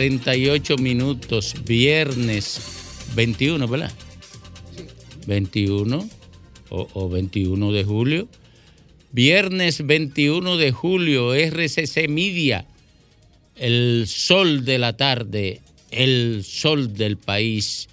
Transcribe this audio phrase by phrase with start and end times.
[0.00, 3.92] 38 minutos, viernes 21, ¿verdad?
[5.26, 6.08] 21
[6.70, 8.28] o, o 21 de julio.
[9.12, 12.64] Viernes 21 de julio, RCC Media,
[13.56, 17.90] el sol de la tarde, el sol del país,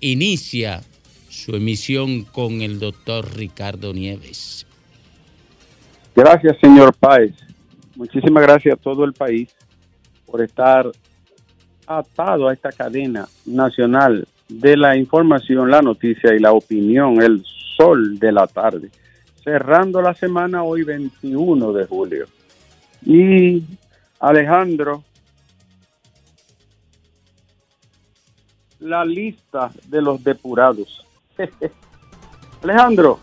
[0.00, 0.80] inicia
[1.28, 4.66] su emisión con el doctor Ricardo Nieves.
[6.16, 7.34] Gracias, señor Páez.
[7.96, 9.50] Muchísimas gracias a todo el país
[10.24, 10.90] por estar
[11.98, 17.44] atado a esta cadena nacional de la información, la noticia y la opinión, el
[17.76, 18.90] sol de la tarde.
[19.42, 22.26] Cerrando la semana hoy 21 de julio.
[23.04, 23.64] Y
[24.20, 25.02] Alejandro,
[28.78, 31.04] la lista de los depurados.
[32.62, 33.18] Alejandro,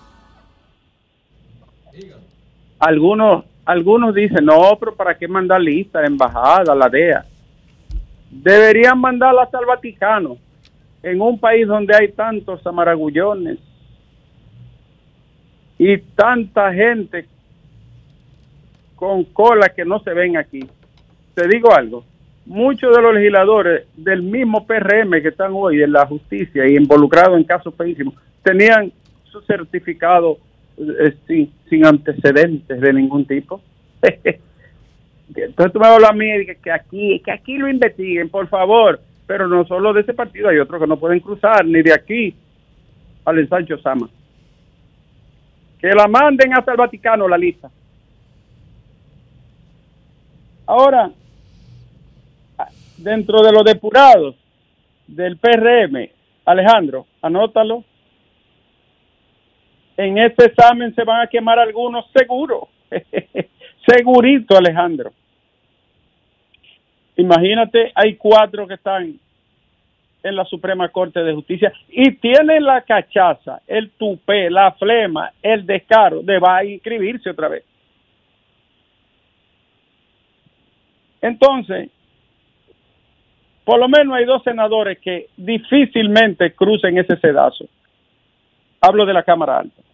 [2.80, 7.26] algunos algunos dicen, no, pero ¿para qué mandar lista, embajada, la DEA?
[8.30, 10.38] Deberían mandarla hasta el Vaticano,
[11.04, 13.60] en un país donde hay tantos amaragullones
[15.78, 17.26] y tanta gente
[18.96, 20.68] con cola que no se ven aquí.
[21.36, 22.04] Te digo algo,
[22.46, 27.38] muchos de los legisladores del mismo PRM que están hoy en la justicia y involucrados
[27.38, 28.92] en casos feísimos, tenían
[29.26, 30.38] su certificado
[31.28, 33.62] sin, sin, antecedentes de ningún tipo.
[35.36, 39.00] Entonces tú me hablas a mí de que, aquí, que aquí lo investiguen, por favor.
[39.26, 42.34] Pero no solo de ese partido, hay otros que no pueden cruzar, ni de aquí
[43.26, 44.10] al ensancho Sama.
[45.80, 47.70] Que la manden hasta el Vaticano la lista.
[50.66, 51.12] Ahora,
[52.98, 54.36] dentro de los depurados
[55.08, 56.10] del PRM,
[56.46, 57.84] Alejandro, anótalo,
[59.98, 62.70] en este examen se van a quemar algunos seguro.
[63.88, 65.14] Segurito, Alejandro.
[67.16, 69.18] Imagínate, hay cuatro que están
[70.24, 75.66] en la Suprema Corte de Justicia y tienen la cachaza, el tupé, la flema, el
[75.66, 77.64] descaro de va a inscribirse otra vez.
[81.22, 81.90] Entonces,
[83.64, 87.66] por lo menos hay dos senadores que difícilmente crucen ese sedazo.
[88.82, 89.87] Hablo de la Cámara Alta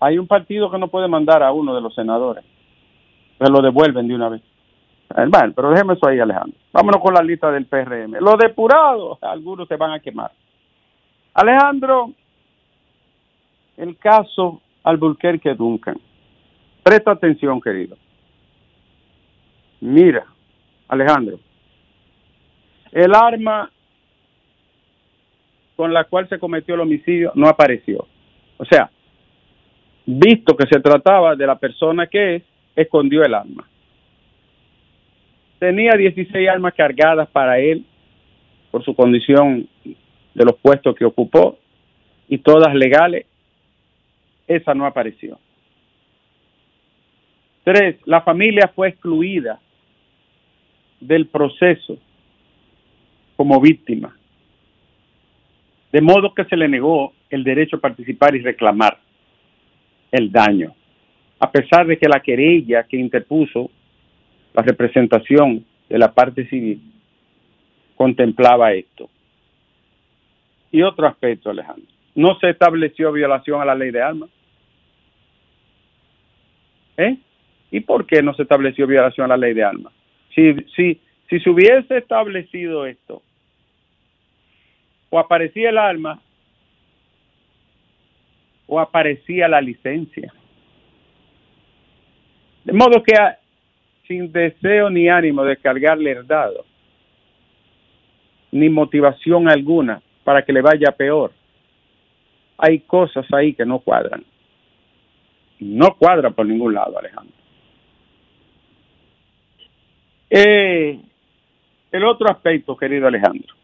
[0.00, 2.44] hay un partido que no puede mandar a uno de los senadores.
[3.38, 4.42] Se lo devuelven de una vez.
[5.16, 6.58] Eh, bueno, pero déjeme eso ahí, Alejandro.
[6.72, 8.16] Vámonos con la lista del PRM.
[8.20, 10.32] Los depurados, algunos se van a quemar.
[11.34, 12.12] Alejandro,
[13.76, 15.98] el caso Alburquerque Duncan.
[16.82, 17.96] Presta atención, querido.
[19.80, 20.26] Mira,
[20.88, 21.38] Alejandro,
[22.90, 23.70] el arma
[25.76, 28.06] con la cual se cometió el homicidio no apareció.
[28.56, 28.90] O sea,
[30.10, 32.42] visto que se trataba de la persona que
[32.74, 33.68] escondió el arma.
[35.58, 37.84] Tenía 16 armas cargadas para él
[38.70, 41.58] por su condición de los puestos que ocupó
[42.26, 43.26] y todas legales.
[44.46, 45.38] Esa no apareció.
[47.62, 49.60] Tres, la familia fue excluida
[51.00, 51.98] del proceso
[53.36, 54.16] como víctima,
[55.92, 58.98] de modo que se le negó el derecho a participar y reclamar
[60.10, 60.74] el daño,
[61.38, 63.70] a pesar de que la querella que interpuso
[64.54, 66.80] la representación de la parte civil
[67.96, 69.10] contemplaba esto.
[70.70, 74.30] Y otro aspecto, Alejandro, no se estableció violación a la ley de armas.
[76.96, 77.16] ¿Eh?
[77.70, 79.92] ¿Y por qué no se estableció violación a la ley de armas?
[80.34, 83.22] Si, si, si se hubiese establecido esto,
[85.10, 86.20] o aparecía el arma
[88.68, 90.32] o aparecía la licencia.
[92.64, 93.38] De modo que ah,
[94.06, 96.64] sin deseo ni ánimo de cargarle el dado,
[98.52, 101.32] ni motivación alguna para que le vaya peor,
[102.58, 104.24] hay cosas ahí que no cuadran.
[105.60, 107.34] No cuadra por ningún lado, Alejandro.
[110.30, 111.00] Eh,
[111.90, 113.54] el otro aspecto, querido Alejandro.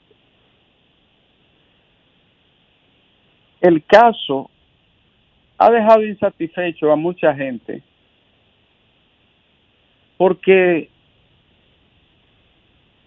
[3.61, 4.51] El caso
[5.65, 7.83] ha dejado insatisfecho a mucha gente
[10.19, 10.91] porque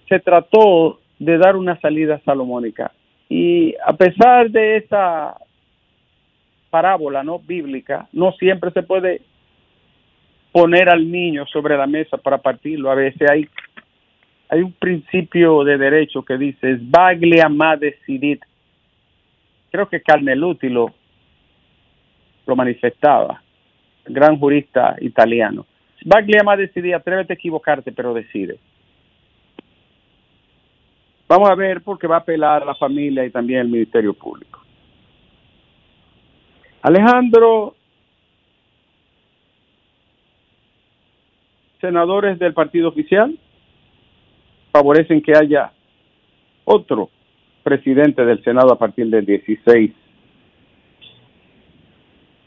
[0.10, 2.92] se trató de dar una salida salomónica.
[3.30, 5.38] Y a pesar de esa
[6.72, 9.22] parábola no bíblica no siempre se puede
[10.52, 12.90] poner al niño sobre la mesa para partirlo.
[12.90, 13.48] A veces hay
[14.50, 18.42] hay un principio de derecho que dice Sbaglia ma decidit.
[19.70, 20.94] Creo que Carneluti lo,
[22.48, 23.42] lo manifestaba,
[24.06, 25.66] gran jurista italiano.
[26.02, 28.58] Sbaglia ma decidit, atrévete a equivocarte, pero decide.
[31.28, 34.62] Vamos a ver porque va a apelar a la familia y también el Ministerio Público.
[36.82, 37.76] Alejandro,
[41.82, 43.38] senadores del partido oficial
[44.72, 45.74] favorecen que haya
[46.64, 47.10] otro
[47.64, 49.92] presidente del Senado a partir del 16.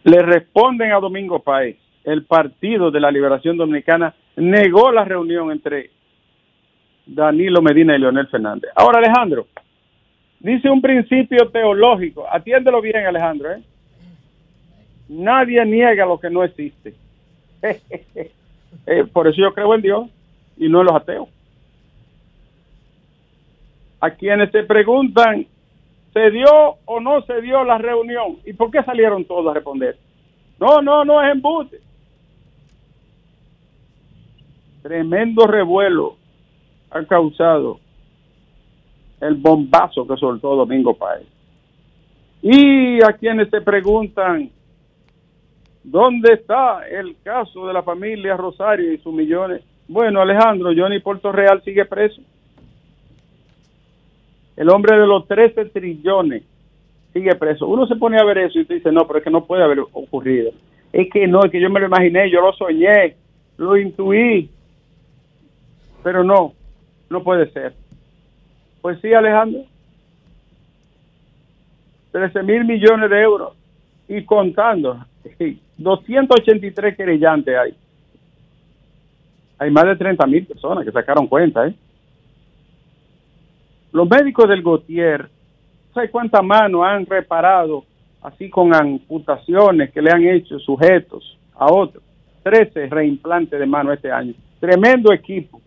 [0.04, 5.90] Le responden a Domingo Páez, el Partido de la Liberación Dominicana negó la reunión entre
[7.06, 8.70] Danilo Medina y Leonel Fernández.
[8.74, 9.46] Ahora, Alejandro,
[10.38, 13.62] dice un principio teológico, atiéndelo bien, Alejandro, ¿eh?
[15.08, 16.94] Nadie niega lo que no existe.
[18.86, 20.10] Eh, por eso yo creo en Dios
[20.56, 21.28] y no en los ateos.
[24.00, 25.44] A quienes se preguntan,
[26.12, 28.38] ¿se dio o no se dio la reunión?
[28.44, 29.98] ¿Y por qué salieron todos a responder?
[30.58, 31.80] No, no, no es embuste.
[34.82, 36.16] Tremendo revuelo
[36.90, 37.78] ha causado
[39.20, 41.26] el bombazo que soltó Domingo Páez.
[42.42, 44.50] Y a quienes se preguntan,
[45.84, 49.62] ¿dónde está el caso de la familia Rosario y sus millones?
[49.88, 52.22] Bueno, Alejandro, Johnny Puerto Real sigue preso.
[54.60, 56.42] El hombre de los 13 trillones
[57.14, 57.66] sigue preso.
[57.66, 59.80] Uno se pone a ver eso y dice, no, pero es que no puede haber
[59.80, 60.50] ocurrido.
[60.92, 63.16] Es que no, es que yo me lo imaginé, yo lo soñé,
[63.56, 64.50] lo intuí,
[66.02, 66.52] pero no,
[67.08, 67.72] no puede ser.
[68.82, 69.62] Pues sí, Alejandro.
[72.12, 73.54] 13 mil millones de euros
[74.08, 75.06] y contando.
[75.78, 77.74] 283 querellantes hay.
[79.58, 81.74] Hay más de 30 mil personas que sacaron cuenta, ¿eh?
[83.92, 85.28] Los médicos del Gautier,
[85.92, 87.84] ¿sabes cuántas manos han reparado
[88.22, 92.02] así con amputaciones que le han hecho sujetos a otros?
[92.42, 94.34] 13 reimplantes de mano este año.
[94.60, 95.60] Tremendo equipo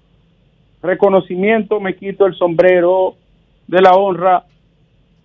[0.83, 3.15] reconocimiento, me quito el sombrero
[3.67, 4.43] de la honra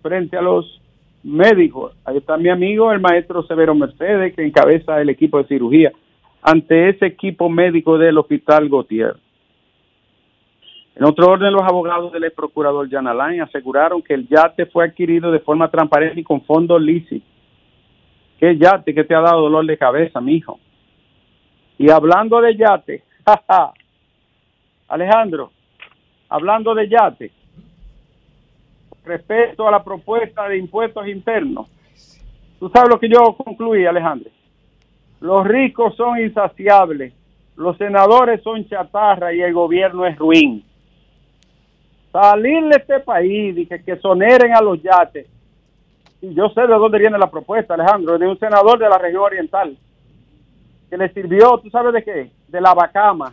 [0.00, 0.80] frente a los
[1.24, 1.94] médicos.
[2.04, 5.92] Ahí está mi amigo, el maestro Severo Mercedes, que encabeza el equipo de cirugía,
[6.40, 9.16] ante ese equipo médico del Hospital Gautier.
[10.98, 14.84] En otro orden, los abogados del ex procurador Jan Alain aseguraron que el yate fue
[14.84, 17.28] adquirido de forma transparente y con fondos lícitos.
[18.40, 20.58] ¿Qué yate que te ha dado dolor de cabeza, mijo?
[21.78, 23.72] Y hablando de yate, jaja,
[24.88, 25.52] Alejandro,
[26.28, 27.30] hablando de yate,
[29.04, 31.68] respecto a la propuesta de impuestos internos,
[32.58, 34.30] tú sabes lo que yo concluí, Alejandro.
[35.20, 37.12] Los ricos son insaciables,
[37.54, 40.64] los senadores son chatarra y el gobierno es ruin.
[42.12, 45.26] Salir de este país y que, soneren a los yates.
[46.20, 49.22] Y yo sé de dónde viene la propuesta, Alejandro, de un senador de la región
[49.22, 49.76] oriental
[50.90, 52.30] que le sirvió, ¿tú sabes de qué?
[52.48, 53.32] De la Bacama,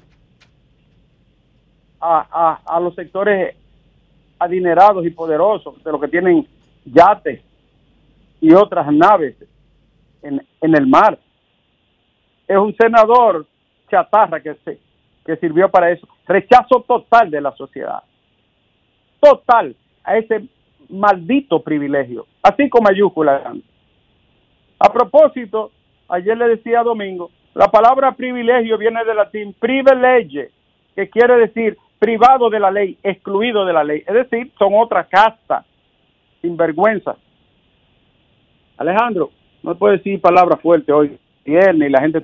[2.01, 3.55] a, los sectores
[4.37, 6.47] adinerados y poderosos, de los que tienen
[6.85, 7.41] yates
[8.41, 9.35] y otras naves
[10.21, 11.17] en, en el mar.
[12.47, 13.47] Es un senador
[13.89, 14.79] chatarra que, se,
[15.25, 16.07] que sirvió para eso.
[16.27, 18.03] Rechazo total de la sociedad.
[19.25, 20.43] Total a ese
[20.87, 22.27] maldito privilegio.
[22.43, 23.55] Así con mayúscula.
[24.77, 25.71] A propósito,
[26.09, 30.51] ayer le decía a Domingo, la palabra privilegio viene del latín privilege,
[30.95, 34.03] que quiere decir privado de la ley, excluido de la ley.
[34.05, 35.65] Es decir, son otra casta,
[36.43, 37.15] sin vergüenza.
[38.77, 39.31] Alejandro,
[39.63, 42.21] no puede decir palabras fuertes hoy, viernes y la gente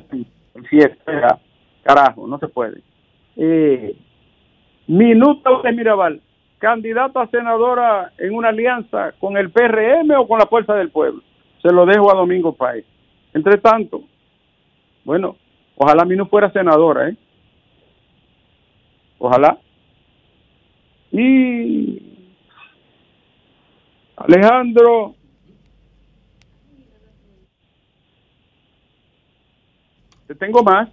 [0.69, 1.39] fiesta,
[1.81, 2.81] carajo, no se puede.
[3.37, 3.95] Eh,
[4.85, 6.21] Minuto de Mirabal,
[6.61, 11.23] candidata a senadora en una alianza con el PRM o con la Fuerza del Pueblo.
[11.59, 12.85] Se lo dejo a Domingo País.
[13.33, 14.03] Entre tanto,
[15.03, 15.35] bueno,
[15.75, 17.17] ojalá a mí no fuera senadora, ¿eh?
[19.17, 19.57] Ojalá.
[21.11, 22.27] Y
[24.15, 25.15] Alejandro,
[30.27, 30.89] te tengo más.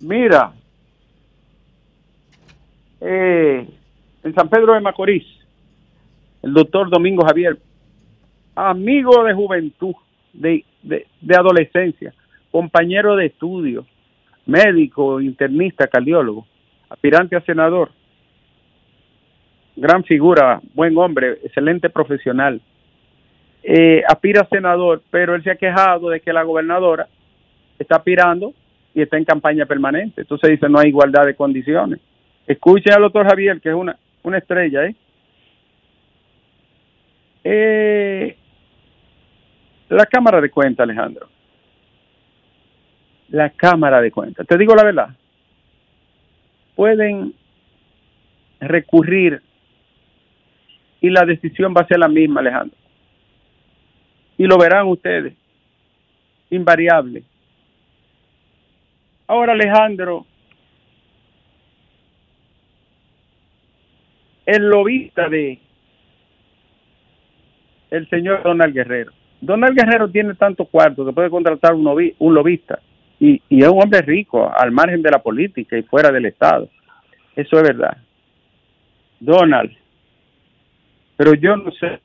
[0.00, 0.52] Mira,
[3.08, 3.68] eh,
[4.24, 5.24] en San Pedro de Macorís,
[6.42, 7.56] el doctor Domingo Javier,
[8.56, 9.94] amigo de juventud,
[10.32, 12.12] de, de, adolescencia,
[12.50, 13.86] compañero de estudio,
[14.46, 16.46] médico, internista, cardiólogo,
[16.90, 17.90] aspirante a senador,
[19.76, 22.60] gran figura, buen hombre, excelente profesional.
[23.62, 27.08] Eh, aspira a senador, pero él se ha quejado de que la gobernadora
[27.78, 28.52] está aspirando
[28.94, 30.22] y está en campaña permanente.
[30.22, 32.00] Entonces dice no hay igualdad de condiciones.
[32.46, 34.94] Escuchen al doctor Javier, que es una, una estrella, ¿eh?
[37.44, 38.36] ¿eh?
[39.88, 41.28] La Cámara de Cuentas, Alejandro.
[43.28, 44.46] La Cámara de Cuentas.
[44.46, 45.08] Te digo la verdad.
[46.74, 47.34] Pueden
[48.60, 49.42] recurrir
[51.00, 52.76] y la decisión va a ser la misma, Alejandro.
[54.38, 55.34] Y lo verán ustedes.
[56.50, 57.22] Invariable.
[59.26, 60.26] Ahora, Alejandro,
[64.46, 65.58] el lobista de
[67.90, 69.12] el señor Donald Guerrero.
[69.40, 71.86] Donald Guerrero tiene tanto cuarto que puede contratar un,
[72.18, 72.80] un lobista
[73.20, 76.68] y, y es un hombre rico al margen de la política y fuera del Estado.
[77.34, 77.96] Eso es verdad.
[79.20, 79.72] Donald,
[81.16, 82.00] pero yo no sé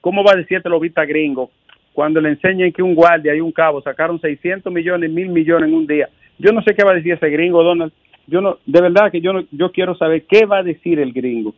[0.00, 1.50] cómo va a decir este lobista gringo
[1.92, 5.74] cuando le enseñen que un guardia y un cabo sacaron 600 millones, mil millones en
[5.74, 6.08] un día.
[6.38, 7.92] Yo no sé qué va a decir ese gringo, Donald.
[8.30, 11.12] Yo no, de verdad que yo no, yo quiero saber qué va a decir el
[11.12, 11.52] gringo.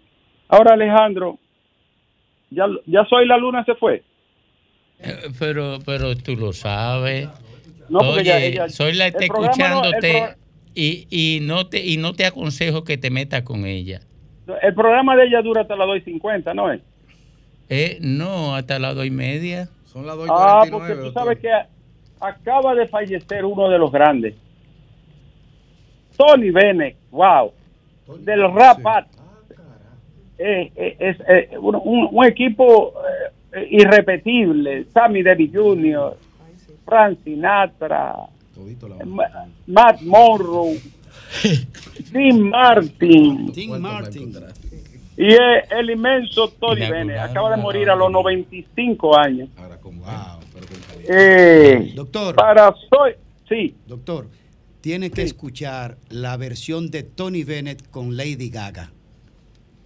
[0.48, 1.38] Ahora, Alejandro,
[2.50, 4.02] ya, ya soy la luna se fue.
[5.00, 7.28] Eh, pero, pero tú lo sabes.
[7.90, 10.34] No, Oye, soy la está escuchándote
[10.74, 14.00] y, y, no te, y no te aconsejo que te metas con ella.
[14.62, 16.80] El programa de ella dura hasta las 2.50, ¿no es?
[17.68, 19.68] Eh, no, hasta las 2 y media.
[19.84, 21.50] Son las 2 y Ah, porque tú sabes que
[22.18, 24.34] acaba de fallecer uno de los grandes.
[26.16, 27.52] Tony Bennett, wow.
[28.18, 29.06] del Rapat.
[30.38, 32.94] Eh, eh, es eh, un, equipo
[33.70, 34.86] irrepetible.
[34.92, 36.16] Sammy Davis Jr.,
[36.84, 38.16] Frank Sinatra,
[39.66, 40.80] Matt Monroe,
[42.12, 43.52] Tim Martin.
[43.52, 44.36] Tim Martin.
[45.16, 45.34] Y
[45.70, 47.18] el inmenso Tony Bennett.
[47.18, 49.48] Acaba de morir a los 95 años.
[51.94, 52.34] doctor.
[52.34, 53.12] Para soy.
[53.48, 53.74] Sí.
[53.86, 54.26] Doctor,
[54.82, 58.90] tiene que escuchar la versión de Tony Bennett con Lady Gaga.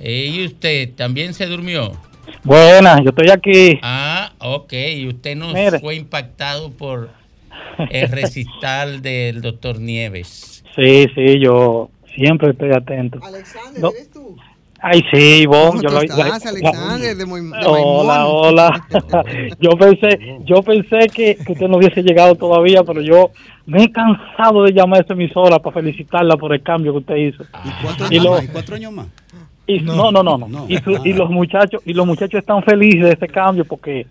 [0.00, 1.92] Eh, ¿Y usted también se durmió?
[2.44, 3.78] Buenas, yo estoy aquí.
[3.82, 4.72] Ah, ok.
[4.72, 7.10] ¿Y usted no fue impactado por
[7.90, 10.64] el recital del doctor Nieves?
[10.74, 13.18] Sí, sí, yo Siempre estoy atento.
[13.22, 14.36] Alexander, ¿eres tú?
[14.84, 15.80] Ay, sí, vos.
[15.80, 17.16] yo estás, Alexander?
[17.16, 17.24] De
[17.66, 18.86] hola, hola.
[19.60, 23.30] yo pensé, yo pensé que, que, usted no hubiese llegado todavía, pero yo
[23.64, 27.14] me he cansado de llamar a esa emisora para felicitarla por el cambio que usted
[27.14, 27.44] hizo.
[27.64, 28.44] ¿Y cuatro años, más?
[28.44, 29.06] ¿Y cuatro años más?
[29.66, 30.66] Y, no, no, no, no.
[30.68, 34.06] Y, y, los muchachos y los muchachos están felices de este cambio porque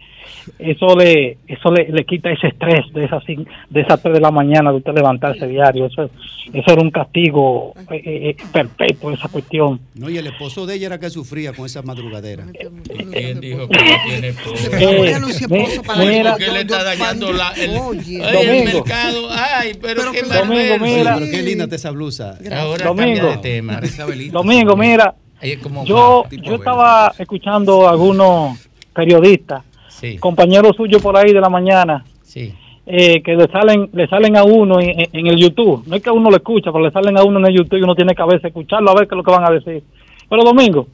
[0.57, 4.31] eso le eso le, le quita ese estrés de esas de esas tres de la
[4.31, 5.87] mañana de usted levantarse diario.
[5.87, 6.09] Eso
[6.53, 9.81] eso era un castigo eh, eh, eh, perpetuo esa cuestión.
[9.95, 12.45] No y el esposo de ella era que sufría con esa madrugadera.
[13.11, 14.71] ¿Quién dijo que no tiene esposo?
[15.97, 17.71] Le está dañando la, el,
[18.07, 19.27] el mercado.
[19.31, 22.37] Ay, pero, qué domingo, mira, pero qué linda esa blusa.
[22.51, 23.81] Ahora domingo, de tema.
[24.31, 25.15] Domingo, mira
[25.85, 29.63] yo, yo estaba escuchando a algunos periodistas,
[30.19, 32.03] compañeros suyos por ahí de la mañana,
[32.85, 35.83] eh, que le salen, le salen a uno en, el YouTube.
[35.87, 37.83] No es que uno lo escucha, pero le salen a uno en el YouTube y
[37.83, 39.83] uno tiene que a veces escucharlo a ver qué es lo que van a decir.
[40.29, 40.87] Pero Domingo,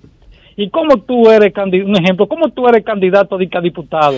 [0.55, 4.17] ¿y cómo tú eres candidato, un ejemplo, cómo tú eres candidato a diputado?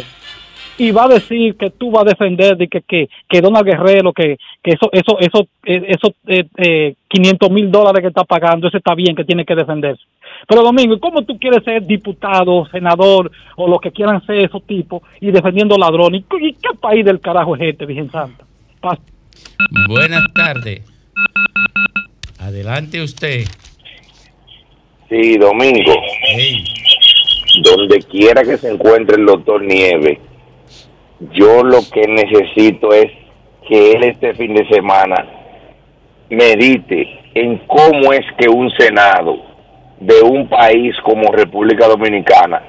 [0.80, 4.14] Y va a decir que tú vas a defender de que, que, que Donald Guerrero,
[4.14, 8.68] que, que eso, eso, eso, eh, eso, eh, eh, 500 mil dólares que está pagando,
[8.68, 10.02] eso está bien, que tiene que defenderse.
[10.48, 15.04] Pero Domingo, ¿cómo tú quieres ser diputado, senador o lo que quieran ser esos tipos
[15.20, 16.24] y defendiendo ladrones?
[16.40, 18.46] ¿Y qué país del carajo es este, Virgen Santa?
[19.90, 20.82] Buenas tardes.
[22.40, 23.44] Adelante usted.
[25.10, 25.94] Sí, Domingo.
[27.64, 30.22] Donde quiera que se encuentre el doctor Nieve,
[31.34, 33.12] yo lo que necesito es
[33.68, 35.26] que él este fin de semana
[36.30, 39.38] medite en cómo es que un Senado
[40.00, 42.62] de un país como República Dominicana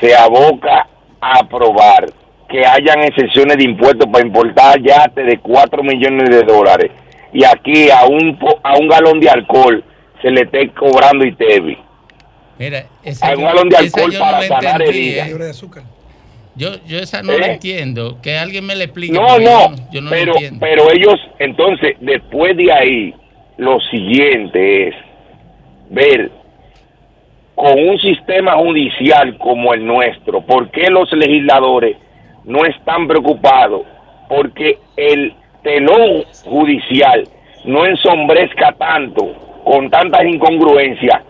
[0.00, 0.88] se aboca
[1.20, 2.06] a aprobar
[2.48, 6.90] que hayan excepciones de impuestos para importar yates de 4 millones de dólares
[7.32, 9.84] y aquí a un a un galón de alcohol
[10.20, 11.78] se le esté cobrando ITEVI.
[12.58, 12.84] Mira,
[13.22, 15.28] a un galón de alcohol para sanar heridas.
[16.56, 17.52] Yo, yo esa no la ¿Eh?
[17.52, 18.18] entiendo.
[18.22, 19.12] Que alguien me le explique.
[19.12, 23.14] No, no, yo no pero, pero ellos, entonces, después de ahí,
[23.56, 24.94] lo siguiente es
[25.90, 26.30] ver
[27.54, 31.96] con un sistema judicial como el nuestro, ¿por qué los legisladores
[32.44, 33.82] no están preocupados?
[34.28, 37.28] Porque el telón judicial
[37.64, 41.20] no ensombrezca tanto, con tantas incongruencias,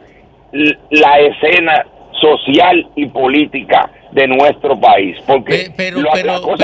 [0.53, 1.85] la escena
[2.21, 5.17] social y política de nuestro país.
[5.27, 6.55] Porque pero, pero,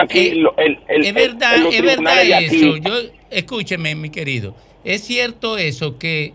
[0.00, 2.76] aquí, eh, es verdad, es verdad eso.
[2.76, 2.92] Yo,
[3.30, 6.34] escúcheme, mi querido, es cierto eso que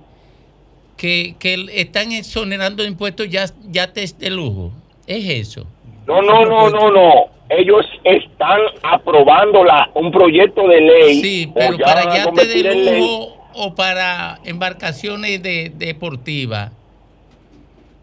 [0.97, 4.71] que, que están exonerando impuestos ya, ya de lujo.
[5.07, 5.65] ¿Es eso?
[6.07, 7.25] No, no, no, no, no.
[7.49, 11.21] Ellos están aprobando la, un proyecto de ley.
[11.21, 16.71] Sí, pero para yates de lujo o para embarcaciones de, deportivas.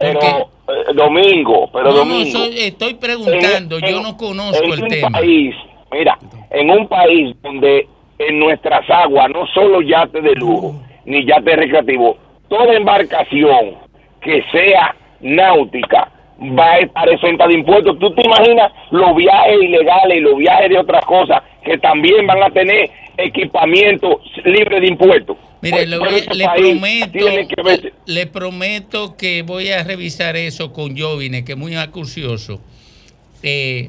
[0.03, 2.39] Pero, eh, domingo, pero domingo.
[2.57, 5.11] estoy preguntando, yo no conozco el tema.
[5.11, 5.55] País,
[5.93, 6.19] mira,
[6.51, 7.87] en un país donde
[8.19, 12.17] en nuestras aguas no solo yates de lujo, ni yates recreativos,
[12.49, 13.77] toda embarcación
[14.21, 16.11] que sea náutica
[16.59, 17.99] va a estar exenta de impuestos.
[17.99, 22.43] ¿Tú te imaginas los viajes ilegales y los viajes de otras cosas que también van
[22.43, 25.37] a tener equipamiento libre de impuestos?
[25.63, 27.25] Mire, le, prometo,
[28.07, 32.61] le, prometo que voy a revisar eso con Jovine, que es muy acucioso,
[33.45, 33.87] eh,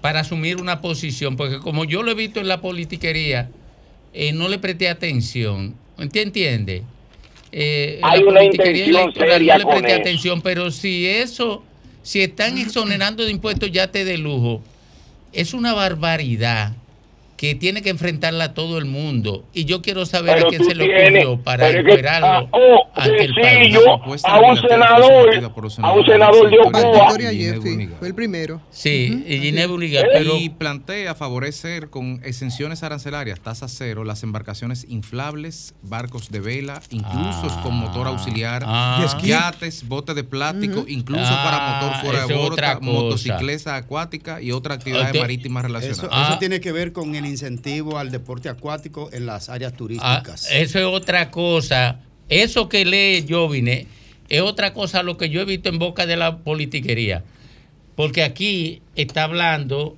[0.00, 3.50] para asumir una posición, porque como yo lo he visto en la politiquería,
[4.12, 5.74] eh, no le presté atención.
[5.98, 6.84] ¿Usted entiende?
[7.50, 11.64] Eh, Hay una intención seria no le presté atención, pero si eso,
[12.04, 14.62] si están exonerando de impuestos ya te de lujo,
[15.32, 16.72] es una barbaridad
[17.44, 19.44] que tiene que enfrentarla todo el mundo.
[19.52, 23.76] Y yo quiero saber a quién se le ocurrió para esperarlo ah, oh, país.
[24.24, 25.52] a un senador,
[25.82, 27.10] a un senador de Ocoa.
[27.98, 28.62] Fue el primero.
[28.70, 29.54] Sí, y
[30.42, 37.60] Y plantea favorecer con exenciones arancelarias, tasa cero, las embarcaciones inflables, barcos de vela, incluso
[37.62, 42.78] con motor auxiliar, ah, yates, botes de plástico, incluso para motor ah, fuera de borda,
[42.80, 46.04] motocicleta acuática y otras actividades marítimas relacionadas.
[46.04, 49.76] Eso, eso tiene que ver con el incentivo al deporte acuático en las áreas ah,
[49.76, 50.48] turísticas.
[50.50, 52.00] eso es otra cosa.
[52.28, 53.86] Eso que lee Jovine
[54.28, 57.24] es otra cosa lo que yo he visto en boca de la politiquería.
[57.96, 59.96] Porque aquí está hablando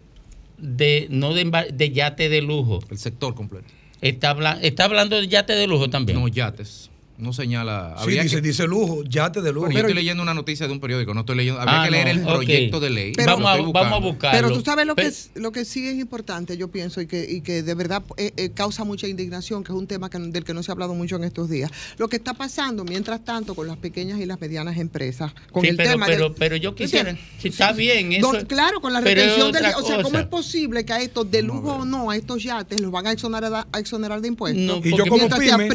[0.59, 2.81] de no de, de yate de lujo.
[2.90, 3.68] El sector completo.
[4.01, 6.20] Está, está hablando de yate de lujo también.
[6.20, 7.96] No, yates no señala.
[8.05, 9.70] Sí, dice, dice lujo, yate de lujo.
[9.70, 11.61] yo estoy leyendo una noticia de un periódico, no estoy leyendo.
[11.61, 13.12] Habría ah, que leer el proyecto de ley.
[13.24, 14.40] vamos, a, vamos, a, buscarlo.
[14.40, 17.26] Pero tú sabes lo, que, es, lo que sí es importante, yo pienso, y que,
[17.29, 20.55] y que de verdad eh, eh, causa mucha indignación, que es un tema del que
[20.55, 21.70] no se ha hablado mucho en estos días.
[21.98, 25.76] Lo que está pasando, mientras tanto, con las pequeñas y las medianas empresas, con el
[25.76, 28.33] pero, tema pero, pero yo quisiera, si está bien eso.
[28.46, 29.64] claro, con la retención del.
[29.76, 32.81] O sea, ¿cómo es posible que a estos, de lujo o no, a estos yates,
[32.81, 34.62] los van a exonerar, a exonerar de impuestos?
[34.62, 35.68] No, y yo como pyme,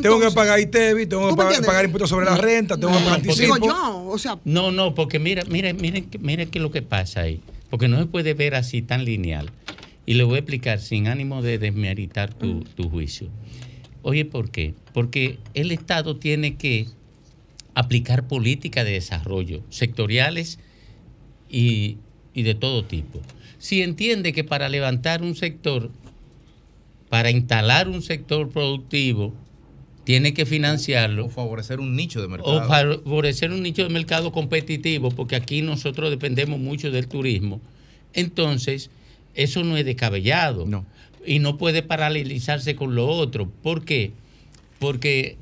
[0.00, 0.58] tengo que pagar
[1.08, 3.56] Tengo que pagar pagar impuestos sobre la renta, tengo que pagar anticipo.
[3.58, 4.38] yo, o sea.
[4.44, 7.40] No, no, porque mira, mira, miren, miren qué es lo que pasa ahí.
[7.70, 9.50] Porque no se puede ver así tan lineal.
[10.06, 13.28] Y le voy a explicar sin ánimo de desmeritar tu, tu juicio.
[14.02, 14.74] Oye, ¿por qué?
[14.92, 16.86] Porque el Estado tiene que
[17.74, 20.60] aplicar políticas de desarrollo sectoriales
[21.50, 21.98] y,
[22.32, 23.20] y de todo tipo.
[23.58, 25.90] Si entiende que para levantar un sector,
[27.08, 29.34] para instalar un sector productivo,
[30.06, 31.26] tiene que financiarlo.
[31.26, 32.58] O favorecer un nicho de mercado.
[32.58, 37.60] O favorecer un nicho de mercado competitivo, porque aquí nosotros dependemos mucho del turismo.
[38.14, 38.88] Entonces,
[39.34, 40.64] eso no es descabellado.
[40.64, 40.86] No.
[41.26, 43.50] Y no puede paralelizarse con lo otro.
[43.64, 44.12] ¿Por qué?
[44.78, 45.38] Porque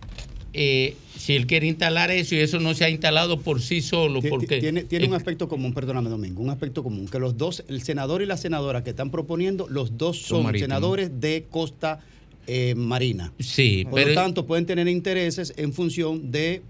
[0.55, 4.22] eh, si él quiere instalar eso y eso no se ha instalado por sí solo.
[4.22, 7.83] Porque, tiene tiene un aspecto común, perdóname Domingo, un aspecto común, que los dos, el
[7.83, 12.00] senador y la senadora que están proponiendo, los dos son, senadores de costa
[12.46, 13.33] eh, marina.
[13.38, 16.62] Sí, Por lo tanto, pueden tener intereses en función de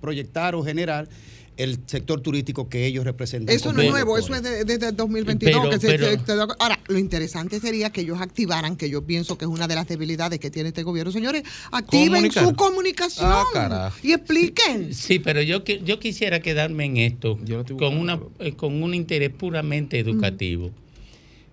[0.00, 1.08] proyectar o generar
[1.56, 3.54] el sector turístico que ellos representan.
[3.54, 6.56] Eso no es nuevo, eso es desde el 2022.
[6.58, 9.86] ahora, lo interesante sería que ellos activaran, que yo pienso que es una de las
[9.86, 11.12] debilidades que tiene este gobierno.
[11.12, 14.94] Señores, activen su comunicación ah, y expliquen.
[14.94, 17.38] Sí, pero yo, yo quisiera quedarme en esto
[17.78, 20.70] con, una, eh, con un interés puramente educativo.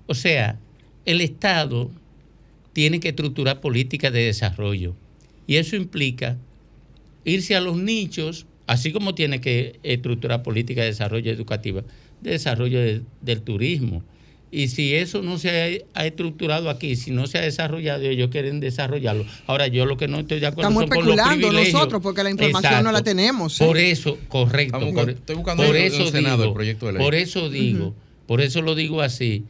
[0.08, 0.58] O sea,
[1.05, 1.91] el Estado
[2.80, 4.96] tiene que estructurar políticas de desarrollo
[5.48, 6.38] y eso implica
[7.26, 11.84] irse a los nichos así como tiene que estructurar política de desarrollo educativa,
[12.22, 12.80] de desarrollo
[13.20, 14.02] del turismo.
[14.50, 18.62] Y si eso no se ha, estructurado aquí, si no se ha desarrollado, ellos quieren
[18.62, 19.26] desarrollarlo.
[19.46, 22.24] Ahora, yo lo que no estoy de acuerdo Estamos son especulando con los nosotros porque
[22.24, 23.60] la información no la tenemos.
[23.60, 23.65] ¿eh?
[23.65, 24.80] Por eso, correcto.
[25.06, 27.02] estoy buscando por eso el Senado, el proyecto de ley.
[27.02, 27.94] Por eso digo,
[28.26, 29.44] por eso lo digo así.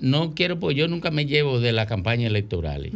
[0.00, 2.90] No quiero, pues yo nunca me llevo de la campaña electoral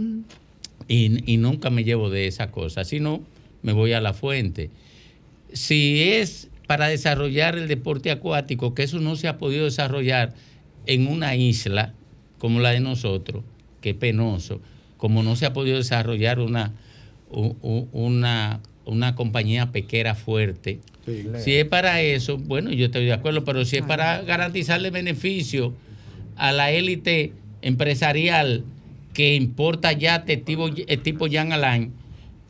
[0.89, 3.23] y, y nunca me llevo de esas cosas, sino
[3.63, 4.71] me voy a la fuente
[5.53, 10.35] si es para desarrollar el deporte acuático, que eso no se ha podido desarrollar
[10.87, 11.95] en una isla
[12.39, 13.43] como la de nosotros,
[13.81, 14.61] que penoso,
[14.97, 16.73] como no se ha podido desarrollar una,
[17.31, 20.81] una, una compañía pequera fuerte.
[21.39, 25.75] si es para eso, bueno, yo estoy de acuerdo, pero si es para garantizarle beneficio
[26.41, 28.65] a la élite empresarial
[29.13, 31.93] que importa ya tipo, tipo Jan Alain,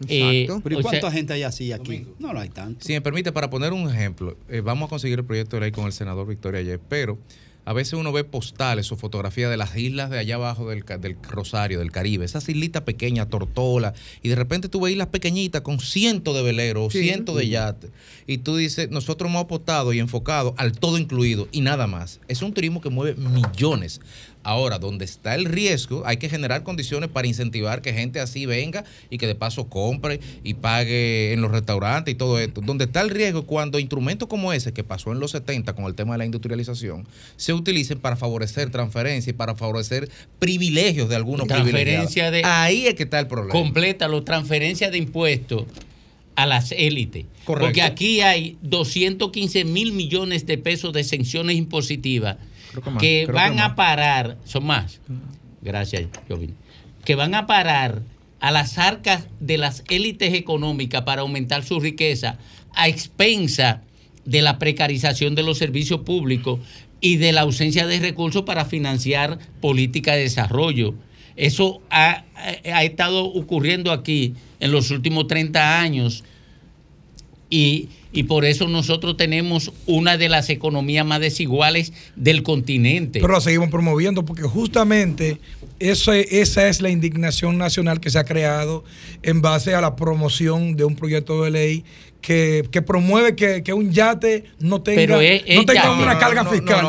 [0.08, 2.06] eh, Pero ¿y cuánta gente hay así aquí?
[2.18, 2.86] No lo hay tanto.
[2.86, 5.72] Si me permite, para poner un ejemplo, eh, vamos a conseguir el proyecto de ley
[5.72, 7.18] con el senador Victoria ayer, pero
[7.64, 10.84] a veces uno ve postales o fotografías de las islas de allá abajo del,
[11.22, 15.80] Rosario, del Caribe, esas islitas pequeñas, Tortola, y de repente tú ves islas pequeñitas con
[15.80, 17.90] cientos de veleros, cientos de yates,
[18.26, 22.20] y tú dices, nosotros hemos apostado y enfocado al todo incluido y nada más.
[22.28, 24.00] Es un turismo que mueve millones.
[24.42, 28.84] Ahora, donde está el riesgo, hay que generar condiciones para incentivar que gente así venga
[29.10, 32.62] y que de paso compre y pague en los restaurantes y todo esto.
[32.62, 35.94] Donde está el riesgo cuando instrumentos como ese que pasó en los 70 con el
[35.94, 41.46] tema de la industrialización se utilicen para favorecer transferencias y para favorecer privilegios de algunos
[41.46, 42.14] privilegiados.
[42.14, 43.52] De, Ahí es que está el problema.
[43.52, 45.64] Completa la transferencia de impuestos
[46.34, 47.26] a las élites.
[47.44, 52.38] Porque aquí hay 215 mil millones de pesos de exenciones impositivas
[52.98, 55.00] que, van a parar, son más,
[55.62, 56.54] gracias, Jovin,
[57.04, 58.02] que van a parar
[58.40, 62.38] a las arcas de las élites económicas para aumentar su riqueza
[62.74, 63.82] a expensa
[64.24, 66.60] de la precarización de los servicios públicos
[67.00, 70.94] y de la ausencia de recursos para financiar política de desarrollo.
[71.36, 76.24] Eso ha, ha estado ocurriendo aquí en los últimos 30 años
[77.50, 83.20] y y por eso nosotros tenemos una de las economías más desiguales del continente.
[83.20, 85.38] Pero la seguimos promoviendo porque justamente
[85.78, 88.84] eso, esa es la indignación nacional que se ha creado
[89.22, 91.84] en base a la promoción de un proyecto de ley
[92.20, 96.88] que, promueve que, un yate no tenga, no tenga una carga fiscal.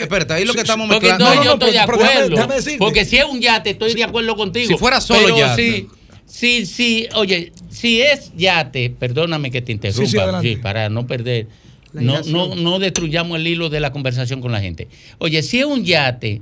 [0.00, 1.24] espérate, ahí lo que estamos mezclando.
[1.24, 2.48] Porque no, yo estoy de acuerdo.
[2.78, 4.68] porque si es un yate, estoy de acuerdo contigo.
[4.68, 5.86] Si fuera solo yate.
[6.32, 11.46] Sí, sí, oye, si es yate, perdóname que te interrumpa, sí, para no perder,
[11.92, 14.88] no, no, no destruyamos el hilo de la conversación con la gente.
[15.18, 16.40] Oye, si es un yate,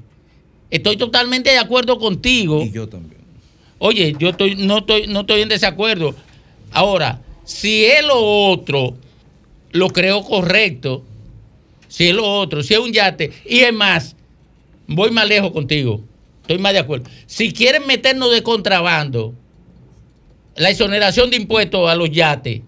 [0.71, 2.63] estoy totalmente de acuerdo contigo.
[2.63, 3.21] Y yo también.
[3.81, 6.15] Oye, yo estoy, no, estoy, no estoy en desacuerdo.
[6.71, 8.17] Ahora, si es lo
[8.49, 8.97] otro,
[9.73, 11.05] lo creo correcto.
[11.89, 14.15] Si es lo otro, si es un yate, y es más,
[14.87, 16.01] voy más lejos contigo.
[16.43, 17.11] Estoy más de acuerdo.
[17.27, 19.35] Si quieren meternos de contrabando,
[20.61, 22.61] la exoneración de impuestos a los yates,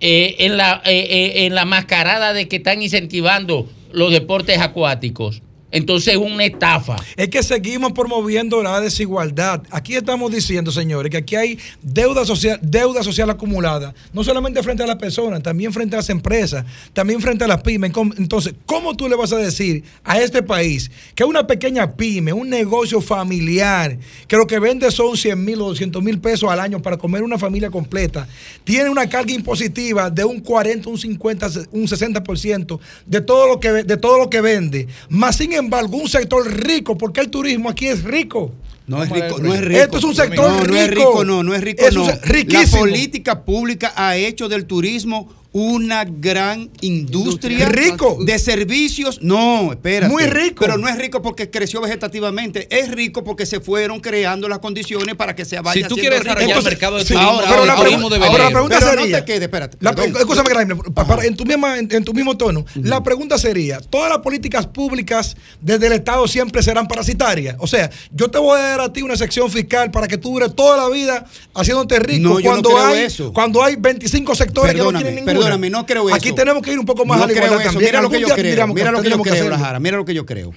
[0.00, 5.40] eh, en, la, eh, eh, en la mascarada de que están incentivando los deportes acuáticos.
[5.70, 6.96] Entonces es una estafa.
[7.16, 9.62] Es que seguimos promoviendo la desigualdad.
[9.70, 14.82] Aquí estamos diciendo, señores, que aquí hay deuda social, deuda social acumulada, no solamente frente
[14.82, 17.92] a las personas, también frente a las empresas, también frente a las pymes.
[18.16, 22.48] Entonces, ¿cómo tú le vas a decir a este país que una pequeña pyme, un
[22.48, 26.80] negocio familiar, que lo que vende son 100 mil o 200 mil pesos al año
[26.80, 28.26] para comer una familia completa,
[28.64, 33.68] tiene una carga impositiva de un 40, un 50, un 60% de todo lo que,
[33.70, 37.86] de todo lo que vende, más sin embargo, un sector rico, porque el turismo aquí
[37.86, 38.52] es rico.
[38.86, 39.80] No es rico, no es rico.
[39.80, 40.72] Esto es un sector no, rico.
[40.72, 42.06] No es rico, no, no es rico, no.
[42.06, 45.28] La política pública ha hecho del turismo
[45.58, 49.20] una gran industria rico de servicios.
[49.22, 50.12] No, espérate.
[50.12, 50.60] Muy rico.
[50.60, 55.16] Pero no es rico porque creció vegetativamente, es rico porque se fueron creando las condiciones
[55.16, 57.76] para que se vaya Si tú quieres desarrollar el mercado de turismo, ahora, pero la,
[57.76, 59.78] pregunta, ahora la pregunta pero sería, no te quede, espérate.
[59.80, 60.50] La, escúchame,
[60.94, 64.66] para, en, tu misma, en, en, tu mismo tono, la pregunta sería, ¿todas las políticas
[64.66, 67.56] públicas desde el Estado siempre serán parasitarias?
[67.58, 70.32] O sea, yo te voy a dar a ti una sección fiscal para que tú
[70.34, 73.32] dures toda la vida haciéndote rico no, cuando, no hay, eso.
[73.32, 75.47] cuando hay 25 sectores perdóname, que no tienen ninguna.
[75.48, 76.16] Perdóname, no creo eso.
[76.16, 77.78] Aquí tenemos que ir un poco más no a la igualdad eso.
[77.78, 80.52] Mira lo que yo creo, mira lo que yo creo, mira lo que yo creo.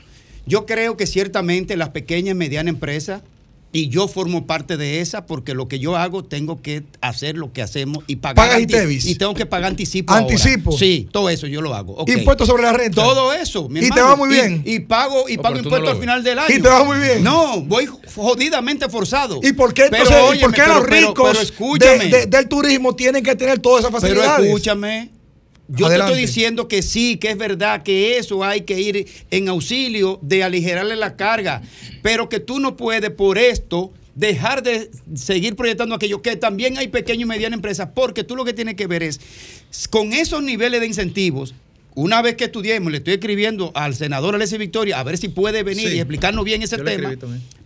[0.45, 3.21] Yo creo que ciertamente las pequeñas y medianas empresas
[3.73, 7.53] y yo formo parte de esa porque lo que yo hago tengo que hacer lo
[7.53, 9.05] que hacemos y pagar Pagas ITEVIS.
[9.05, 10.79] y tengo que pagar anticipo anticipo ahora.
[10.79, 12.15] sí todo eso yo lo hago okay.
[12.17, 13.95] impuestos sobre la renta todo eso mi y hermano.
[13.95, 16.39] te va muy bien y, y pago y Oh, pago impuestos no al final del
[16.39, 16.53] año.
[16.55, 19.39] y te va muy bien no voy jodidamente forzado.
[19.41, 22.05] Y por qué entonces pero, ¿y por qué óyeme, los pero- ricos pero escúchame.
[22.05, 25.09] de- de- del turismo tienen que tener todas esas pero facilidades escúchame
[25.73, 26.13] yo Adelante.
[26.13, 30.19] te estoy diciendo que sí, que es verdad, que eso hay que ir en auxilio
[30.21, 31.61] de aligerarle la carga,
[32.01, 36.89] pero que tú no puedes por esto dejar de seguir proyectando aquello, que también hay
[36.89, 39.19] pequeñas y medianas empresas, porque tú lo que tienes que ver es,
[39.89, 41.55] con esos niveles de incentivos,
[41.93, 45.63] una vez que estudiemos, le estoy escribiendo al senador Alessi Victoria a ver si puede
[45.63, 45.95] venir Sí.
[45.95, 47.13] y explicarnos bien ese tema.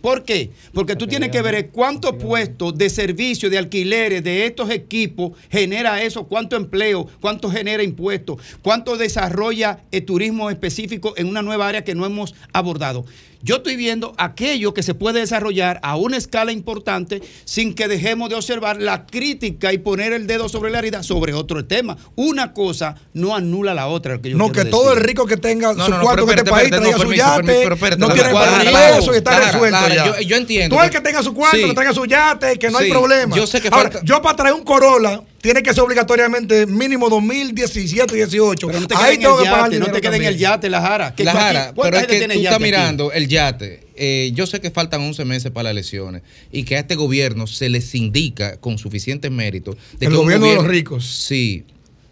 [0.00, 0.50] ¿Por qué?
[0.72, 6.02] Porque tú tienes que ver cuántos puestos de servicio, de alquileres de estos equipos genera
[6.02, 11.84] eso, cuánto empleo, cuánto genera impuestos, cuánto desarrolla el turismo específico en una nueva área
[11.84, 13.04] que no hemos abordado.
[13.42, 18.28] Yo estoy viendo aquello que se puede desarrollar a una escala importante sin que dejemos
[18.28, 21.96] de observar la crítica y poner el dedo sobre la herida sobre otro tema.
[22.16, 24.15] Una cosa no anula la otra.
[24.20, 26.38] Que yo no, que todo el rico que tenga No, su no, no, cuarto en
[26.38, 28.98] este país traiga no, su permiso, yate, permiso, pero espérate, no tiene Lara, para Lara,
[28.98, 30.06] eso y está resuelto ya.
[30.06, 31.64] yo- yo entiendo Tú el que- tenga su cuarto, Sí.
[31.64, 33.36] que tenga su yate, que no hay problema.
[33.36, 37.08] yo sé que Ahora, falta- yo para traer un Corolla tiene que ser obligatoriamente mínimo
[37.08, 38.66] 2017 y 18.
[38.66, 40.70] Pero no te Ahí tengo que pagar yate, no te dinero quedes en el yate,
[40.70, 41.14] la jara.
[41.14, 42.64] ¿Qué- La Jara, pero es que tiene tú estás aquí?
[42.64, 43.86] mirando el yate.
[43.98, 47.46] Eh, yo sé que faltan 11 meses para las elecciones y que a este gobierno
[47.46, 49.76] se les indica con suficientes méritos.
[49.98, 51.06] De El que gobierno de los ricos.
[51.06, 51.64] Sí,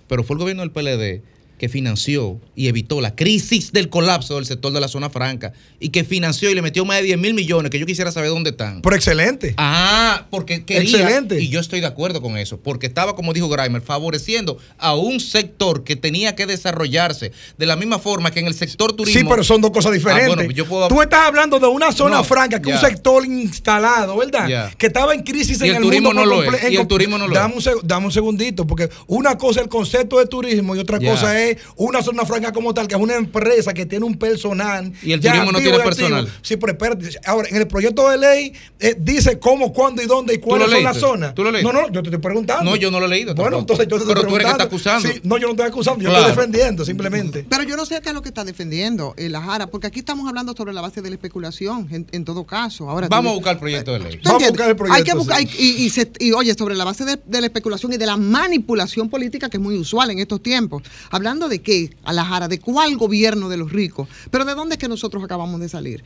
[0.08, 1.22] pero fue el gobierno del PLD
[1.58, 5.90] que financió y evitó la crisis del colapso del sector de la zona franca y
[5.90, 8.50] que financió y le metió más de 10 mil millones, que yo quisiera saber dónde
[8.50, 8.82] están.
[8.82, 9.54] Pero excelente.
[9.56, 10.82] Ah, porque quería.
[10.82, 11.40] Excelente.
[11.40, 12.58] Y yo estoy de acuerdo con eso.
[12.60, 17.76] Porque estaba, como dijo Grimer, favoreciendo a un sector que tenía que desarrollarse de la
[17.76, 19.20] misma forma que en el sector turismo.
[19.20, 20.32] Sí, pero son dos cosas diferentes.
[20.32, 22.86] Ah, bueno, yo puedo- Tú estás hablando de una zona No, franca, que es ya.
[22.86, 24.72] un sector instalado, ¿verdad?
[24.76, 26.24] Que estaba en crisis Y en el el, turismo mundo.
[26.24, 27.66] no por lo es, y el turismo no lo dame es.
[27.66, 31.40] Un, dame un segundito, porque una cosa es el concepto de turismo y otra cosa
[31.40, 31.43] es
[31.76, 34.92] una zona franca como tal, que es una empresa que tiene un personal.
[35.02, 36.28] Y el ya turismo no tiene personal.
[36.42, 37.10] Sí, pero espérate.
[37.24, 40.82] Ahora, en el proyecto de ley eh, dice cómo, cuándo y dónde y cuáles son
[40.82, 41.34] las zonas.
[41.34, 41.72] ¿Tú lo leíste?
[41.72, 42.64] No, no, yo te estoy preguntando.
[42.70, 43.82] No, yo no lo he leído Bueno, tampoco.
[43.82, 44.76] entonces yo te estoy Pero tú eres que preguntando.
[44.76, 45.14] estás acusando.
[45.14, 46.26] Sí, no, yo no estoy acusando, yo Claro.
[46.28, 47.46] estoy defendiendo simplemente.
[47.48, 49.98] Pero yo no sé qué es lo que está defendiendo eh, la Jara, porque aquí
[50.00, 52.88] estamos hablando sobre la base de la especulación, en, en todo caso.
[52.88, 54.12] Ahora, Vamos tú- a buscar el proyecto de ley.
[54.18, 55.48] ¿Tú Vamos a buscar el proyecto, Hay que buscar, sí.
[55.58, 58.16] y, y se- y, oye, sobre la base de, de la especulación y de la
[58.16, 60.82] manipulación política que es muy usual en estos tiempos.
[61.10, 64.74] Hablando de qué, a la Jara, de cuál gobierno de los ricos, pero de dónde
[64.74, 66.04] es que nosotros acabamos de salir.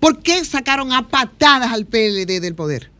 [0.00, 2.90] ¿Por qué sacaron a patadas al PLD del poder?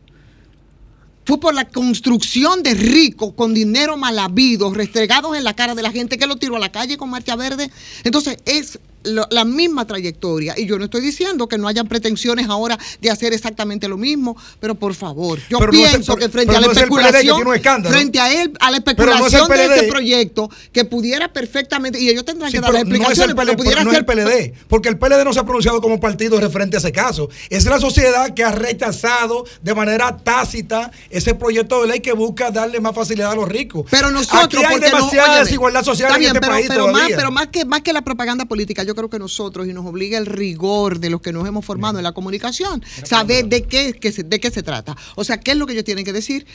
[1.25, 5.81] Fue por la construcción de ricos con dinero mal habido, restregados en la cara de
[5.81, 7.71] la gente que lo tiró a la calle con marcha verde.
[8.03, 10.53] Entonces, es lo- la misma trayectoria.
[10.57, 14.35] Y yo no estoy diciendo que no hayan pretensiones ahora de hacer exactamente lo mismo,
[14.59, 16.77] pero por favor, yo Pero no es el- pienso que frente a la no es
[16.77, 20.49] el PLD que especulación, frente a él, a la no es especulación de este proyecto,
[20.71, 23.35] que pudiera perfectamente, y ellos tendrán Sí, que dar las pero no es el explicaciones,
[23.35, 25.99] pero PLD, pudiera no ser el PLD, porque el PLD no se ha pronunciado como
[25.99, 27.29] partido referente a ese caso.
[27.49, 32.51] Es la sociedad que ha rechazado de manera tácita ese proyecto de ley que busca
[32.51, 33.85] darle más facilidad a los ricos.
[33.89, 37.31] Pero nosotros, Aquí hay demasiada óyeme, desigualdad social en este pero, país pero más, pero
[37.31, 40.25] más que más que la propaganda política, yo creo que nosotros y nos obliga el
[40.25, 44.23] rigor de los que nos hemos formado en la comunicación, saber de qué, que se-
[44.23, 44.95] de qué se trata.
[45.15, 46.45] O sea, qué es lo que ellos tienen que decir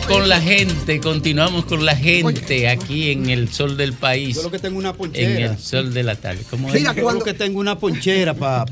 [0.09, 4.35] Con la gente, continuamos con la gente aquí en el sol del país.
[4.35, 5.29] Yo lo que tengo una ponchera.
[5.29, 6.43] En el sol de la tarde.
[6.49, 6.97] ¿Cómo Mira, es?
[6.97, 8.65] Yo que tengo una ponchera para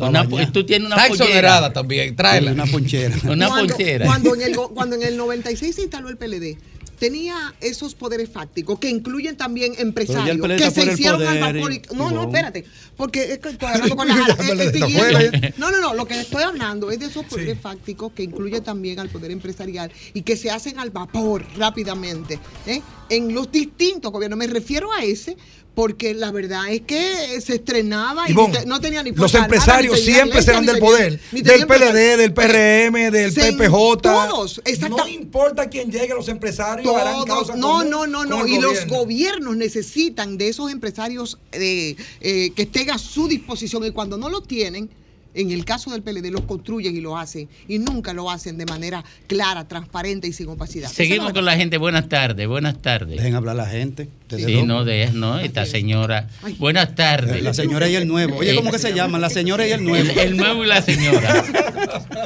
[0.51, 1.73] Tú tienes una Está ponchera.
[1.73, 2.51] también, tráela.
[2.51, 3.15] Una ponchera.
[3.23, 4.05] una ponchera.
[4.05, 6.57] Cuando en, el, cuando en el 96 se instaló el PLD,
[6.97, 11.71] tenía esos poderes fácticos que incluyen también empresarios que se hicieron al vapor.
[11.95, 16.91] no, no, espérate, porque estoy hablando con la No, no, no, lo que estoy hablando
[16.91, 20.79] es de esos poderes fácticos que incluyen también al poder empresarial y que se hacen
[20.79, 22.81] al vapor rápidamente ¿eh?
[23.09, 24.39] en los distintos gobiernos.
[24.39, 25.37] Me refiero a ese
[25.77, 28.33] porque la verdad es que se estrenaba y,
[28.65, 34.01] no tenía ni Los empresarios siempre serán del poder, del PLD, del PRM, del PPJ.
[34.01, 34.59] Todos,
[34.89, 38.47] No importa quién llegue, los empresarios harán causa No, no, no, no.
[38.47, 43.91] Y los gobiernos necesitan de esos empresarios eh, eh, que estén a su disposición y
[43.91, 44.89] cuando no lo tienen,
[45.37, 48.65] en el caso del PLD los construyen y lo hacen y nunca lo hacen de
[48.65, 50.89] manera clara, transparente y sin opacidad.
[50.89, 51.77] Seguimos con la gente.
[51.77, 53.17] Buenas tardes, buenas tardes.
[53.17, 54.09] Dejen hablar a la gente.
[54.29, 56.27] Sí, no, de, no, esta señora.
[56.57, 57.41] Buenas tardes.
[57.43, 58.37] La señora y el nuevo.
[58.37, 59.19] Oye, ¿cómo que se llama?
[59.19, 60.09] La señora y el nuevo.
[60.19, 61.45] El, nuevo y la señora.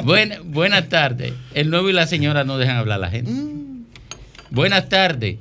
[0.46, 1.34] buenas tardes.
[1.54, 3.32] El nuevo y la señora no dejan hablar a la gente.
[3.32, 3.86] Mm.
[4.50, 5.38] Buenas tardes.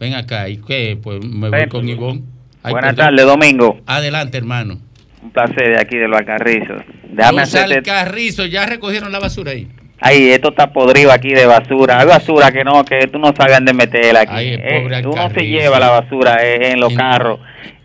[0.00, 0.98] Ven acá, ¿y qué?
[1.00, 2.22] Pues me voy con Ivonne.
[2.62, 3.80] buenas tardes, Domingo.
[3.86, 4.80] Adelante, hermano.
[5.22, 6.82] Un placer de aquí de los Alcarrizos.
[7.10, 9.68] Déjame los Alcarrizos, ya recogieron la basura ahí.
[10.02, 12.00] Ay, esto está podrido aquí de basura.
[12.00, 14.56] Hay basura que no, que tú no sabes dónde meterla aquí.
[14.58, 17.38] Eh, uno se lleva la basura eh, en los carros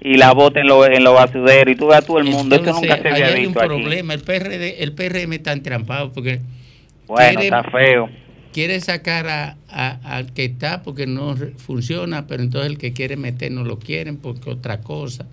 [0.05, 2.55] y la bota en los en lo basureros y tú ves a todo el mundo.
[2.55, 4.13] esto nunca se había visto hay un problema.
[4.13, 6.41] El, PRD, el PRM está entrampado porque...
[7.07, 8.09] Bueno, está feo.
[8.53, 9.57] Quiere sacar a,
[10.03, 14.17] al que está porque no funciona, pero entonces el que quiere meter no lo quieren
[14.17, 15.25] porque otra cosa.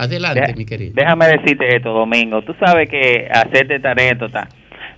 [0.00, 0.92] Adelante, mi querido.
[0.94, 2.40] Déjame decirte esto, Domingo.
[2.42, 4.48] Tú sabes que hacerte esta anécdota,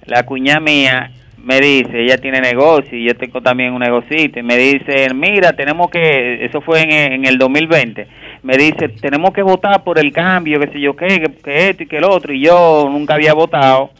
[0.07, 1.11] la cuña mía
[1.43, 5.55] me dice, ella tiene negocio y yo tengo también un negocito y me dice, mira,
[5.55, 8.07] tenemos que, eso fue en, el 2020,
[8.45, 11.87] me dice, tenemos que votar por el cambio, que sé yo qué, que, esto y
[11.87, 13.91] que el otro, y yo nunca había votado.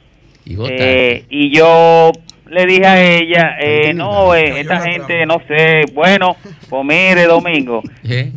[0.45, 2.13] Y, eh, y yo
[2.53, 6.37] le dije a ella, eh, no, eh, esta gente, no sé, bueno,
[6.69, 7.83] pues mire, Domingo.
[8.03, 8.31] ¿Qué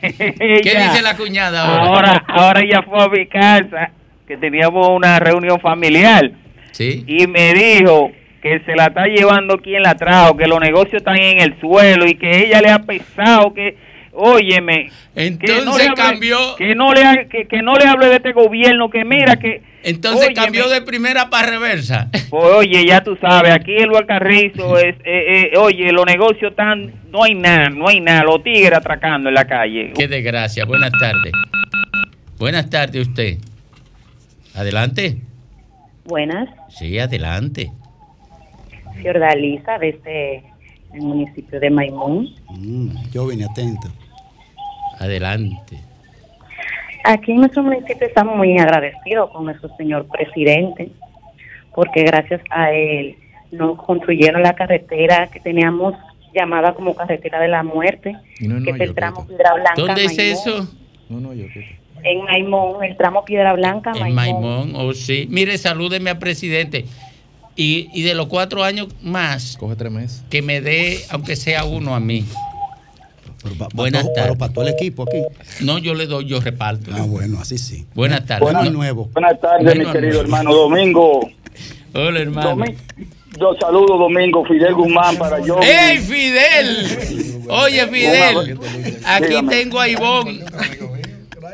[0.02, 1.86] dice la cuñada ahora?
[1.86, 2.24] ahora?
[2.26, 3.92] Ahora ella fue a mi casa,
[4.26, 6.32] que teníamos una reunión familiar.
[6.72, 7.04] Sí.
[7.06, 8.10] Y me dijo
[8.42, 12.06] que se la está llevando quien la trajo, que los negocios están en el suelo
[12.08, 13.76] y que ella le ha pesado, que
[14.20, 18.32] óyeme, entonces que no le cambió que no le que, no le hable de este
[18.32, 22.10] gobierno, que mira que entonces cambió de primera para reversa.
[22.28, 26.92] Pues, oye, ya tú sabes, aquí el Carrizo es, eh, eh, oye, los negocios están,
[27.10, 29.92] no hay nada, no hay nada, los tigres atracando en la calle.
[29.96, 30.64] Qué desgracia.
[30.64, 31.32] Buenas tardes.
[32.38, 33.38] Buenas tardes usted.
[34.54, 35.16] Adelante.
[36.04, 36.48] Buenas.
[36.68, 37.70] Sí, adelante.
[39.00, 40.42] Fiordalisa, desde
[40.92, 42.28] el municipio de Maimón.
[42.48, 43.88] Mm, yo vine atento.
[45.00, 45.78] Adelante.
[47.04, 50.90] Aquí en nuestro municipio estamos muy agradecidos con nuestro señor presidente,
[51.74, 53.16] porque gracias a él
[53.50, 55.94] nos construyeron la carretera que teníamos
[56.34, 59.74] llamada como carretera de la muerte, que es el tramo Piedra Blanca.
[59.76, 60.68] ¿Dónde es eso?
[62.02, 64.08] En Maimón, el tramo Piedra Blanca, Maimón.
[64.08, 65.26] En Maimón, oh sí.
[65.30, 66.84] Mire, salúdeme al presidente.
[67.56, 70.24] Y, y de los cuatro años más, Coge tres meses.
[70.30, 72.24] que me dé, aunque sea uno a mí.
[73.74, 74.36] Buenas tardes.
[74.36, 75.22] para todo el equipo aquí.
[75.64, 76.90] No, yo le doy, yo reparto.
[76.92, 77.86] Ah, bueno, así sí.
[77.94, 78.42] Buenas tardes.
[78.42, 79.08] Buenas, nuevo.
[79.12, 81.20] Buenas tardes, mi querido hermano Domingo.
[81.94, 82.64] Hola, hermano.
[83.38, 85.58] yo saludo Domingo, Fidel Guzmán para yo.
[85.60, 87.46] ¡Ey, Fidel!
[87.48, 88.58] Oye, Fidel,
[89.04, 90.44] aquí tengo a Ivonne.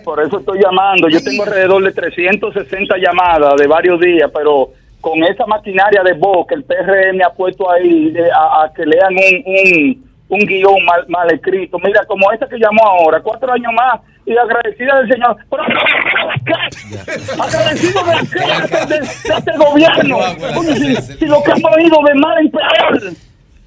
[0.04, 1.08] Por eso estoy llamando.
[1.08, 6.46] Yo tengo alrededor de 360 llamadas de varios días, pero con esa maquinaria de voz
[6.48, 11.78] que el PRM ha puesto ahí a, que lean un un guion mal, mal escrito.
[11.78, 15.36] Mira, como esta que llamó ahora, cuatro años más y agradecida del Señor.
[15.48, 15.62] Pero,
[17.42, 18.12] agradecido de,
[18.86, 20.18] de, este gobierno.
[21.18, 23.12] si, lo que hemos ido de mal en peor,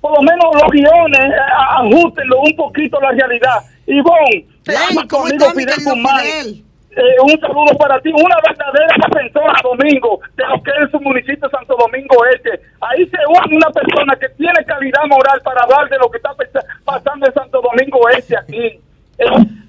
[0.02, 1.36] por lo menos los guiones, eh,
[1.78, 3.64] ajustenlo un poquito a la realidad.
[3.88, 4.16] Y bon,
[4.64, 6.69] te ama conmigo Fidel Guzmán.
[7.00, 11.50] Eh, un saludo para ti, una verdadera defensora, Domingo, de lo que es su municipio
[11.50, 12.60] Santo Domingo Este.
[12.82, 16.36] Ahí se une una persona que tiene calidad moral para hablar de lo que está
[16.84, 18.82] pasando en Santo Domingo Este aquí.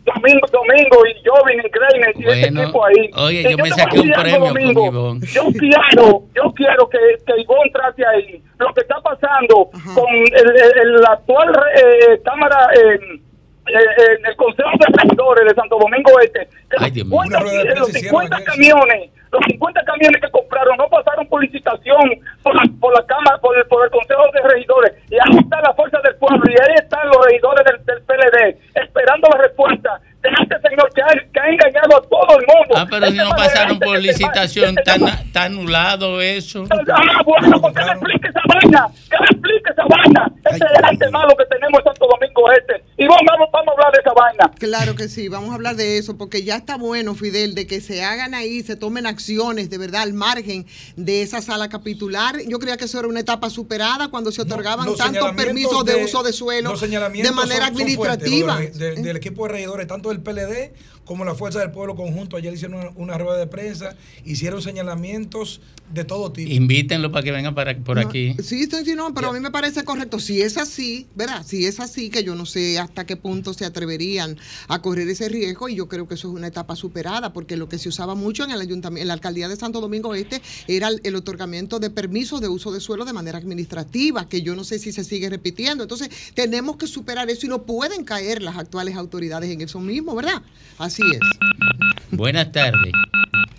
[0.04, 3.10] Domingo, Domingo y Jovin y Kreiner y ese equipo ahí.
[3.16, 8.06] Oye, yo, me saqué un premio Domingo, Yo quiero, yo quiero que, que Ivonne trate
[8.06, 10.50] ahí lo que está pasando con el,
[10.82, 12.70] el, actual eh, Cámara...
[12.74, 13.20] Eh, eh,
[13.74, 17.40] en el Consejo de Regidores de Santo Domingo Este, que los, 50,
[17.76, 22.10] los 50 camiones, los 50 camiones que compraron no pasaron por licitación
[22.42, 24.92] por la, por la Cámara, por el, por el Consejo de Regidores.
[25.10, 28.56] Y ahí está la fuerza del pueblo y ahí están los regidores del, del PLD
[28.74, 32.74] esperando la respuesta este señor que ha, que ha, engañado a todo el mundo.
[32.76, 36.64] Ah, pero si no pasaron por licitación, está anulado eso.
[36.70, 40.32] Ah, bueno, pues que me explique esa vaina, que me explique esa vaina.
[40.44, 42.84] Ese es el arte malo que tenemos en Santo Domingo Este.
[42.98, 44.50] Y vamos, vamos a hablar de esa vaina.
[44.58, 47.80] Claro que sí, vamos a hablar de eso, porque ya está bueno, Fidel, de que
[47.80, 50.66] se hagan ahí, se tomen acciones de verdad al margen
[50.96, 52.36] de esa sala capitular.
[52.46, 56.22] Yo creía que eso era una etapa superada cuando se otorgaban tantos permisos de, uso
[56.22, 58.58] de suelo de manera administrativa.
[58.58, 60.72] del equipo de regidores, tanto del PLD
[61.10, 62.36] como la Fuerza del Pueblo Conjunto.
[62.36, 65.60] Ayer hicieron una, rueda de prensa, hicieron señalamientos
[65.92, 66.52] de todo tipo.
[66.52, 68.36] Invítenlo para que vengan para, por aquí.
[68.44, 70.20] Sí, sí, no, pero a mí me parece correcto.
[70.20, 71.44] Si es así, ¿verdad?
[71.44, 74.38] Si es así, que yo no sé hasta qué punto se atreverían
[74.68, 77.68] a correr ese riesgo y yo creo que eso es una etapa superada, porque lo
[77.68, 80.90] que se usaba mucho en el ayuntamiento, en la alcaldía de Santo Domingo Este era
[81.02, 84.78] el, otorgamiento de permisos de uso de suelo de manera administrativa, que yo no sé
[84.78, 85.82] si se sigue repitiendo.
[85.82, 89.99] Entonces, tenemos que superar eso y no pueden caer las actuales autoridades en eso mismo,
[90.14, 90.42] ¿verdad?
[90.78, 91.20] Así es.
[92.10, 92.92] Buenas tardes.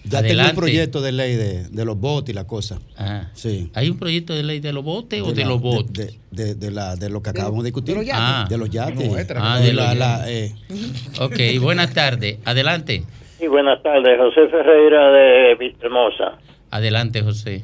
[0.03, 2.79] Ya tengo un proyecto de ley de, los botes y la cosa.
[2.97, 3.71] Ah, sí.
[3.73, 6.19] ¿Hay un proyecto de ley de los botes o de, los botes?
[6.31, 7.95] De, de, la, de lo que acabamos de discutir.
[7.95, 8.21] De los yates.
[8.21, 9.27] Ah, de los yates.
[9.37, 10.53] ah, de la, la eh.
[11.21, 12.39] Ok, buenas tardes.
[12.43, 13.03] Adelante.
[13.39, 14.17] Sí, buenas tardes.
[14.19, 16.37] José Ferreira de Vistahermosa.
[16.71, 17.63] Adelante, José.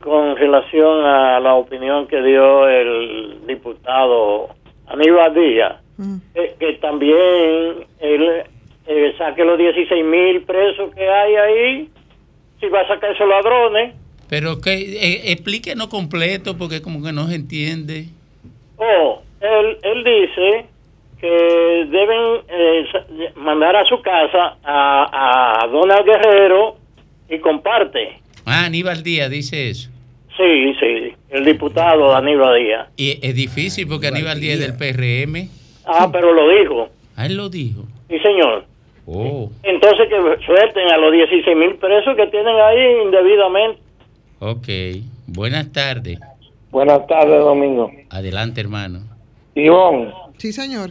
[0.00, 4.48] con relación a la opinión que dio el diputado
[4.86, 6.20] Aníbal Díaz, mm.
[6.58, 8.44] que también él
[8.86, 11.88] eh, saque los 16 mil presos que hay ahí,
[12.60, 13.94] si va a sacar esos ladrones.
[14.28, 18.06] Pero que eh, explíquenos completo porque como que no se entiende.
[18.76, 20.66] Oh, él, él dice
[21.20, 26.76] que deben eh, mandar a su casa a, a Donald Guerrero
[27.28, 28.20] y comparte.
[28.44, 29.90] Ah, Aníbal Díaz dice eso.
[30.36, 32.88] Sí, sí, el diputado Aníbal Díaz.
[32.96, 35.61] Y es difícil porque Aníbal Díaz es del PRM.
[35.86, 36.88] Ah, pero lo dijo.
[37.16, 37.82] Ah, él lo dijo.
[38.08, 38.64] Sí, señor.
[39.06, 39.50] Oh.
[39.62, 43.80] Entonces que suelten a los 16 mil presos que tienen ahí indebidamente.
[44.38, 44.68] Ok.
[45.26, 46.18] Buenas tardes.
[46.70, 47.90] Buenas tardes, Domingo.
[48.10, 49.00] Adelante, hermano.
[49.54, 50.12] Ivonne.
[50.38, 50.90] Sí, señor.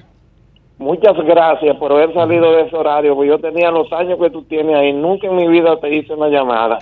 [0.77, 4.41] Muchas gracias por haber salido de ese horario, porque yo tenía los años que tú
[4.43, 6.79] tienes ahí, nunca en mi vida te hice una llamada.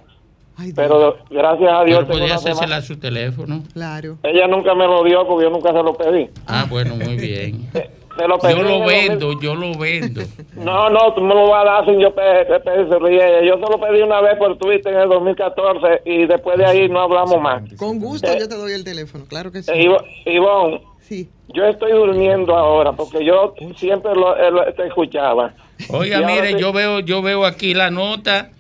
[0.76, 2.06] Pero gracias a Dios.
[2.08, 3.64] Pero podía hacérsela a su teléfono.
[3.74, 4.18] Claro.
[4.24, 6.30] Ella nunca me lo dio porque yo nunca se lo pedí.
[6.48, 7.70] Ah, bueno, muy bien.
[8.18, 10.22] lo yo lo vendo, yo lo vendo.
[10.56, 13.46] No, no, tú me lo vas a dar sin yo pedirse.
[13.46, 16.90] Yo se lo pedí una vez por Twitter en el 2014 y después de ahí
[16.90, 17.64] no hablamos más.
[17.78, 19.72] Con gusto eh, yo te doy el teléfono, claro que sí.
[19.74, 21.30] Eh, Ivonne, sí.
[21.50, 25.54] yo estoy durmiendo ahora porque yo siempre lo, eh, te escuchaba.
[25.90, 28.52] Oiga, mire, yo veo, yo veo aquí la nota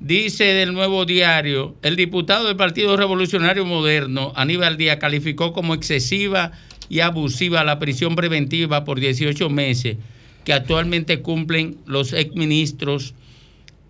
[0.00, 6.52] Dice del nuevo diario, el diputado del Partido Revolucionario Moderno, Aníbal Díaz, calificó como excesiva
[6.88, 9.96] y abusiva la prisión preventiva por 18 meses
[10.44, 13.14] que actualmente cumplen los exministros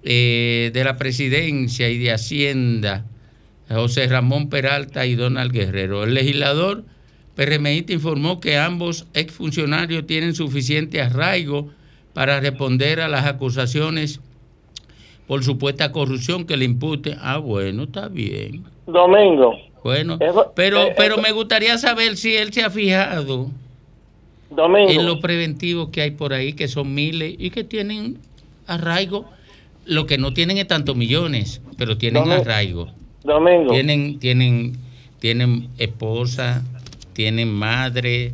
[0.02, 3.04] eh, de la presidencia y de Hacienda,
[3.68, 6.04] José Ramón Peralta y Donald Guerrero.
[6.04, 6.84] El legislador
[7.34, 11.70] PRMista informó que ambos exfuncionarios tienen suficiente arraigo
[12.14, 14.20] para responder a las acusaciones
[15.28, 17.16] por supuesta corrupción que le impute.
[17.20, 18.64] Ah, bueno, está bien.
[18.86, 19.56] Domingo.
[19.84, 20.18] Bueno,
[20.54, 23.48] pero, eh, pero me gustaría saber si él se ha fijado
[24.50, 28.18] en lo preventivo que hay por ahí, que son miles y que tienen
[28.66, 29.26] arraigo.
[29.84, 32.88] Lo que no tienen es tantos millones, pero tienen arraigo.
[33.22, 33.72] Domingo.
[33.72, 34.78] Tienen, tienen,
[35.20, 36.62] tienen esposa,
[37.12, 38.32] tienen madre.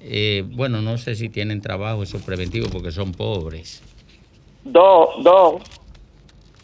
[0.00, 3.82] Eh, bueno, no sé si tienen trabajo, eso preventivo, porque son pobres.
[4.64, 5.62] Dos, dos.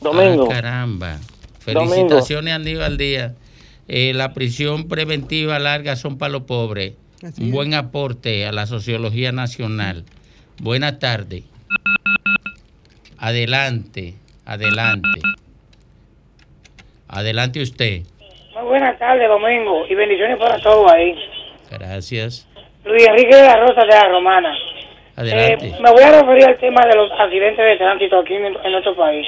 [0.03, 0.49] Domingo.
[0.51, 1.19] Ah, caramba.
[1.61, 3.33] Felicitaciones, Aníbal Díaz.
[3.89, 6.95] Eh, la prisión preventiva larga son para los pobres.
[7.39, 10.05] Un buen aporte a la sociología nacional.
[10.61, 11.45] Buenas tardes.
[13.19, 15.21] Adelante, adelante.
[17.09, 18.03] Adelante usted.
[18.55, 21.15] Muy buenas tardes, Domingo, y bendiciones para todos ahí.
[21.71, 22.49] Gracias.
[22.85, 24.53] Luis Enrique de la Rosa de la Romana.
[25.15, 25.69] Adelante.
[25.69, 28.73] Eh, me voy a referir al tema de los accidentes de tránsito aquí en, en
[28.73, 29.27] nuestro país.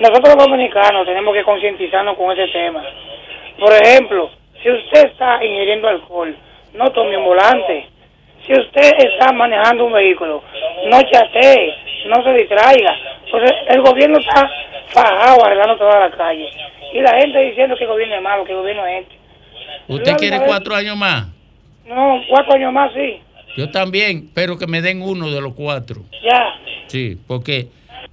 [0.00, 2.82] Nosotros los dominicanos tenemos que concientizarnos con ese tema.
[3.58, 4.30] Por ejemplo,
[4.62, 6.34] si usted está ingiriendo alcohol,
[6.72, 7.86] no tome un volante.
[8.46, 10.42] Si usted está manejando un vehículo,
[10.86, 11.74] no chatee,
[12.06, 12.96] no se distraiga.
[13.30, 14.50] Pues el gobierno está
[14.88, 16.48] fajado arreglando toda la calle.
[16.94, 19.14] Y la gente diciendo que el gobierno es malo, que el gobierno es este.
[19.88, 21.26] ¿Usted quiere cuatro años más?
[21.84, 23.20] No, cuatro años más sí.
[23.56, 26.02] Yo también, pero que me den uno de los cuatro.
[26.22, 26.54] Ya.
[26.86, 27.68] Sí, porque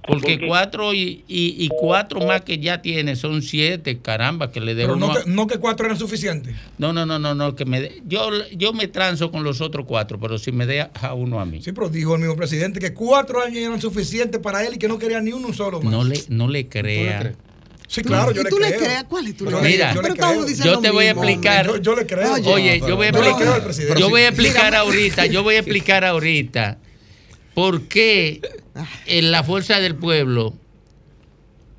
[0.08, 4.94] porque cuatro y, y, cuatro más que ya tiene son siete, caramba, que le debo.
[4.94, 6.56] Pero no, que, no que cuatro eran suficientes.
[6.78, 10.18] No, no, no, no, no, que me yo, yo me transo con los otros cuatro,
[10.18, 11.60] pero si me deja uno a mí.
[11.62, 14.88] Sí, pero dijo el mismo presidente que cuatro años eran suficientes para él y que
[14.88, 15.92] no quería ni uno solo más.
[15.92, 17.34] No le, no le crea.
[17.86, 18.70] Sí, claro, yo ¿Y le tú creo.
[18.70, 19.04] le creas?
[19.04, 20.02] ¿Cuál es tu Mira, yo,
[20.64, 21.66] yo te voy a explicar.
[21.66, 22.34] Yo, yo, le creo.
[22.34, 23.98] Oye, yo voy a explicar.
[23.98, 26.78] Yo voy a explicar ahorita, yo voy a explicar ahorita
[27.54, 28.40] por qué
[29.06, 30.54] en la fuerza del pueblo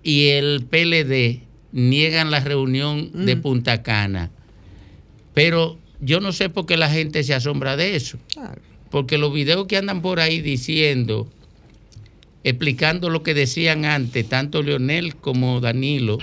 [0.03, 1.41] y el PLD
[1.71, 3.41] niegan la reunión de Mm.
[3.41, 4.31] Punta Cana.
[5.33, 8.17] Pero yo no sé por qué la gente se asombra de eso.
[8.89, 11.29] Porque los videos que andan por ahí diciendo,
[12.43, 16.17] explicando lo que decían antes, tanto Leonel como Danilo,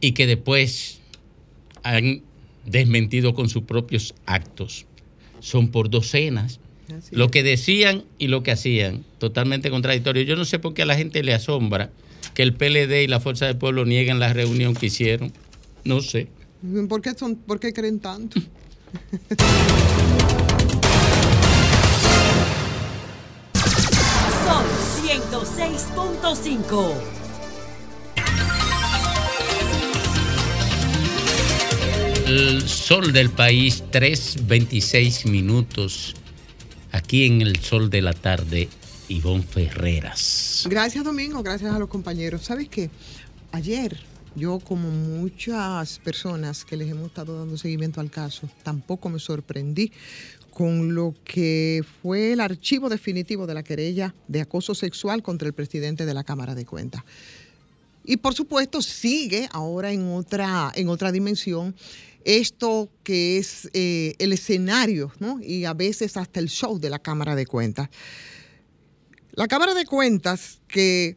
[0.00, 1.00] y que después
[1.82, 2.22] han
[2.64, 4.86] desmentido con sus propios actos,
[5.40, 6.60] son por docenas.
[6.96, 10.22] Así Lo que decían y lo que hacían, totalmente contradictorio.
[10.22, 11.90] Yo no sé por qué a la gente le asombra
[12.34, 15.32] que el PLD y la Fuerza del Pueblo nieguen la reunión que hicieron.
[15.84, 16.28] No sé.
[16.88, 18.40] ¿Por qué, son, ¿Por qué creen tanto?
[24.44, 24.64] Son
[25.04, 26.94] 106.5.
[32.26, 36.14] El sol del país, 3.26 minutos.
[36.92, 38.68] Aquí en el sol de la tarde,
[39.08, 40.66] Ivonne Ferreras.
[40.68, 41.42] Gracias, Domingo.
[41.42, 42.42] Gracias a los compañeros.
[42.42, 42.90] ¿Sabes qué?
[43.52, 43.98] Ayer,
[44.34, 49.92] yo, como muchas personas que les hemos estado dando seguimiento al caso, tampoco me sorprendí
[50.50, 55.54] con lo que fue el archivo definitivo de la querella de acoso sexual contra el
[55.54, 57.04] presidente de la Cámara de Cuentas.
[58.04, 61.76] Y por supuesto sigue ahora en otra, en otra dimensión
[62.28, 65.40] esto que es eh, el escenario, ¿no?
[65.40, 67.88] Y a veces hasta el show de la Cámara de Cuentas.
[69.32, 71.16] La Cámara de Cuentas, que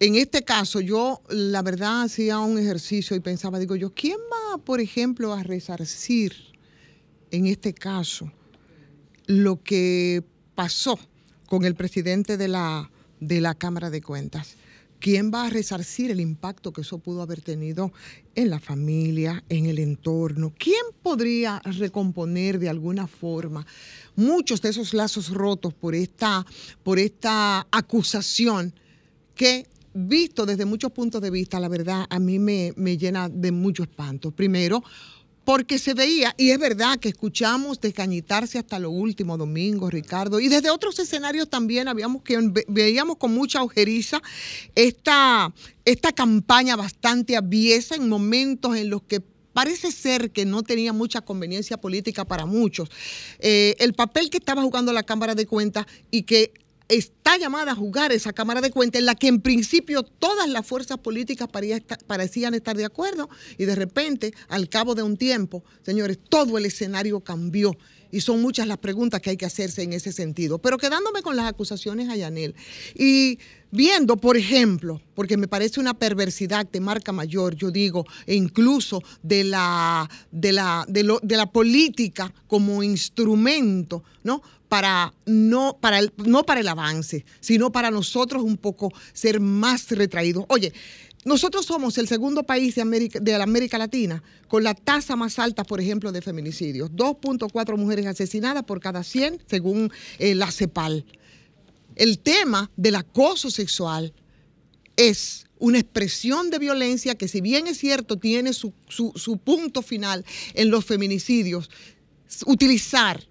[0.00, 4.58] en este caso yo la verdad hacía un ejercicio y pensaba, digo yo, ¿quién va,
[4.58, 6.34] por ejemplo, a resarcir
[7.30, 8.32] en este caso
[9.26, 10.24] lo que
[10.56, 10.98] pasó
[11.46, 14.56] con el presidente de la, de la Cámara de Cuentas?
[15.04, 17.92] ¿Quién va a resarcir el impacto que eso pudo haber tenido
[18.34, 20.54] en la familia, en el entorno?
[20.58, 23.66] ¿Quién podría recomponer de alguna forma
[24.16, 26.46] muchos de esos lazos rotos por esta,
[26.82, 28.72] por esta acusación
[29.34, 33.52] que, visto desde muchos puntos de vista, la verdad a mí me, me llena de
[33.52, 34.30] mucho espanto?
[34.30, 34.82] Primero,
[35.44, 40.48] porque se veía, y es verdad que escuchamos descañitarse hasta lo último, Domingo, Ricardo, y
[40.48, 44.22] desde otros escenarios también habíamos que ve- veíamos con mucha ojeriza
[44.74, 45.52] esta,
[45.84, 49.20] esta campaña bastante aviesa en momentos en los que
[49.52, 52.88] parece ser que no tenía mucha conveniencia política para muchos.
[53.38, 56.52] Eh, el papel que estaba jugando la Cámara de Cuentas y que
[56.88, 60.66] está llamada a jugar esa Cámara de Cuentas en la que en principio todas las
[60.66, 61.48] fuerzas políticas
[62.06, 63.28] parecían estar de acuerdo
[63.58, 67.76] y de repente, al cabo de un tiempo, señores, todo el escenario cambió.
[68.10, 70.58] Y son muchas las preguntas que hay que hacerse en ese sentido.
[70.58, 72.14] Pero quedándome con las acusaciones a
[72.94, 73.38] y
[73.70, 79.02] viendo, por ejemplo, porque me parece una perversidad de marca mayor, yo digo, e incluso
[79.22, 84.42] de la, de la, de la política como instrumento, ¿no?
[84.68, 89.90] Para no, para el, no para el avance, sino para nosotros un poco ser más
[89.90, 90.44] retraídos.
[90.48, 90.72] Oye,
[91.24, 95.64] nosotros somos el segundo país de, América, la América Latina con la tasa más alta,
[95.64, 96.90] por ejemplo, de feminicidios.
[96.90, 101.04] 2.4 mujeres asesinadas por cada 100, según eh, la CEPAL.
[101.96, 104.12] El tema del acoso sexual
[104.96, 108.72] es una expresión de violencia que si bien es cierto tiene su,
[109.42, 111.70] punto final en los feminicidios,
[112.44, 113.26] utilizar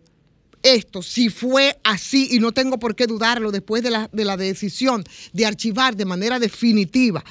[0.64, 5.46] esto, si fue así, y no tengo por qué dudarlo después de la decisión de
[5.46, 7.24] archivar de manera definitiva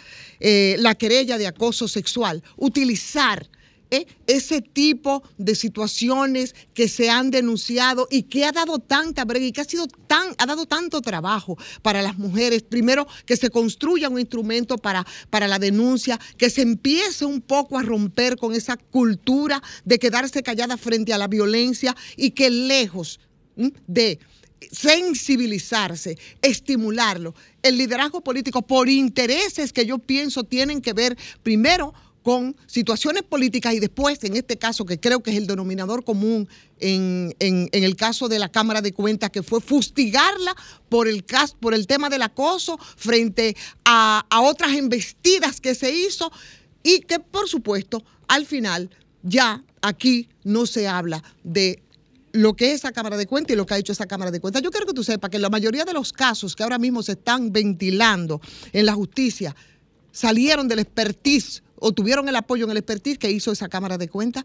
[0.44, 3.48] eh, la querella de acoso sexual, utilizar
[3.92, 9.46] eh, ese tipo de situaciones que se han denunciado y que ha dado tanta brega
[9.46, 12.62] y que ha sido tan, ha dado tanto trabajo para las mujeres.
[12.64, 17.78] Primero, que se construya un instrumento para, para la denuncia, que se empiece un poco
[17.78, 23.20] a romper con esa cultura de quedarse callada frente a la violencia y que lejos
[23.86, 24.18] de
[24.70, 32.56] sensibilizarse, estimularlo, el liderazgo político por intereses que yo pienso tienen que ver primero con
[32.66, 36.48] situaciones políticas y después, en este caso, que creo que es el denominador común
[36.78, 40.54] en, el caso de la Cámara de Cuentas, que fue fustigarla
[40.88, 45.92] por el, caso, por el tema del acoso frente a, a otras embestidas que se
[45.92, 46.30] hizo
[46.82, 48.90] y que, por supuesto, al final
[49.22, 51.82] ya aquí no se habla de
[52.32, 54.40] lo que es esa Cámara de Cuentas y lo que ha hecho esa Cámara de
[54.40, 54.62] Cuentas.
[54.62, 57.12] Yo quiero que tú sepas que la mayoría de los casos que ahora mismo se
[57.12, 58.40] están ventilando
[58.72, 59.54] en la justicia
[60.10, 64.08] salieron del expertise o tuvieron el apoyo en el expertise que hizo esa Cámara de
[64.08, 64.44] Cuentas.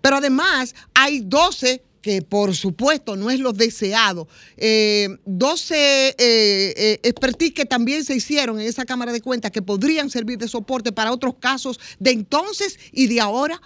[0.00, 7.52] Pero además hay 12 que por supuesto no es lo deseado, 12 eh, eh, expertise
[7.52, 11.10] que también se hicieron en esa Cámara de Cuentas que podrían servir de soporte para
[11.10, 13.60] otros casos de entonces y de ahora.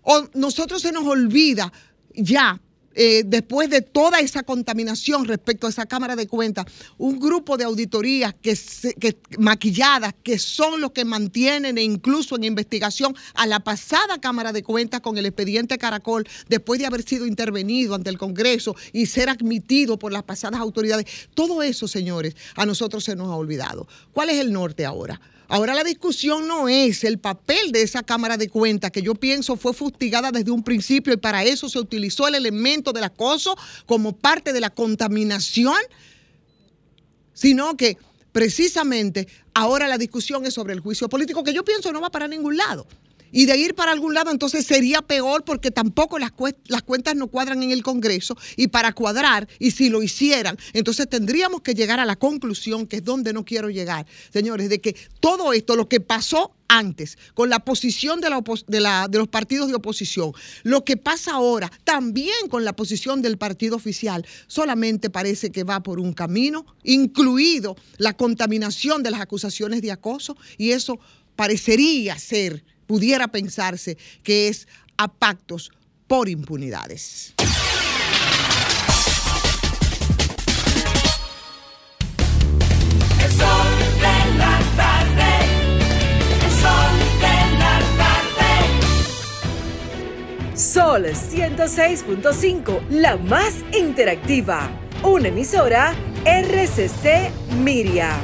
[0.00, 1.70] O nosotros se nos olvida
[2.14, 2.60] ya
[2.94, 6.66] eh, después de toda esa contaminación respecto a esa Cámara de Cuentas,
[6.98, 8.56] un grupo de auditorías que,
[9.38, 14.62] maquilladas que son los que mantienen e incluso en investigación a la pasada Cámara de
[14.62, 19.30] Cuentas con el expediente Caracol, después de haber sido intervenido ante el Congreso y ser
[19.30, 21.06] admitido por las pasadas autoridades.
[21.34, 23.88] Todo eso, señores, a nosotros se nos ha olvidado.
[24.12, 25.20] ¿Cuál es el norte ahora?
[25.52, 29.54] Ahora la discusión no es el papel de esa Cámara de Cuentas, que yo pienso
[29.56, 34.16] fue fustigada desde un principio y para eso se utilizó el elemento del acoso como
[34.16, 35.76] parte de la contaminación,
[37.34, 37.98] sino que
[38.32, 42.28] precisamente ahora la discusión es sobre el juicio político, que yo pienso no va para
[42.28, 42.86] ningún lado
[43.32, 47.62] y de ir para algún lado entonces sería peor porque tampoco las, cuentas no cuadran
[47.62, 52.04] en el Congreso y para cuadrar, y si lo hicieran, entonces tendríamos que llegar a
[52.04, 56.00] la conclusión, que es donde no quiero llegar, señores, de que todo esto, lo que
[56.00, 58.30] pasó antes, con la posición de,
[58.80, 63.38] la, de, los partidos de oposición, lo que pasa ahora, también con la posición del
[63.38, 69.82] partido oficial, solamente parece que va por un camino, incluido la contaminación de las acusaciones
[69.82, 70.98] de acoso, y eso
[71.36, 74.66] parecería ser pudiera pensarse que es
[74.96, 75.70] a pactos
[76.06, 77.34] por impunidades.
[77.38, 77.46] El
[83.30, 83.66] sol
[83.98, 85.32] de la tarde,
[86.44, 88.52] el sol de la tarde.
[90.56, 94.70] Sol 106.5, la más interactiva.
[95.02, 98.16] Una emisora RCC Miria.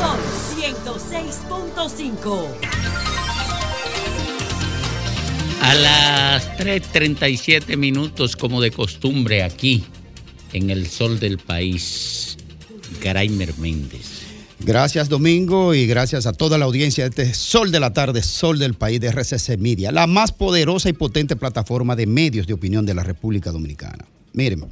[0.00, 0.18] Sol
[1.74, 2.46] 106.5.
[5.62, 9.84] A las 3.37 minutos, como de costumbre, aquí,
[10.52, 12.36] en el sol del país,
[13.02, 14.22] Graimer Méndez.
[14.60, 18.58] Gracias Domingo y gracias a toda la audiencia de este Sol de la Tarde, Sol
[18.58, 22.86] del País de RCC Media, la más poderosa y potente plataforma de medios de opinión
[22.86, 24.06] de la República Dominicana.
[24.32, 24.64] Miren,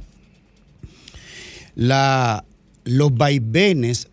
[1.75, 2.43] la,
[2.85, 4.07] los vaivenes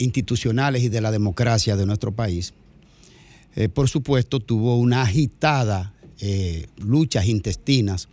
[0.00, 2.52] institucionales y de la democracia de nuestro país,
[3.56, 8.08] eh, por supuesto, tuvo una agitada eh, luchas intestinas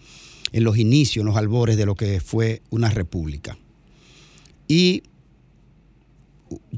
[0.51, 3.57] en los inicios, en los albores de lo que fue una república.
[4.67, 5.03] Y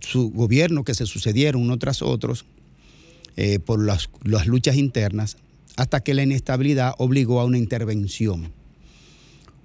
[0.02, 2.46] su gobierno que se sucedieron uno tras otros
[3.36, 5.38] eh, por las, las luchas internas,
[5.78, 8.52] hasta que la inestabilidad obligó a una intervención.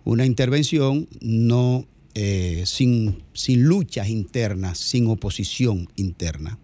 [0.04, 6.58] Una intervención no eh, sin, sin luchas internas, sin oposición interna.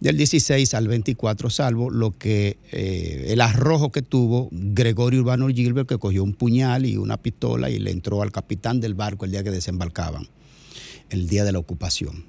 [0.00, 5.88] Del 16 al 24, salvo lo que eh, el arrojo que tuvo Gregorio Urbano Gilbert,
[5.88, 9.30] que cogió un puñal y una pistola y le entró al capitán del barco el
[9.30, 10.28] día que desembarcaban,
[11.08, 12.24] el día de la ocupación.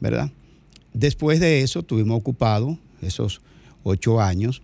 [0.00, 0.32] ¿Verdad?
[0.92, 3.40] Después de eso tuvimos ocupado esos
[3.84, 4.62] ocho años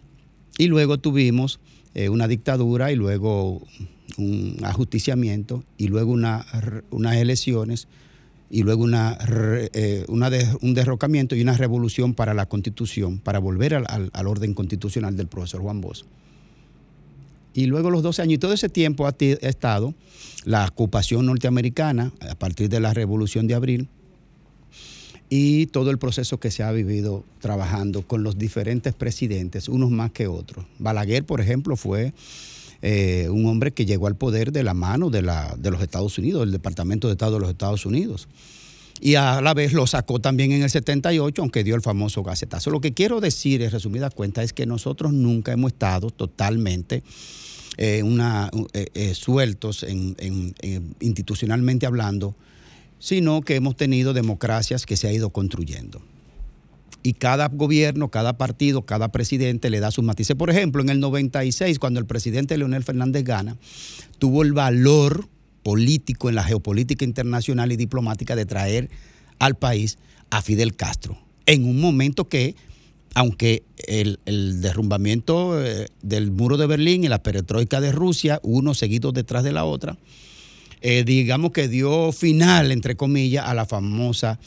[0.58, 1.60] y luego tuvimos
[1.94, 3.62] eh, una dictadura y luego
[4.16, 6.46] un ajusticiamiento y luego una,
[6.90, 7.88] unas elecciones
[8.50, 9.16] y luego una,
[9.72, 15.28] eh, un derrocamiento y una revolución para la constitución, para volver al, orden constitucional del
[15.28, 16.04] profesor Juan Bosch.
[17.54, 19.94] Y luego los 12 años, y todo ese tiempo ha, estado
[20.44, 23.88] la ocupación norteamericana a partir de la revolución de abril
[25.28, 30.10] y todo el proceso que se ha vivido trabajando con los diferentes presidentes, unos más
[30.10, 30.66] que otros.
[30.80, 32.12] Balaguer, por ejemplo, fue
[32.82, 36.16] eh, un hombre que llegó al poder de la mano de, la, de los Estados
[36.18, 38.28] Unidos, del Departamento de Estado de los Estados Unidos.
[39.00, 42.70] Y a la vez lo sacó también en el 78, aunque dio el famoso gacetazo.
[42.70, 47.02] Lo que quiero decir, en resumida cuenta, es que nosotros nunca hemos estado totalmente
[47.78, 48.02] eh,
[48.74, 49.86] eh, sueltos
[51.00, 52.34] institucionalmente hablando,
[52.98, 56.02] sino que hemos tenido democracias que se ha ido construyendo
[57.02, 60.36] y cada gobierno, cada partido, cada presidente le da sus matices.
[60.36, 63.56] Por ejemplo, en el 96, cuando el presidente Leonel Fernández gana,
[64.18, 65.28] tuvo el valor
[65.62, 68.90] político en la geopolítica internacional y diplomática de traer
[69.38, 69.98] al país
[70.30, 72.54] a Fidel Castro, en un momento que,
[73.14, 74.18] aunque el,
[74.60, 79.52] derrumbamiento eh, del muro de Berlín y la peretroika de Rusia, uno seguido detrás de
[79.52, 79.96] la otra,
[80.82, 84.38] eh, digamos que dio final, entre comillas, a la famosa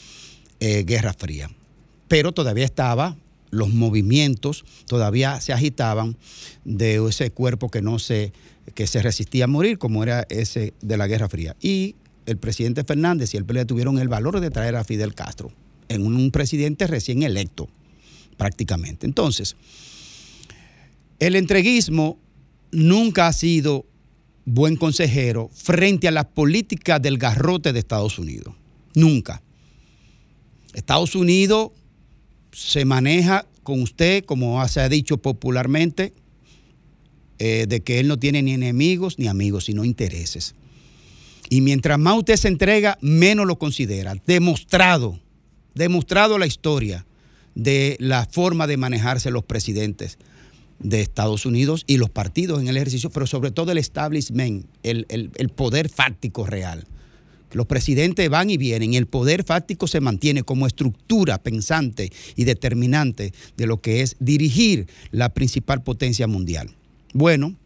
[0.60, 1.50] eh, Guerra Fría
[2.08, 3.16] pero todavía estaba
[3.54, 6.16] los movimientos todavía se agitaban
[6.64, 8.32] de ese cuerpo que no se,
[8.74, 11.56] que se resistía a morir, como era ese de la Guerra Fría.
[11.60, 11.94] Y
[12.26, 15.52] el presidente Fernández y el PLD tuvieron el valor de traer a Fidel Castro,
[15.88, 17.68] en un, presidente recién electo,
[18.36, 19.06] prácticamente.
[19.06, 19.56] Entonces,
[21.20, 22.18] el entreguismo
[22.72, 23.86] nunca ha sido
[24.46, 28.54] buen consejero frente a las políticas del garrote de Estados Unidos.
[28.94, 29.42] Nunca.
[30.74, 31.70] Estados Unidos
[32.54, 36.14] se maneja con usted, como se ha dicho popularmente,
[37.38, 40.54] eh, de que él no tiene ni enemigos ni amigos, sino intereses.
[41.50, 44.14] Y mientras más usted se entrega, menos lo considera.
[44.26, 45.18] Demostrado,
[45.74, 47.04] demostrado la historia
[47.54, 50.18] de la forma de manejarse los presidentes
[50.78, 55.06] de Estados Unidos y los partidos en el ejercicio, pero sobre todo el establishment, el,
[55.08, 56.86] el poder fáctico real.
[57.54, 62.44] Los presidentes van y vienen y el poder fáctico se mantiene como estructura pensante y
[62.44, 66.70] determinante de lo que es dirigir la principal potencia mundial.
[67.14, 67.56] Bueno,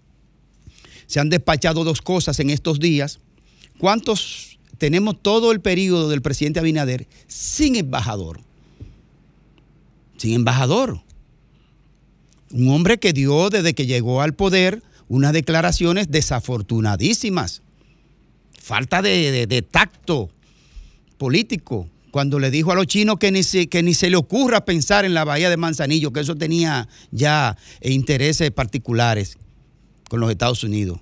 [1.07, 3.18] se han despachado dos cosas en estos días
[3.78, 8.41] ¿Cuántos tenemos todo el periodo del presidente Abinader sin embajador?
[10.16, 11.01] Sin embajador.
[12.51, 17.62] Un hombre que dio desde que llegó al poder unas declaraciones desafortunadísimas.
[18.69, 20.31] Falta de, tacto
[21.16, 21.89] político.
[22.11, 25.05] Cuando le dijo a los chinos que ni, se, que ni se le ocurra pensar
[25.05, 29.39] en la bahía de Manzanillo, que eso tenía ya intereses particulares
[30.09, 31.01] con los Estados Unidos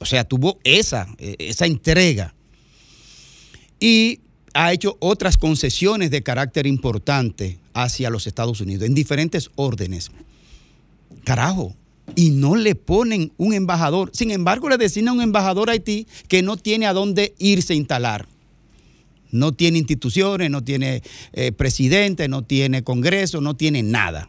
[0.00, 2.34] o sea, tuvo esa, esa entrega.
[3.78, 4.20] Y
[4.54, 10.10] ha hecho otras concesiones de carácter importante hacia los Estados Unidos, en diferentes órdenes.
[11.24, 11.76] Carajo,
[12.14, 14.10] y no le ponen un embajador.
[14.12, 17.76] Sin embargo, le designan un embajador a Haití que no tiene a dónde irse a
[17.76, 18.26] instalar.
[19.30, 21.02] No tiene instituciones, no tiene
[21.32, 24.28] eh, presidente, no tiene congreso, no tiene nada.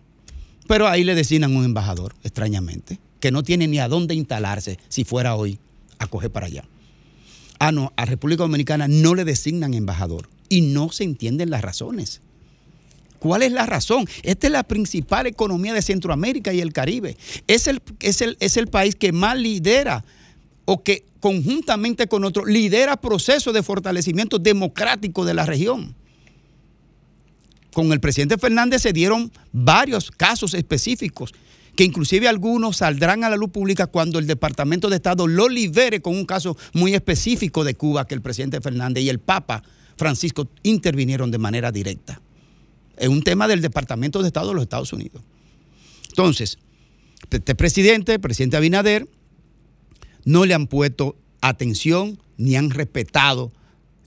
[0.68, 5.06] Pero ahí le designan un embajador, extrañamente que no tiene ni a dónde instalarse si
[5.06, 5.60] fuera hoy
[6.00, 6.66] a coger para allá.
[7.60, 12.22] Ah, no, a República Dominicana no le designan embajador y no se entienden las razones.
[13.22, 14.08] ¿Cuál es la razón?
[14.24, 17.18] Esta es la principal economía de Centroamérica y el Caribe.
[17.46, 20.04] Es el, es el, es el país que más lidera
[20.66, 25.94] o que conjuntamente con otros lidera procesos de fortalecimiento democrático de la región.
[27.74, 31.32] Con el presidente Fernández se dieron varios casos específicos
[31.76, 36.02] que inclusive algunos saldrán a la luz pública cuando el Departamento de Estado lo libere
[36.02, 39.62] con un caso muy específico de Cuba que el presidente Fernández y el Papa
[39.96, 42.20] Francisco intervinieron de manera directa.
[42.98, 45.22] Es un tema del Departamento de Estado de los Estados Unidos.
[46.10, 46.58] Entonces,
[47.30, 49.08] este presidente, el presidente Abinader,
[50.26, 53.52] no le han puesto atención ni han respetado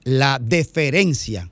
[0.05, 1.51] la deferencia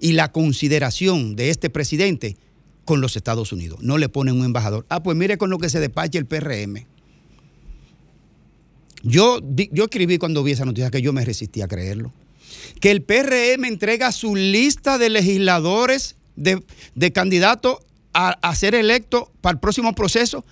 [0.00, 2.36] y la consideración de este presidente
[2.84, 3.80] con los Estados Unidos.
[3.82, 4.84] No le ponen un embajador.
[4.88, 6.86] Ah, pues mire con lo que se despache el PRM.
[9.04, 9.40] Yo,
[9.72, 12.12] yo escribí cuando vi esa noticia que yo me resistí a creerlo.
[12.80, 17.78] Que el PRM entrega su lista de legisladores, de, candidatos
[18.12, 20.44] a, a ser electos para el próximo proceso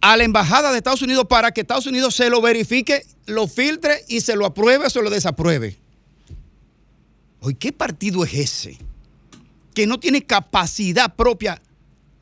[0.00, 4.02] a la embajada de Estados Unidos para que Estados Unidos se lo verifique, lo filtre
[4.08, 5.76] y se lo apruebe o se lo desapruebe.
[7.40, 8.78] Hoy, ¿qué partido es ese?
[9.74, 11.60] que no tiene capacidad propia,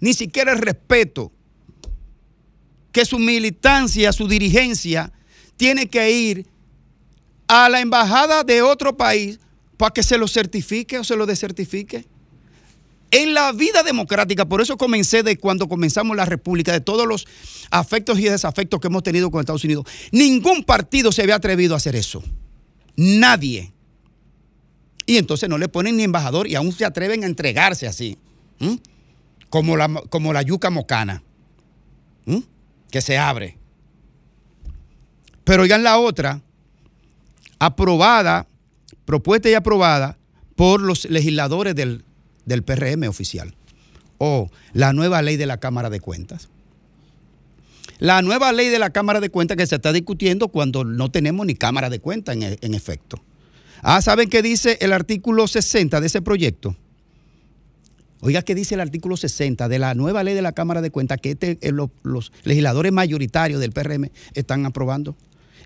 [0.00, 1.32] ni siquiera el respeto,
[2.92, 5.12] que su militancia, su dirigencia,
[5.56, 6.46] tiene que ir
[7.46, 9.40] a la embajada de otro país
[9.76, 12.06] para que se lo certifique o se lo desertifique.
[13.10, 17.26] En la vida democrática, por eso comencé de cuando comenzamos la República, de todos los
[17.70, 21.78] afectos y desafectos que hemos tenido con Estados Unidos, ningún partido se había atrevido a
[21.78, 22.22] hacer eso.
[22.96, 23.72] Nadie
[25.08, 28.18] y entonces no le ponen ni embajador y aún se atreven a entregarse así,
[29.48, 31.22] como, la, como la yuca mocana,
[32.90, 33.56] que se abre.
[35.44, 36.42] Pero oigan la otra,
[37.58, 38.46] aprobada,
[39.06, 40.18] propuesta y aprobada
[40.56, 42.04] por los legisladores del,
[42.48, 43.54] del PRM oficial,
[44.18, 46.48] o la nueva ley de la Cámara de Cuentas.
[47.98, 51.46] La nueva ley de la Cámara de Cuentas que se está discutiendo cuando no tenemos
[51.46, 53.20] ni Cámara de Cuentas en efecto.
[53.82, 56.76] Ah, ¿saben qué dice el artículo 60 de ese proyecto?
[58.20, 61.18] Oiga, ¿qué dice el artículo 60 de la nueva ley de la Cámara de Cuentas
[61.20, 65.16] que este, eh, los, legisladores mayoritarios del PRM están aprobando?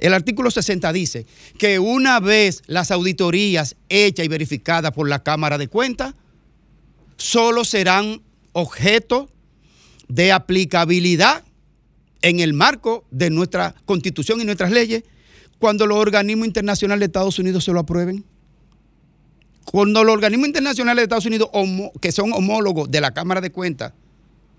[0.01, 1.27] El artículo 60 dice
[1.59, 6.15] que una vez las auditorías hechas y verificadas por la Cámara de Cuentas,
[7.23, 8.21] solo serán
[8.53, 9.31] objeto
[10.09, 11.45] de aplicabilidad
[12.21, 15.05] en el marco de nuestra constitución y nuestras leyes
[15.61, 18.25] cuando los organismos internacionales de Estados Unidos se lo aprueben.
[19.65, 21.49] Cuando los organismos internacionales de Estados Unidos,
[22.01, 23.93] que son homólogos de la Cámara de Cuentas,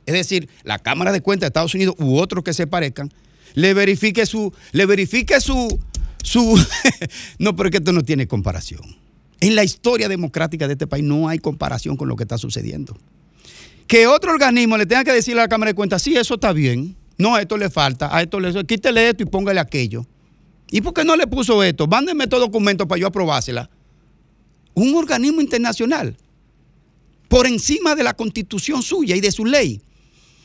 [0.05, 3.11] es decir, la Cámara de Cuentas de Estados Unidos u otros que se parezcan,
[3.55, 5.79] le verifique su, le verifique su,
[6.23, 6.65] su,
[7.39, 9.02] no, pero que esto no tiene comparación.
[9.43, 12.95] En la historia democrática de este país no hay comparación con lo que está sucediendo.
[13.87, 16.53] Que otro organismo le tenga que decirle a la Cámara de Cuentas, sí, eso está
[16.53, 20.05] bien, no, a esto le falta, a esto le quítele esto y póngale aquello.
[20.71, 21.87] ¿Y por qué no le puso esto?
[21.87, 23.69] Mándeme estos documentos para yo aprobársela.
[24.75, 26.15] Un organismo internacional,
[27.27, 29.81] por encima de la constitución suya y de su ley,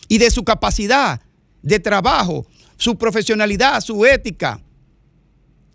[0.09, 1.21] y de su capacidad
[1.63, 4.61] de trabajo, su profesionalidad, su ética,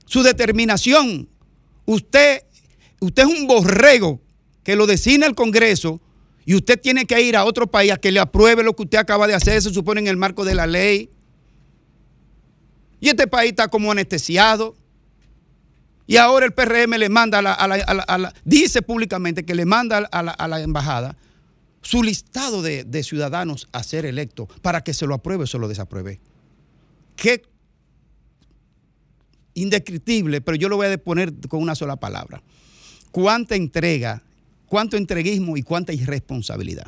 [0.08, 1.30] su determinación.
[1.86, 2.44] Usted,
[3.04, 4.22] usted es un borrego
[4.64, 6.02] que lo designa el Congreso
[6.46, 8.98] y usted tiene que ir a otro país a que le apruebe lo que usted
[8.98, 11.10] acaba de hacer, se supone en el marco de la ley.
[13.00, 14.76] Y este país está como anestesiado.
[16.06, 20.62] Y ahora el PRM le manda a la, dice públicamente que le manda a la,
[20.62, 21.16] embajada
[21.82, 25.68] su listado de, ciudadanos a ser electos para que se lo apruebe o se lo
[25.70, 26.20] desapruebe.
[27.16, 27.44] Qué
[29.54, 32.42] indescriptible, pero yo lo voy a poner con una sola palabra.
[33.14, 34.24] Cuánta entrega,
[34.66, 36.88] cuánto entreguismo y cuánta irresponsabilidad.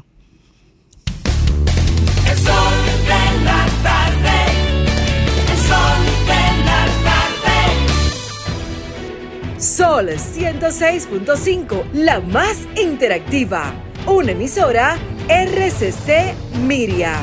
[2.27, 2.73] El sol
[3.05, 4.37] de la tarde,
[5.51, 7.61] el sol de la tarde.
[9.59, 13.71] Sol 106.5, la más interactiva.
[14.07, 14.97] Una emisora
[15.29, 16.33] RCC
[16.65, 17.19] Miria.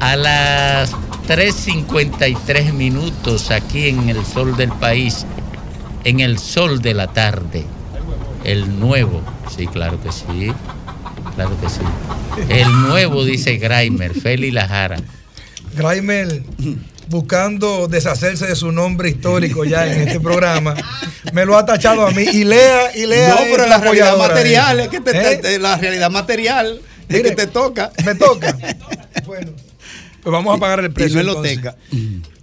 [0.00, 0.92] A las
[1.28, 5.26] 3.53 minutos aquí en el sol del país,
[6.04, 7.64] en el sol de la tarde,
[8.44, 9.22] el nuevo,
[9.54, 10.52] sí, claro que sí,
[11.34, 11.80] claro que sí.
[12.48, 14.96] El nuevo, dice Graimer, Feli Lajara.
[15.76, 16.42] Graimer,
[17.08, 20.74] buscando deshacerse de su nombre histórico ya en este programa,
[21.32, 22.22] me lo ha tachado a mí.
[22.22, 23.34] Y lea, y lea.
[23.34, 25.58] No, pero la realidad material, es que te, ¿Eh?
[25.58, 27.92] la realidad material es que te toca.
[28.04, 28.56] Me toca.
[29.26, 29.52] Bueno.
[30.22, 31.20] Pues vamos a pagar el precio.
[31.20, 31.24] Y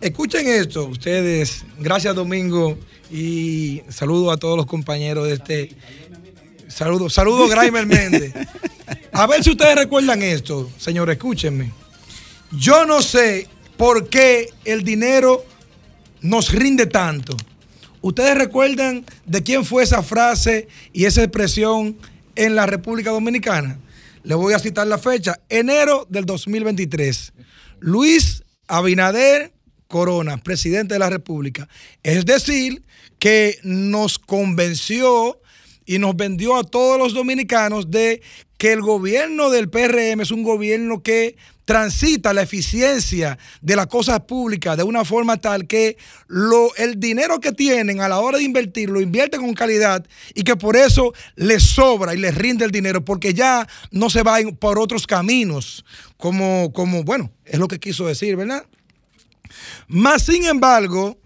[0.01, 1.63] Escuchen esto, ustedes.
[1.79, 2.77] Gracias, Domingo.
[3.11, 5.69] Y saludo a todos los compañeros de este.
[6.67, 8.33] Saludo, saludo, Graimer Méndez.
[9.11, 11.71] A ver si ustedes recuerdan esto, señores, escúchenme.
[12.51, 13.47] Yo no sé
[13.77, 15.45] por qué el dinero
[16.21, 17.35] nos rinde tanto.
[18.01, 21.97] ¿Ustedes recuerdan de quién fue esa frase y esa expresión
[22.35, 23.79] en la República Dominicana?
[24.23, 27.33] Le voy a citar la fecha, enero del 2023.
[27.79, 29.53] Luis Abinader
[29.87, 31.67] Corona, presidente de la República.
[32.03, 32.83] Es decir,
[33.19, 35.39] que nos convenció
[35.85, 38.21] y nos vendió a todos los dominicanos de
[38.57, 41.37] que el gobierno del PRM es un gobierno que
[41.67, 45.97] transita la eficiencia de las cosas públicas de una forma tal que
[46.77, 50.55] el dinero que tienen a la hora de invertir lo invierten con calidad y que
[50.55, 54.79] por eso les sobra y les rinde el dinero porque ya no se va por
[54.79, 55.83] otros caminos
[56.15, 58.65] como, como bueno, es lo que quiso decir, ¿verdad?
[59.89, 61.17] Más sin embargo,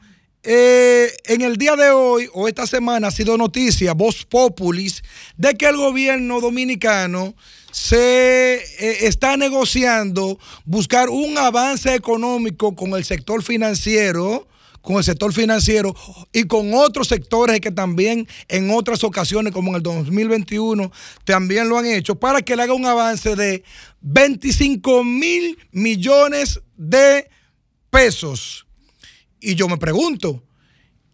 [0.41, 5.03] eh, en el día de hoy o esta semana ha sido noticia, voz populis,
[5.37, 7.35] de que el gobierno dominicano
[7.72, 14.47] se eh, está negociando buscar un avance económico con el sector financiero
[14.82, 15.95] con el sector financiero
[16.34, 20.91] y con otros sectores que también en otras ocasiones, como en el 2021,
[21.24, 23.63] también lo han hecho, para que le haga un avance de
[24.01, 27.30] 25 mil millones de
[27.89, 28.65] pesos.
[29.39, 30.43] Y yo me pregunto,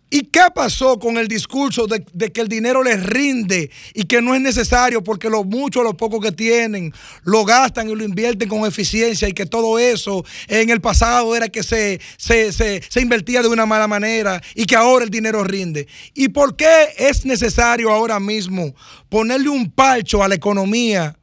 [0.09, 4.33] ¿Y qué pasó con el discurso de, que el dinero les rinde y que no
[4.33, 6.93] es necesario porque lo mucho o lo poco que tienen
[7.23, 11.49] lo gastan y lo invierten con eficiencia y que todo eso en el pasado era
[11.49, 15.87] que se, se, se invertía de una mala manera y que ahora el dinero rinde?
[16.13, 18.73] ¿Y por qué es necesario ahora mismo
[19.09, 21.17] ponerle un palcho a la economía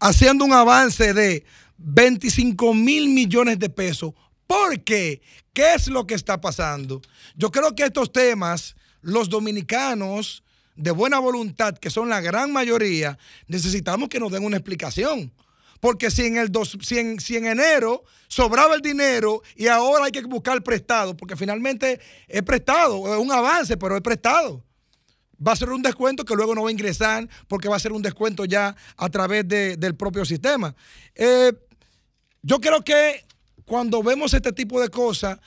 [0.00, 1.44] haciendo un avance de
[1.76, 4.14] 25 mil millones de pesos?
[4.48, 5.20] ¿Por qué?
[5.52, 7.02] ¿Qué es lo que está pasando?
[7.36, 10.42] Yo creo que estos temas, los dominicanos
[10.74, 15.30] de buena voluntad, que son la gran mayoría, necesitamos que nos den una explicación.
[15.80, 20.22] Porque si en, el dos, si en, enero sobraba el dinero y ahora hay que
[20.22, 24.64] buscar prestado, porque finalmente es prestado, es un avance, pero es prestado.
[25.46, 27.92] Va a ser un descuento que luego no va a ingresar porque va a ser
[27.92, 30.74] un descuento ya a través del propio sistema.
[31.14, 31.52] Eh,
[32.42, 33.27] yo creo que
[33.68, 35.38] cuando vemos este tipo de cosas,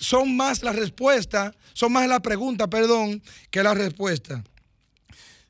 [0.00, 4.42] son más la respuesta, son más la pregunta, perdón, que la respuesta.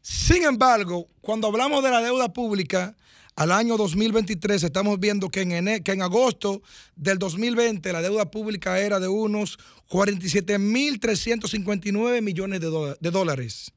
[0.03, 2.97] Sin embargo, cuando hablamos de la deuda pública,
[3.37, 6.63] al año 2023 estamos viendo que en, que en agosto
[6.97, 13.71] del 2020 la deuda pública era de unos 47.359 millones de, de dólares.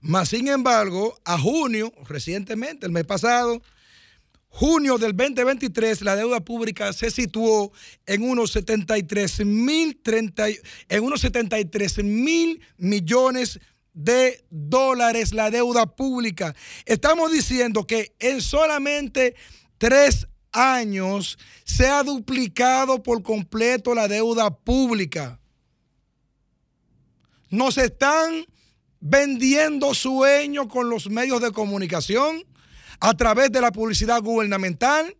[0.00, 3.60] Más sin embargo, a junio, recientemente, el mes pasado,
[4.50, 7.72] junio del 2023, la deuda pública se situó
[8.04, 9.98] en unos 73 mil
[10.88, 13.60] en unos 73 mil millones
[13.94, 16.54] de dólares la deuda pública.
[16.84, 19.34] Estamos diciendo que en solamente
[19.78, 25.40] tres años se ha duplicado por completo la deuda pública.
[27.50, 28.44] Nos están
[29.00, 32.44] vendiendo sueños con los medios de comunicación
[33.00, 35.16] a través de la publicidad gubernamental,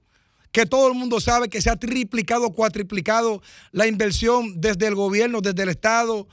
[0.53, 5.41] que todo el mundo sabe que se ha triplicado, cuatriplicado la inversión desde el gobierno,
[5.41, 6.29] desde el Estado,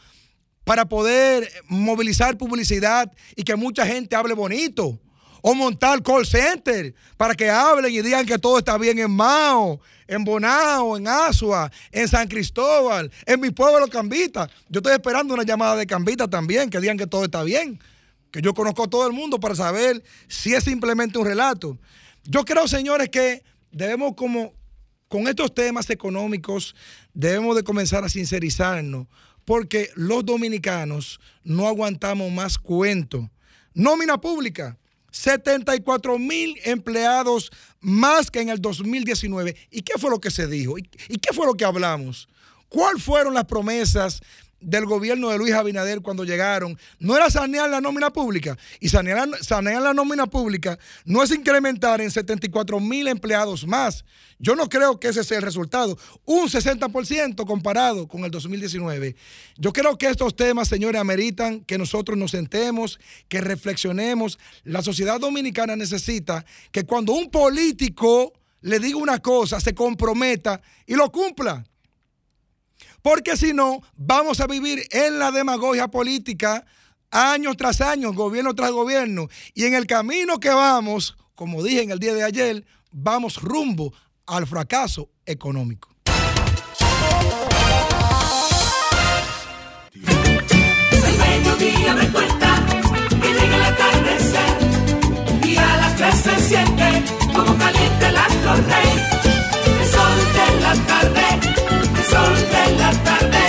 [0.63, 4.99] para poder movilizar publicidad y que mucha gente hable bonito.
[5.41, 9.79] O montar call center para que hablen y digan que todo está bien en Mao,
[10.07, 14.49] en Bonao, en Asua, en San Cristóbal, en mi pueblo Cambita.
[14.67, 17.79] Yo estoy esperando una llamada de Cambita también, que digan que todo está bien
[18.31, 21.77] que yo conozco a todo el mundo para saber si es simplemente un relato.
[22.23, 24.53] Yo creo, señores, que debemos como
[25.07, 26.75] con estos temas económicos
[27.13, 29.07] debemos de comenzar a sincerizarnos
[29.45, 33.29] porque los dominicanos no aguantamos más cuento.
[33.73, 34.77] Nómina pública,
[35.11, 39.55] 74 mil empleados más que en el 2019.
[39.71, 40.77] ¿Y qué fue lo que se dijo?
[40.77, 42.27] ¿Y qué fue lo que hablamos?
[42.67, 44.21] ¿Cuáles fueron las promesas
[44.59, 48.57] del gobierno de Luis Abinader cuando llegaron no era sanear la nómina pública.
[48.79, 54.03] Y sanear, la nómina pública no es incrementar en 74 mil empleados más.
[54.39, 55.97] Yo no creo que ese sea el resultado.
[56.25, 59.15] Un 60% comparado con el 2019.
[59.57, 64.37] Yo creo que estos temas, señores, ameritan que nosotros nos sentemos, que reflexionemos.
[64.63, 70.95] La sociedad dominicana necesita que cuando un político le diga una cosa, se comprometa y
[70.95, 71.63] lo cumpla
[73.07, 76.65] porque si no, vamos a vivir en la demagogia política
[77.09, 79.29] año tras año, gobierno tras gobierno.
[79.53, 83.93] Y en el camino que vamos, como dije en el día de ayer, vamos rumbo
[84.25, 85.95] al fracaso económico.
[96.23, 97.03] Se siente
[97.33, 101.16] como caliente el sol de
[102.09, 103.43] sol de la tarde,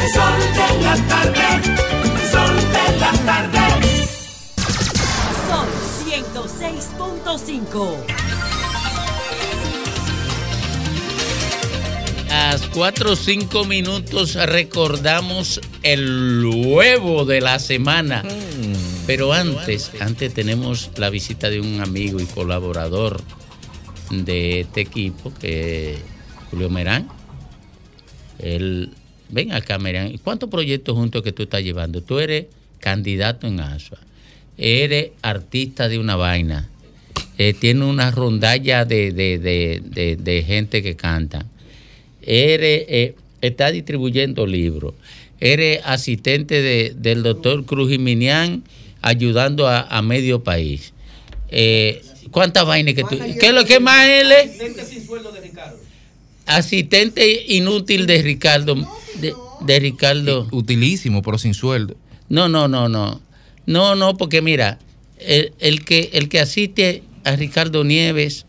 [0.00, 1.46] el sol de la tarde,
[2.04, 3.64] el sol de la tarde.
[5.48, 5.68] Son
[6.06, 7.96] 106.5.
[12.30, 18.22] A las 4 o 5 minutos recordamos el huevo de la semana.
[18.22, 19.06] Mm.
[19.06, 23.20] Pero antes, antes tenemos la visita de un amigo y colaborador
[24.10, 25.98] de este equipo, que es
[26.50, 27.21] Julio Merán
[28.42, 28.90] el,
[29.28, 32.02] ven acá, Miriam, ¿cuántos proyectos juntos que tú estás llevando?
[32.02, 32.46] Tú eres
[32.80, 33.98] candidato en ASUA,
[34.58, 36.68] eres artista de una vaina,
[37.38, 41.46] eh, tienes una rondalla de, gente que canta,
[42.20, 44.94] eres, eh, estás distribuyendo libros,
[45.40, 48.64] eres asistente del doctor Cruz Jiminián
[49.00, 50.92] ayudando a, medio país.
[51.50, 53.18] Eh, ¿Cuántas vainas que tú...
[53.38, 54.58] ¿Qué es lo que más él es?
[56.46, 58.76] Asistente inútil de Ricardo.
[59.64, 60.48] De, Ricardo.
[60.50, 61.96] Utilísimo, pero sin sueldo.
[62.28, 63.20] No, no, no, no.
[63.66, 64.78] No, no, porque mira,
[65.18, 68.46] el, que, el que asiste a Ricardo Nieves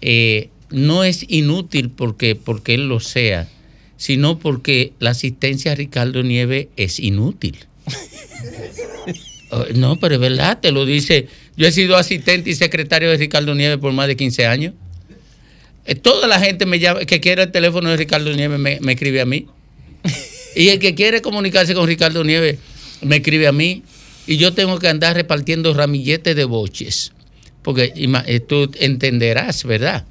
[0.00, 3.48] eh, no es inútil porque, porque él lo sea,
[3.96, 7.58] sino porque la asistencia a Ricardo Nieves es inútil.
[9.52, 11.26] Oh, no, pero es verdad, te lo dice.
[11.56, 14.74] Yo he sido asistente y secretario de Ricardo Nieves por más de 15 años.
[15.86, 19.20] Eh, toda la gente me llama, que quiere el teléfono de Ricardo Nieves me, escribe
[19.20, 19.46] a mí.
[20.54, 22.58] y el que quiere comunicarse con Ricardo Nieves
[23.02, 23.82] me escribe a mí.
[24.26, 27.12] Y yo tengo que andar repartiendo ramilletes de boches.
[27.62, 30.04] Porque eh, tú entenderás, ¿verdad?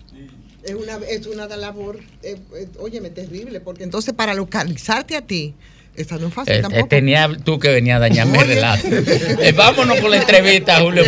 [0.63, 2.37] Es una, es una labor, eh,
[2.77, 5.55] óyeme, terrible, porque entonces para localizarte a ti,
[5.99, 6.87] esta no es fácil eh, tampoco.
[6.87, 8.87] tenía tú que venía a dañarme el relato.
[8.87, 11.03] Eh, vámonos con la entrevista, Julio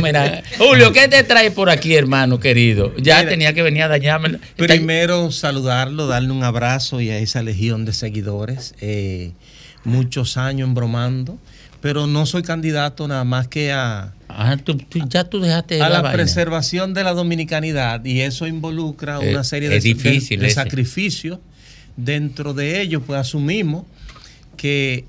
[0.57, 2.93] Julio, ¿qué te trae por aquí, hermano querido?
[2.97, 4.39] Ya tenía que venir a dañarme.
[4.57, 8.75] Primero, saludarlo, darle un abrazo y a esa legión de seguidores.
[8.81, 9.31] Eh,
[9.85, 11.39] muchos años embromando,
[11.79, 14.13] pero no soy candidato nada más que a.
[14.27, 14.57] Ah,
[15.07, 19.79] ya tú dejaste a la, preservación de la dominicanidad y eso involucra una serie de,
[19.79, 21.39] de sacrificios.
[21.95, 23.83] Dentro de ellos, pues asumimos
[24.61, 25.05] que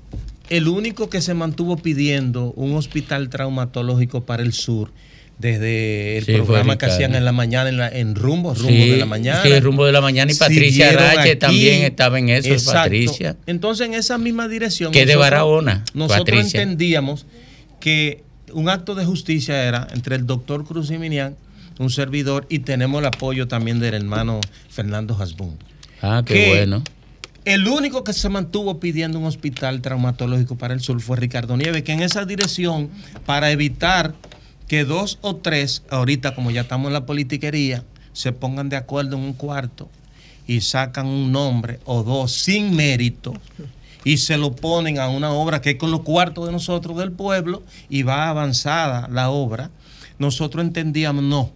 [0.49, 4.91] el único que se mantuvo pidiendo un hospital traumatológico para el sur
[5.37, 9.05] desde el programa que hacían en la mañana en, la, en Rumbo, Rumbo de la
[9.05, 9.43] Mañana.
[9.43, 13.35] Sí, Rumbo de la Mañana y Patricia Rache también estaba en eso, Patricia.
[13.45, 14.91] Entonces, en esa misma dirección.
[14.91, 15.83] Que de Barahona.
[15.93, 17.27] Nosotros entendíamos
[17.79, 18.23] que
[18.53, 21.35] un acto de justicia era entre el doctor Cruz y Minian,
[21.77, 25.59] un servidor, y tenemos el apoyo también del hermano Fernando Hasbun.
[26.01, 26.83] Ah, qué bueno.
[27.45, 31.83] El único que se mantuvo pidiendo un hospital traumatológico para el sur fue Ricardo Nieves,
[31.83, 32.89] que en esa dirección,
[33.25, 34.15] para evitar
[34.69, 37.83] que dos o tres, ahorita como ya estamos en la politiquería,
[38.13, 39.89] se pongan de acuerdo en un cuarto
[40.47, 43.33] y sacan un nombre o dos sin mérito
[44.05, 47.11] y se lo ponen a una obra que es con los cuartos de nosotros del
[47.11, 49.69] pueblo y va avanzada la obra,
[50.17, 51.51] nosotros entendíamos, no,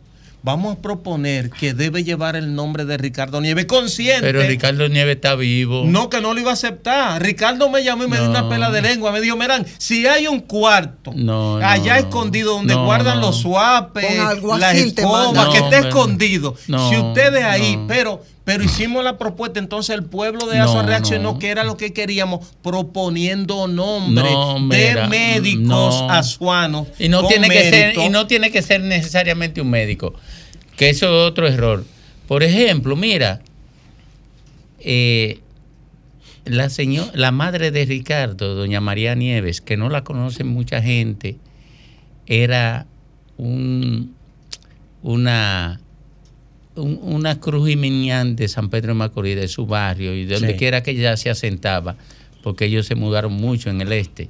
[0.47, 4.21] vamos a proponer que debe llevar el nombre de Ricardo Nieves, consciente.
[4.21, 5.83] Pero Ricardo Nieves está vivo.
[5.85, 7.21] No, que no lo iba a aceptar.
[7.21, 9.11] Ricardo me llamó y me dio una pela de lengua.
[9.11, 11.13] Me dijo, miran, si hay un cuarto
[11.61, 14.17] allá escondido donde guardan los suapes,
[14.57, 16.55] la escoba, que esté escondido.
[16.65, 21.49] si ustedes ahí, pero pero hicimos la propuesta, entonces el pueblo de Aso reaccionó, que
[21.49, 24.33] era lo que queríamos, proponiendo nombres
[24.69, 26.87] de médicos azuanos.
[26.97, 30.13] Y no, tiene que ser, y no tiene que ser necesariamente un médico,
[30.77, 31.83] que eso es otro error.
[32.27, 33.41] Por ejemplo, mira,
[34.79, 35.39] eh,
[36.45, 41.37] la, señora, la madre de Ricardo, doña María Nieves, que no la conoce mucha gente,
[42.27, 42.85] era
[43.37, 44.15] un,
[45.01, 45.79] una
[46.81, 50.83] una cruz y de San Pedro de Macorís, de su barrio, y de donde quiera
[50.83, 51.95] que ella se asentaba,
[52.43, 54.29] porque ellos se mudaron mucho en el este,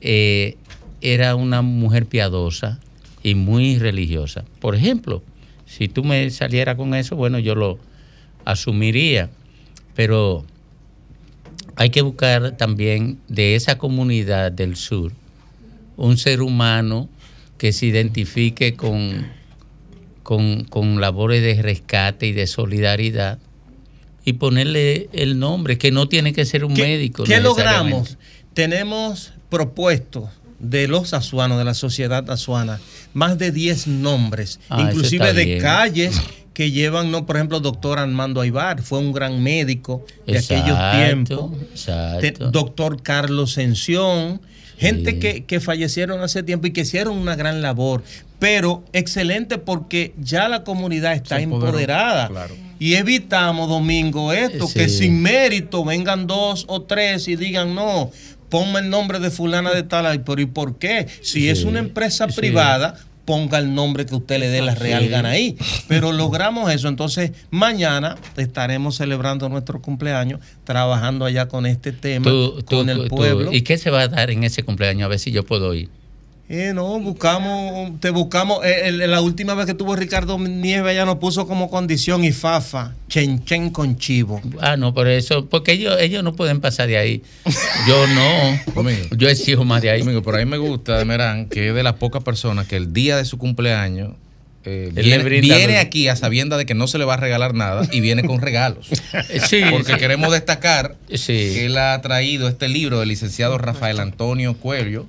[0.00, 0.56] eh,
[1.00, 2.78] era una mujer piadosa
[3.22, 4.44] y muy religiosa.
[4.60, 5.22] Por ejemplo,
[5.76, 7.78] si tú me salieras con eso, bueno, yo lo
[8.44, 9.30] asumiría,
[9.94, 10.44] pero
[11.76, 15.12] hay que buscar también de esa comunidad del sur
[15.96, 17.08] un ser humano
[17.58, 19.26] que se identifique con
[20.22, 23.38] con, labores de rescate y de solidaridad
[24.24, 27.24] y ponerle el nombre, que no tiene que ser un médico.
[27.24, 28.18] ¿Qué logramos?
[28.54, 30.30] Tenemos propuestos
[30.62, 32.80] de los azuanos, de la sociedad azuana,
[33.12, 36.18] más de 10 nombres, ah, inclusive de calles
[36.54, 41.50] que llevan, no, por ejemplo, doctor Armando Aybar, fue un gran médico de aquellos tiempos.
[42.50, 44.40] Doctor Carlos Sención,
[44.78, 48.02] gente que, que, fallecieron hace tiempo y que hicieron una gran labor
[48.42, 52.28] pero excelente porque ya la comunidad está empoderada.
[52.80, 58.10] Y evitamos, Domingo, esto, que sin mérito vengan dos o tres y digan, no,
[58.52, 61.06] ponme el nombre de fulana de tal, pero ¿y por qué?
[61.22, 65.30] Si es una empresa privada, ponga el nombre que usted le dé la real gana
[65.30, 65.56] ahí.
[65.88, 66.88] Pero logramos eso.
[66.88, 72.30] Entonces, mañana estaremos celebrando nuestro cumpleaños, trabajando allá con este tema,
[72.66, 73.54] con el pueblo.
[73.54, 75.06] ¿Y qué se va a dar en ese cumpleaños?
[75.06, 75.88] A ver si yo puedo ir.
[76.48, 78.64] Eh, no, buscamos, te buscamos.
[78.64, 82.92] Eh, la última vez que tuvo Ricardo Nieves, ya nos puso como condición y fafa,
[83.08, 84.40] chen chen con chivo.
[84.60, 87.22] Ah, no, por eso, porque ellos, ellos no pueden pasar de ahí.
[87.88, 88.86] Yo no.
[89.16, 90.02] yo exijo más de ahí.
[90.02, 92.92] Amigo, por ahí me gusta de Merán, que es de las pocas personas que el
[92.92, 94.12] día de su cumpleaños
[94.64, 98.00] eh, viene, aquí a sabienda de que no se le va a regalar nada y
[98.00, 98.88] viene con regalos.
[99.48, 105.06] Sí, Porque queremos destacar que él ha traído este libro del licenciado Rafael Antonio Cuello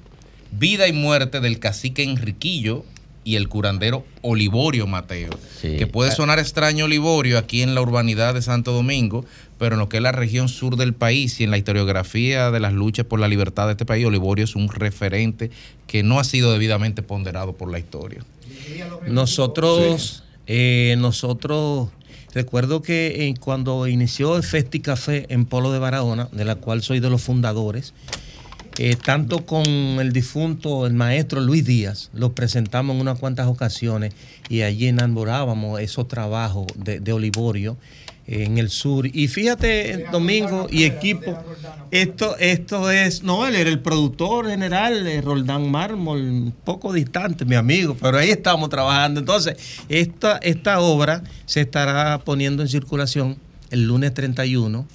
[0.60, 2.86] Vida y muerte del cacique Enriquillo
[3.24, 5.32] y el curandero Olivorio Mateo.
[5.62, 6.16] Que puede ah.
[6.16, 9.26] sonar extraño Olivorio aquí en la urbanidad de Santo Domingo,
[9.58, 12.60] pero en lo que es la región sur del país y en la historiografía de
[12.60, 15.52] las luchas por la libertad de este país, Olivorio es un referente
[15.88, 18.24] que no ha sido debidamente ponderado por la historia.
[19.08, 21.90] Nosotros, eh, nosotros,
[22.34, 26.82] recuerdo que eh, cuando inició el Festi Café en Polo de Barahona, de la cual
[26.82, 27.94] soy de los fundadores,
[28.80, 34.16] eh, tanto con el difunto, el maestro Luis Díaz, lo presentamos en unas cuantas ocasiones
[34.50, 37.78] y allí enamorábamos esos trabajos de, Olivorio
[38.26, 39.06] eh, en el sur.
[39.06, 41.38] Y fíjate, Domingo y equipo,
[41.92, 47.56] esto, esto es, no, él era el productor general, Roldán Mármol, un poco distante, mi
[47.56, 49.20] amigo, pero ahí estamos trabajando.
[49.20, 49.56] Entonces,
[49.88, 53.38] esta, esta obra se estará poniendo en circulación
[53.70, 54.88] el lunes 31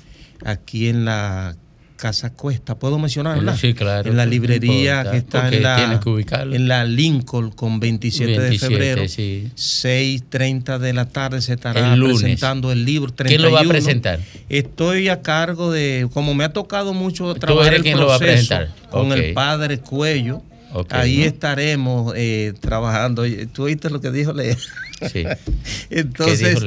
[0.44, 1.56] aquí en la
[1.98, 3.56] Casa Cuesta, ¿puedo mencionarla?
[3.56, 4.08] Sí, claro.
[4.08, 6.00] En la librería que está en la,
[6.32, 12.84] en la Lincoln con 27, de febrero, 6.30 de la tarde se estará presentando el
[12.84, 13.12] libro.
[13.12, 13.28] 31.
[13.28, 14.20] ¿Quién lo va a presentar?
[14.48, 18.54] Estoy a cargo de, como me ha tocado mucho trabajar el proceso
[18.90, 20.42] con el padre Cuello,
[20.90, 23.24] Ahí estaremos eh, trabajando.
[23.52, 24.56] ¿Tú oíste lo que dijo Lea?
[25.12, 25.24] Sí.
[25.90, 26.62] Entonces,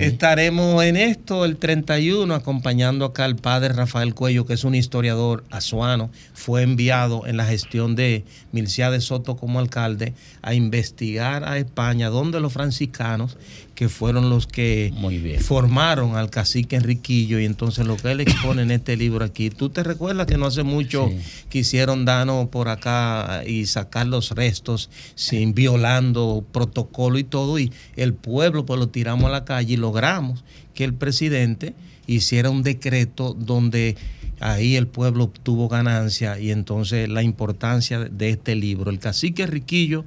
[0.00, 5.44] estaremos en esto el 31 acompañando acá al padre Rafael Cuello, que es un historiador
[5.50, 6.10] azuano.
[6.32, 12.08] Fue enviado en la gestión de Milcia de Soto como alcalde a investigar a España,
[12.08, 13.36] donde los franciscanos
[13.74, 14.92] que fueron los que
[15.40, 19.50] formaron al cacique Enriquillo y entonces lo que él expone en este libro aquí.
[19.50, 21.10] ¿Tú te recuerdas que no hace mucho
[21.48, 28.14] quisieron darnos por acá y sacar los restos sin violando protocolo y todo y el
[28.14, 30.44] pueblo pues lo tiramos a la calle y logramos
[30.74, 31.74] que el presidente
[32.06, 33.96] hiciera un decreto donde
[34.40, 38.90] ahí el pueblo obtuvo ganancia y entonces la importancia de este libro.
[38.90, 40.04] El cacique Riquillo,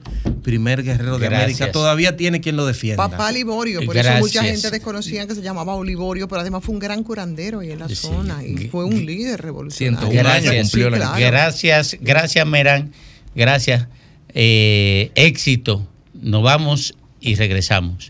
[0.48, 3.10] primer guerrero de América, todavía tiene quien lo defienda.
[3.10, 6.80] Papá Liborio, por eso mucha gente desconocía que se llamaba Olivorio, pero además fue un
[6.80, 10.08] gran curandero ahí en la zona y fue un líder revolucionario.
[10.10, 10.74] Gracias,
[11.18, 12.94] gracias, gracias Merán,
[13.36, 13.88] gracias,
[14.34, 15.86] eh, éxito.
[16.14, 18.10] Nos vamos y regresamos.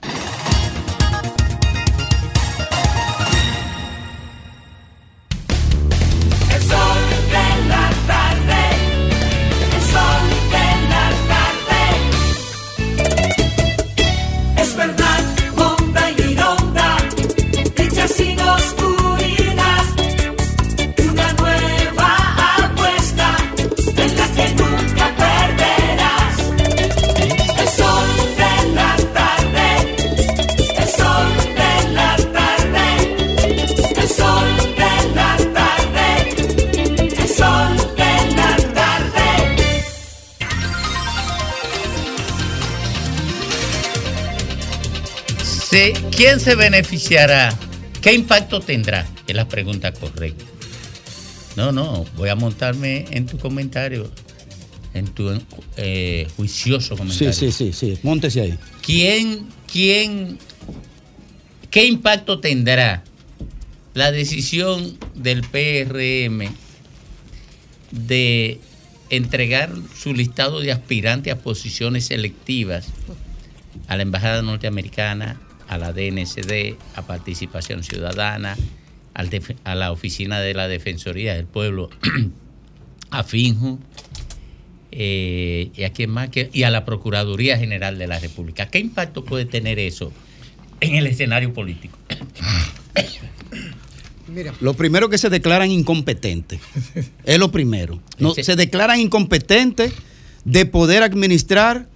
[46.18, 47.53] ¿Quién se beneficiará?
[48.02, 49.07] ¿Qué impacto tendrá?
[49.27, 50.44] Es la pregunta correcta.
[51.56, 54.11] No, no, voy a montarme en tu comentario,
[54.95, 55.39] en tu
[55.77, 57.31] eh, juicioso comentario.
[57.31, 58.57] Sí, sí, sí, sí, móntese ahí.
[58.81, 60.39] ¿Quién, quién,
[61.69, 63.03] qué impacto tendrá
[63.94, 66.52] la decisión del PRM
[67.91, 68.60] de
[69.11, 72.88] entregar su listado de aspirantes a posiciones selectivas
[73.88, 78.57] a la Embajada Norteamericana, a la DNCD, a Participación Ciudadana,
[79.14, 81.89] a la Oficina de la Defensoría del Pueblo,
[83.10, 83.80] a FINJU,
[84.91, 88.68] eh, y a quién más que, y a la Procuraduría General de la República.
[88.68, 90.11] ¿Qué impacto puede tener eso
[90.80, 91.98] en el escenario político?
[94.27, 94.53] Mira.
[94.60, 96.60] Lo primero que se declaran incompetentes.
[97.23, 98.02] es lo primero.
[98.19, 99.94] No, se declaran incompetentes
[100.44, 101.88] de poder administrar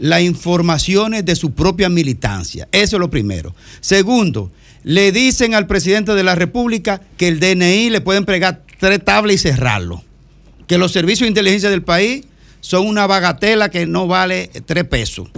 [0.00, 2.66] las informaciones de su propia militancia.
[2.72, 3.54] Eso es lo primero.
[3.80, 4.50] Segundo,
[4.82, 9.36] le dicen al presidente de la República que el DNI le pueden pregar tres tablas
[9.36, 10.02] y cerrarlo.
[10.66, 12.24] Que los servicios de inteligencia del país
[12.60, 15.28] son una bagatela que no vale tres pesos.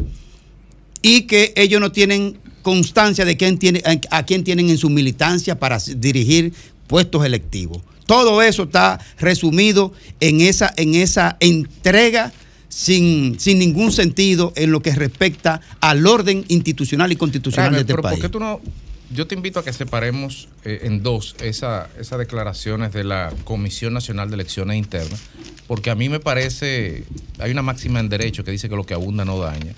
[1.02, 5.58] Y que ellos no tienen constancia de quién tiene, a quién tienen en su militancia
[5.58, 6.52] para dirigir
[6.86, 7.82] puestos electivos.
[8.06, 12.32] Todo eso está resumido en esa, en esa entrega
[12.72, 18.18] sin, ningún sentido en lo que respecta al orden institucional y constitucional de este país.
[18.18, 18.62] ¿por qué tú no,
[19.10, 24.30] yo te invito a que separemos eh, en dos esas declaraciones de la Comisión Nacional
[24.30, 25.20] de Elecciones Internas,
[25.66, 27.04] porque a mí me parece,
[27.38, 29.74] hay una máxima en derecho que dice que lo que abunda no daña,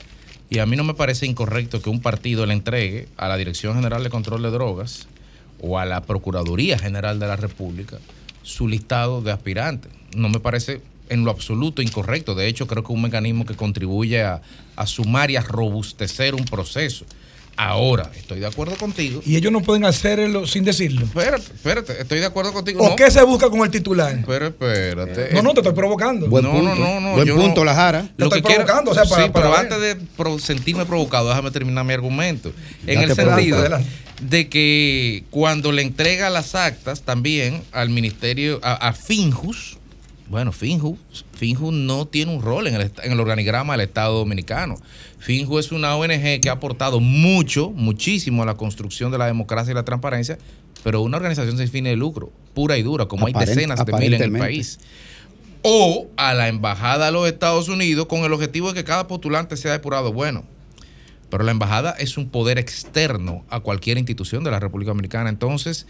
[0.48, 3.74] y a mí no me parece incorrecto que un partido le entregue a la Dirección
[3.74, 5.08] General de Control de Drogas
[5.60, 7.98] o a la Procuraduría General de la República
[8.44, 9.90] su listado de aspirantes.
[10.14, 12.34] No me parece en lo absoluto incorrecto.
[12.34, 14.40] De hecho, creo que es un mecanismo que contribuye a,
[14.86, 17.04] sumar y a robustecer un proceso.
[17.56, 19.22] Ahora, estoy de acuerdo contigo.
[19.24, 21.04] Y ellos no pueden hacerlo sin decirlo.
[21.04, 22.84] Espérate, espérate, estoy de acudo contigo.
[22.84, 24.24] ¿O qué se busca con el titular?
[24.26, 25.32] Pero espérate.
[25.32, 26.26] No, no, te estoy provocando.
[26.26, 28.08] Buen punto, no, no, Buen punto, la jara.
[28.16, 31.92] Te estoy provocando, o sea, para, sí, pero antes de sentirme provocado, déjame terminar mi
[31.92, 32.52] argumento.
[32.88, 33.62] En el sentido
[34.20, 39.78] de que cuando le entrega las actas también al ministerio, a Finjus,
[40.28, 40.96] bueno, Finju,
[41.32, 44.76] Finju no tiene un rol en el, organigrama del Estado Dominicano.
[45.18, 49.72] Finju es una ONG que ha aportado mucho, muchísimo a la construcción de la democracia
[49.72, 50.38] y la transparencia,
[50.82, 54.20] pero una organización sin fines de lucro, pura y dura, como hay decenas de miles
[54.20, 54.78] en el país.
[55.62, 59.56] O a la Embajada de los Estados Unidos con el objetivo de que cada postulante
[59.56, 60.12] sea depurado.
[60.12, 60.44] Bueno,
[61.30, 65.30] pero la Embajada es un poder externo a cualquier institución de la República Dominicana.
[65.30, 65.86] Entonces,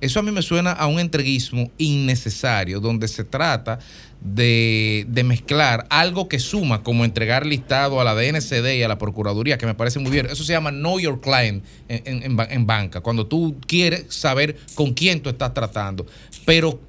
[0.00, 3.78] eso a mí me suena a un entreguismo innecesario, donde se trata
[4.20, 9.58] de, mezclar algo que suma, como entregar listado a la DNCD y a la Procuraduría,
[9.58, 10.26] que me parece muy bien.
[10.26, 15.30] Eso se llama Know Your Client en, banca, cuando tú quieres saber con quién tú
[15.30, 16.06] estás tratando.
[16.44, 16.80] Pero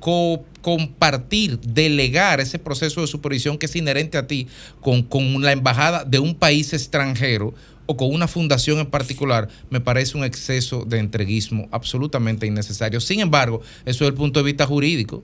[0.61, 4.47] compartir, delegar ese proceso de supervisión que es inherente a ti
[4.81, 7.53] con, con la embajada de un país extranjero
[7.87, 13.01] o con una fundación en particular, me parece un exceso de entreguismo absolutamente innecesario.
[13.01, 15.23] Sin embargo, eso es el punto de vista jurídico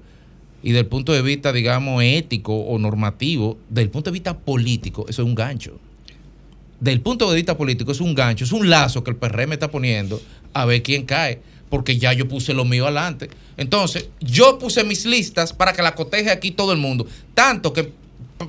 [0.64, 5.22] y del punto de vista, digamos, ético o normativo, del punto de vista político, eso
[5.22, 5.78] es un gancho.
[6.80, 9.70] Del punto de vista político es un gancho, es un lazo que el PRM está
[9.70, 10.22] poniendo
[10.54, 13.30] a ver quién cae, porque ya yo puse lo mío adelante.
[13.58, 17.92] Entonces, yo puse mis listas para que la coteje aquí todo el mundo, tanto que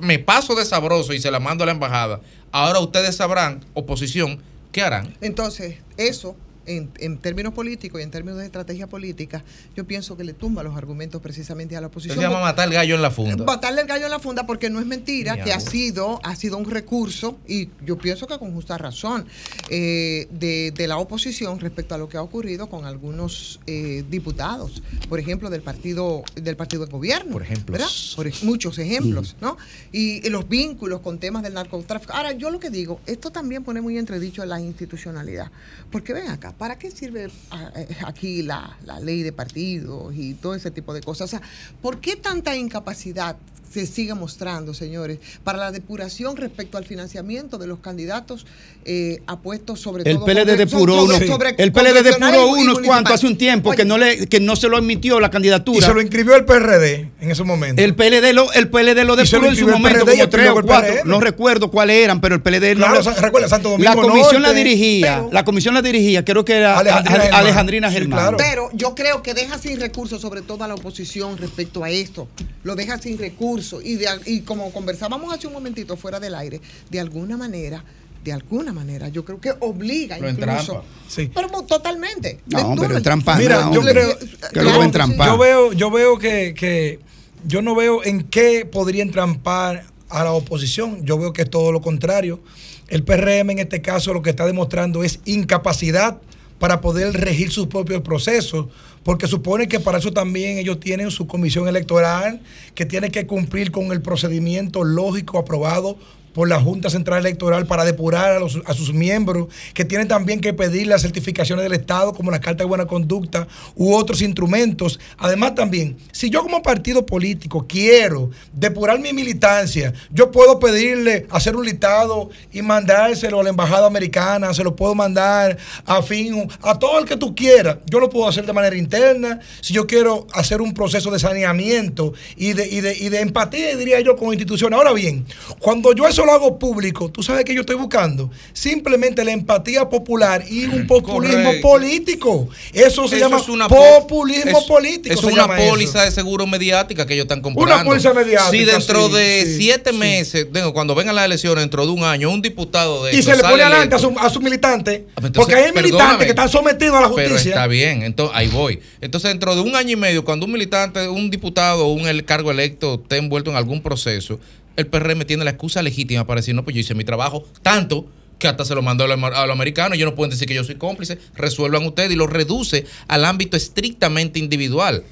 [0.01, 2.21] me paso de sabroso y se la mando a la embajada.
[2.51, 4.41] Ahora ustedes sabrán, oposición,
[4.71, 5.15] ¿qué harán?
[5.21, 6.35] Entonces, eso
[6.65, 9.43] en, términos políticos y en términos de estrategia política,
[9.75, 12.17] yo pienso que le tumba los argumentos precisamente a la oposición.
[12.17, 13.43] Se llama matar el gallo en la funda.
[13.43, 16.57] Matarle el gallo en la funda porque no es mentira que ha sido, ha sido
[16.57, 19.25] un recurso, y yo pienso que con justa razón,
[19.69, 25.19] eh, de, la oposición respecto a lo que ha ocurrido con algunos eh, diputados, por
[25.19, 27.31] ejemplo, del partido, del partido de gobierno.
[27.31, 27.77] Por ejemplo.
[28.15, 29.57] Por muchos ejemplos, ¿no?
[29.91, 32.13] Y, los vínculos con temas del narcotráfico.
[32.13, 35.51] Ahora, yo lo que digo, esto también pone muy entredicho la institucionalidad.
[35.91, 40.33] Porque ven acá, ¿para qué sirve ah, eh, aquí la, la, ley de partidos y
[40.35, 41.25] todo ese tipo de cosas?
[41.25, 41.41] O sea,
[41.81, 43.37] ¿por qué tanta incapacidad
[43.75, 48.45] se sigue mostrando, señores, para la depuración respecto al financiamiento de los candidatos
[48.85, 53.71] eh, apuestos sobre el PLD depuró uno, el PLD depuró unos cuantos hace un tiempo
[53.73, 55.79] que no le que no se lo admitió la candidatura.
[55.79, 57.81] Y se lo inscribió el PRD en ese momento.
[57.81, 61.19] El PLD lo el PLD lo depuró en su momento como tres o cuatro, no
[61.19, 65.43] recuerdo cuáles eran, pero el PLD claro, recuerda Santo Domingo La comisión la dirigía, la
[65.43, 68.35] comisión la dirigía, creo que era Alejandrina, Germán.
[68.37, 72.29] Pero yo creo que deja sin recursos sobre todo a la oposición respecto a esto.
[72.63, 76.61] Lo deja sin recursos y, de, y como conversábamos hace un momentito fuera del aire,
[76.89, 77.83] de alguna manera
[78.25, 80.83] de alguna manera, yo creo que obliga incluso.
[81.07, 81.29] Sí.
[81.31, 82.39] Pero totalmente.
[82.47, 83.35] No, pero trampa.
[83.35, 84.17] Mira, yo creo
[84.51, 86.99] que lo Yo veo, yo veo que, que,
[87.45, 91.05] yo no veo en qué podría entrampar a la oposición.
[91.05, 92.39] Yo veo que es todo lo contrario.
[92.87, 96.17] El PRM en este caso lo que está demostrando es incapacidad
[96.57, 98.67] para poder regir sus propios procesos,
[99.05, 102.41] porque supone que para eso también ellos tienen su comisión electoral,
[102.73, 105.95] que tiene que cumplir con el procedimiento lógico aprobado
[106.35, 110.85] por la Junta Central Electoral para depurar a, sus miembros, que tienen también que pedir
[110.85, 114.99] las certificaciones del Estado, como la Carta de Buena Conducta u otros instrumentos.
[115.17, 121.55] Además, también, si yo como partido político quiero depurar mi militancia, yo puedo pedirle hacer
[121.55, 126.77] un listado y mandárselo a la Embajada Americana, se lo puedo mandar a fin, a
[126.77, 127.77] todo el que tú quieras.
[127.85, 129.39] Yo lo puedo hacer de manera interna.
[129.61, 133.77] Si yo quiero hacer un proceso de saneamiento y de, y de, y de empatía,
[133.77, 134.77] diría yo, con instituciones.
[134.77, 135.25] Ahora bien,
[135.59, 139.89] cuando yo eso lo hago público, tú sabes que yo estoy buscando simplemente la empatía
[139.89, 142.49] popular y un populismo político.
[142.73, 145.13] Eso se llama populismo político.
[145.13, 147.73] Es una póliza de seguro mediática que ellos están comprando.
[147.73, 148.51] Una póliza mediática.
[148.51, 153.05] Si dentro de siete meses, cuando vengan las elecciones, dentro de un año, un diputado
[153.05, 153.15] de.
[153.15, 155.01] Y se le pone adelante a sus su militantes.
[155.15, 157.35] Ah, pues porque hay militantes que están sometidos a la justicia.
[157.35, 158.79] Pero está bien, entonces ahí voy.
[159.01, 162.51] Entonces, dentro de un año y medio, cuando un militante, un diputado o un cargo
[162.51, 164.39] electo esté envuelto en algún proceso,
[164.75, 168.07] el PRM tiene la excusa legítima para decir, no, pues yo hice mi trabajo tanto
[168.39, 170.75] que hasta se lo mandó a los americanos, ellos no pueden decir que yo soy
[170.75, 175.03] cómplice, resuelvan ustedes y lo reduce al ámbito estrictamente individual.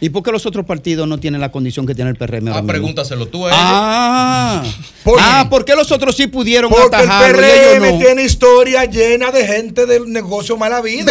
[0.00, 2.48] ¿Y por qué los otros partidos no tienen la condición que tiene el PRM?
[2.48, 4.62] Ah, pregúntaselo tú a Ah,
[5.04, 9.46] ¿Por, ah, ¿por qué los otros sí pudieron Porque el PRM tiene historia llena de
[9.46, 11.06] gente del negocio mal habido.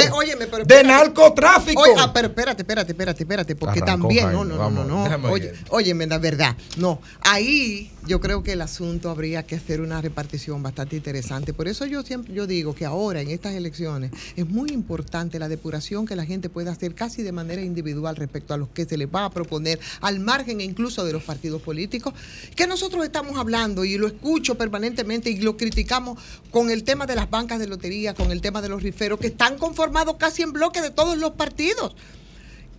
[0.65, 1.81] de narcotráfico.
[1.81, 5.29] Oye, ah, pero espérate, espérate, espérate, espérate, porque también, no, no, no, no, no.
[5.31, 7.01] Oye, óyeme, la verdad, no.
[7.21, 11.53] Ahí yo creo que el asunto habría que hacer una repartición bastante interesante.
[11.53, 15.47] Por eso yo siempre yo digo que ahora en estas elecciones es muy importante la
[15.47, 18.97] depuración que la gente pueda hacer casi de manera individual respecto a los que se
[18.97, 22.13] les va a proponer, al margen incluso de los partidos políticos,
[22.55, 26.19] que nosotros estamos hablando y lo escucho permanentemente y lo criticamos
[26.51, 29.27] con el tema de las bancas de lotería, con el tema de los riferos, que
[29.27, 31.95] están conformados casi en bloque de todos los partidos.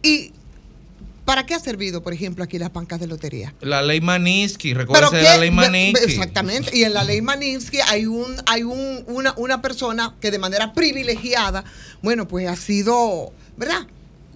[0.03, 0.33] Y
[1.27, 3.53] ¿Para qué ha servido, por ejemplo, aquí las bancas de lotería?
[3.61, 6.05] La ley Maninsky, recuerda la ley Maninsky.
[6.05, 10.39] Exactamente, y en la ley Maninsky hay un hay un, una, una persona que de
[10.39, 11.65] manera privilegiada,
[12.01, 13.89] bueno, pues ha sido, ¿verdad?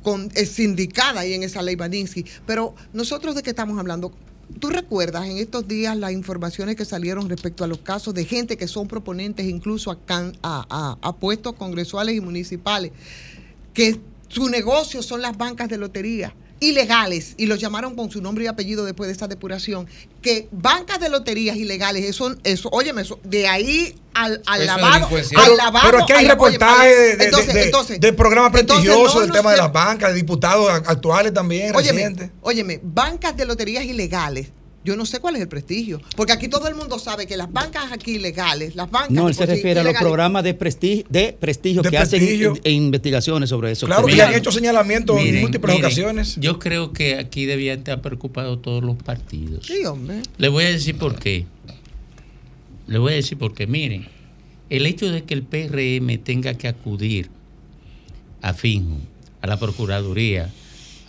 [0.02, 2.24] Con, es sindicada ahí en esa ley Maninsky.
[2.44, 4.12] Pero nosotros de qué estamos hablando?
[4.58, 8.56] ¿Tú recuerdas en estos días las informaciones que salieron respecto a los casos de gente
[8.56, 9.98] que son proponentes incluso a,
[10.42, 12.90] a, a puestos congresuales y municipales
[13.72, 18.44] que Su negocio son las bancas de lotería ilegales y los llamaron con su nombre
[18.44, 19.86] y apellido después de esta depuración,
[20.22, 25.56] que bancas de loterías ilegales, eso, eso óyeme, eso, de ahí al, al lavado, al
[25.56, 25.90] lavado.
[25.90, 30.16] Pero aquí hay reportajes de, de, de, programas prestigiosos del tema de las bancas, de
[30.16, 32.30] diputados actuales también, óyeme, recientes.
[32.42, 34.52] Óyeme, bancas de loterías ilegales
[34.82, 36.00] yo no sé cuál es el prestigio.
[36.16, 39.10] Porque aquí todo el mundo sabe que las bancas aquí legales, las bancas.
[39.10, 43.72] No, él se refiere a los programas de prestigio, de prestigio que hacen investigaciones sobre
[43.72, 43.86] eso.
[43.86, 46.36] Claro, que han hecho señalamientos en múltiples ocasiones.
[46.36, 49.66] Yo creo que aquí debían estar preocupados todos los partidos.
[49.66, 50.22] Sí, hombre.
[50.38, 51.46] Le voy a decir por qué.
[52.86, 53.66] Le voy a decir por qué.
[53.66, 54.08] Miren,
[54.70, 57.28] el hecho de que el PRM tenga que acudir
[58.40, 58.96] a FINJO,
[59.42, 60.50] a la Procuraduría,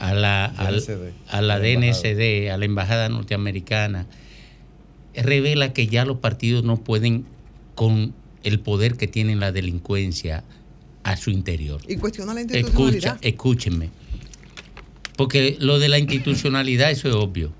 [0.01, 4.07] a la, a la DNCD, a la Embajada Norteamericana,
[5.13, 7.23] revela que ya los partidos no pueden
[7.75, 10.43] con el poder que tiene la delincuencia
[11.03, 11.81] a su interior.
[11.87, 12.95] Y cuestiona la institucionalidad.
[12.95, 13.89] Escucha, escúchenme.
[15.17, 17.51] Porque lo de la institucionalidad, eso es obvio.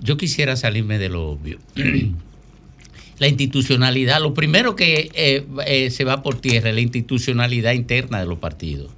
[0.00, 1.58] Yo quisiera salirme de lo obvio.
[3.18, 8.20] la institucionalidad, lo primero que eh, eh, se va por tierra es la institucionalidad interna
[8.20, 8.90] de los partidos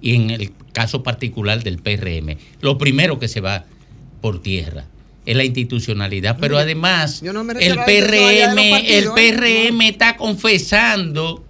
[0.00, 3.64] y en el caso particular del PRM, lo primero que se va
[4.20, 4.84] por tierra
[5.26, 11.44] es la institucionalidad, pero además el PRM, el PRM está confesando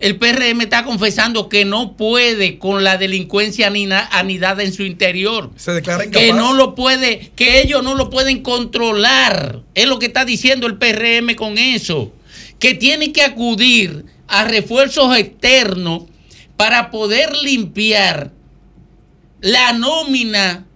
[0.00, 3.72] el PRM está confesando que no puede con la delincuencia
[4.10, 5.50] anidada en su interior.
[5.56, 9.62] Se declara Que no lo puede, que ellos no lo pueden controlar.
[9.74, 12.12] Es lo que está diciendo el PRM con eso.
[12.58, 16.02] Que tiene que acudir a refuerzos externos
[16.56, 18.32] para poder limpiar
[19.40, 20.66] la nómina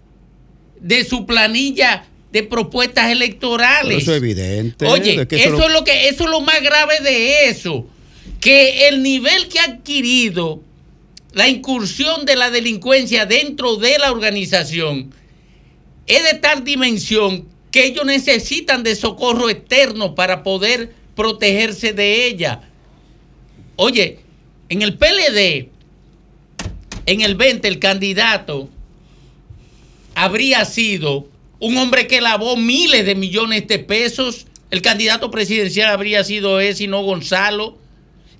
[0.80, 4.02] de su planilla de propuestas electorales.
[4.02, 4.86] eso es evidente.
[4.86, 7.86] Oye, eso, es lo que eso es lo más grave de eso,
[8.40, 10.62] que el nivel que ha adquirido
[11.32, 15.14] la incursión de la delincuencia dentro de la organización
[16.06, 22.62] es de tal dimensión que ellos necesitan de socorro externo para poder protegerse de ella.
[23.76, 24.20] Oye,
[24.68, 25.68] en el PLD,
[27.06, 28.68] en el 20, el candidato
[30.14, 31.28] habría sido
[31.60, 34.46] un hombre que lavó miles de millones de pesos.
[34.70, 37.78] El candidato presidencial habría sido ese no Gonzalo,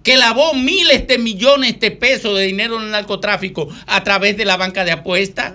[0.03, 4.45] que lavó miles de millones de pesos de dinero en el narcotráfico a través de
[4.45, 5.55] la banca de apuestas.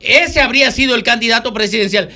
[0.00, 2.10] Ese habría sido el candidato presidencial.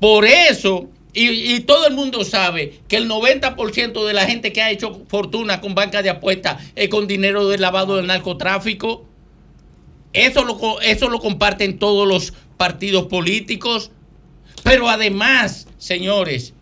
[0.00, 4.70] Por eso y, todo el mundo sabe que el 90% de la gente que ha
[4.70, 9.04] hecho fortuna con banca de apuestas es con dinero del lavado del narcotráfico.
[10.12, 13.90] Eso lo, eso lo comparten todos los partidos políticos.
[14.62, 16.54] Pero además, señores,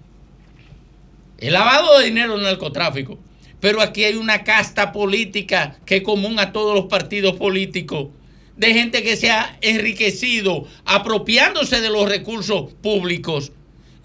[1.38, 3.18] el lavado de dinero del narcotráfico.
[3.60, 8.08] Pero aquí hay una casta política que es común a todos los partidos políticos.
[8.56, 13.52] De gente que se ha enriquecido apropiándose de los recursos públicos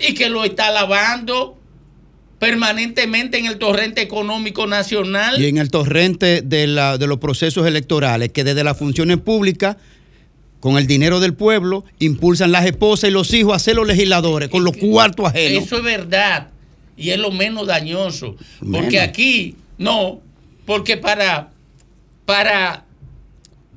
[0.08, 1.58] y que lo está lavando
[2.40, 5.42] permanentemente en el torrente económico nacional.
[5.42, 9.78] Y en el torrente de, la, de los procesos electorales, que desde las funciones públicas,
[10.60, 14.50] con el dinero del pueblo, impulsan las esposas y los hijos a ser los legisladores,
[14.50, 15.64] con los cuartos ajenos.
[15.64, 16.50] Eso es verdad,
[16.98, 18.36] y es lo menos dañoso.
[18.72, 20.20] Porque aquí, no,
[20.66, 21.52] porque para,
[22.26, 22.84] para,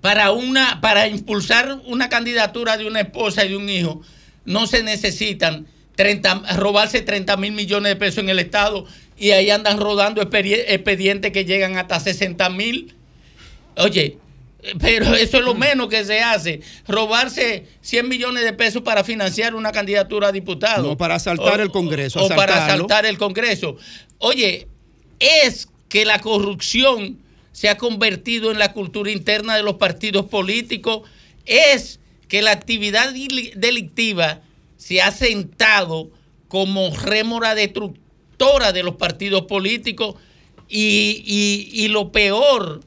[0.00, 4.02] para, una, para impulsar una candidatura de una esposa y de un hijo,
[4.44, 5.66] no se necesitan
[5.96, 8.86] 30, robarse 30 mil millones de pesos en el Estado
[9.18, 12.94] y ahí andan rodando expedientes que llegan hasta 60 mil.
[13.76, 14.18] Oye,
[14.78, 16.60] pero eso es lo menos que se hace.
[16.86, 20.82] Robarse 100 millones de pesos para financiar una candidatura a diputado.
[20.82, 22.24] No, para asaltar el Congreso.
[22.24, 23.76] O para asaltar el Congreso.
[24.18, 24.68] Oye,
[25.18, 27.18] es que la corrupción
[27.52, 31.08] se ha convertido en la cultura interna de los partidos políticos.
[31.46, 33.14] Es que la actividad
[33.54, 34.42] delictiva
[34.86, 36.12] se ha sentado
[36.46, 40.14] como rémora destructora de los partidos políticos
[40.68, 41.24] y,
[41.74, 42.82] y, lo peor,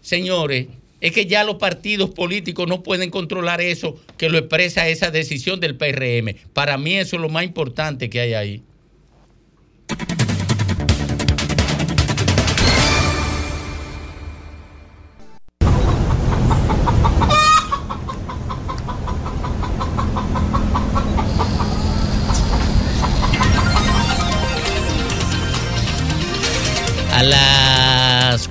[0.00, 0.68] señores,
[1.02, 5.60] es que ya los partidos políticos no pueden controlar eso que lo expresa esa decisión
[5.60, 6.34] del PRM.
[6.54, 8.62] Para mí eso es lo más importante que hay ahí.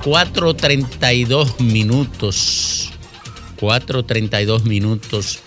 [0.08, 2.94] 4.32 minutos,
[3.60, 5.40] 4.32 minutos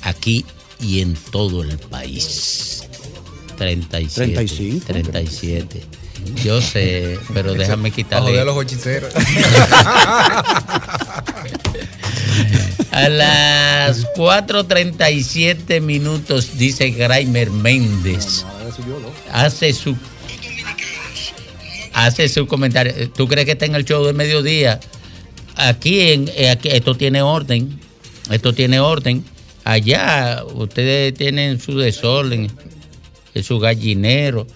[0.00, 0.46] aquí
[0.80, 2.88] y en todo el país.
[3.58, 4.32] 37.
[4.32, 4.86] 35.
[4.86, 5.82] 37.
[6.42, 8.40] Yo sé, pero déjame quitarle.
[8.40, 9.12] a los hechiceros.
[12.90, 18.46] A las 4.37 minutos, dice Graimer Méndez.
[19.30, 19.96] Hace su.
[21.98, 23.10] Hace su comentario.
[23.10, 24.78] ¿Tú crees que está en el show de mediodía?
[25.56, 27.80] Aquí, en, eh, aquí esto tiene orden.
[28.30, 29.24] Esto tiene orden.
[29.64, 32.52] Allá ustedes tienen su desorden,
[33.42, 34.46] su gallinero.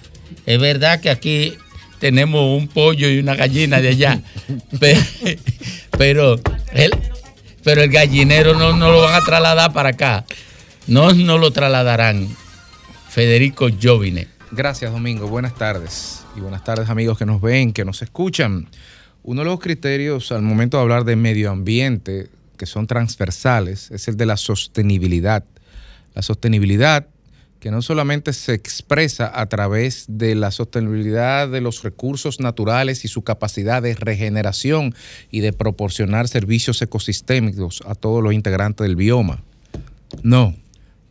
[0.47, 1.55] Es verdad que aquí
[1.99, 4.23] tenemos un pollo y una gallina de allá.
[5.99, 6.41] pero,
[6.73, 6.93] el,
[7.65, 10.25] pero el gallinero no, no, lo van a trasladar para acá.
[10.87, 12.29] No, no lo trasladarán.
[13.11, 14.29] Federico Jovine.
[14.53, 15.27] Gracias, Domingo.
[15.27, 16.22] Buenas tardes.
[16.35, 18.69] Y buenas tardes, amigos que nos ven, que nos escuchan.
[19.23, 24.09] Uno de los criterios al momento de hablar de medio ambiente, que son transversales, es
[24.09, 25.45] el de la sostenibilidad.
[26.15, 27.07] La sostenibilidad
[27.61, 33.09] que no solamente se expresa a través de la sostenibilidad de los recursos naturales y
[33.09, 34.95] su capacidad de regeneración
[35.31, 39.45] y de proporcionar servicios ecosistémicos a todos los integrantes del bioma.
[40.23, 40.57] No,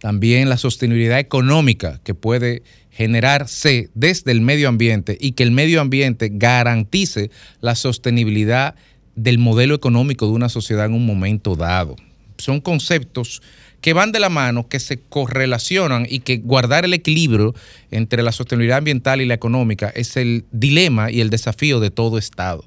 [0.02, 5.82] también la sostenibilidad económica que puede generarse desde el medio ambiente y que el medio
[5.82, 7.32] ambiente garantice
[7.62, 8.76] la sostenibilidad
[9.16, 11.96] del modelo económico de una sociedad en un momento dado.
[12.38, 13.42] Son conceptos
[13.82, 17.56] que van de la mano, que se correlacionan y que guardar el equilibrio
[17.90, 22.18] entre la sostenibilidad ambiental y la económica es el dilema y el desafío de todo
[22.18, 22.64] Estado.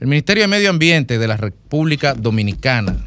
[0.00, 3.06] El Ministerio de Medio Ambiente de la República Dominicana,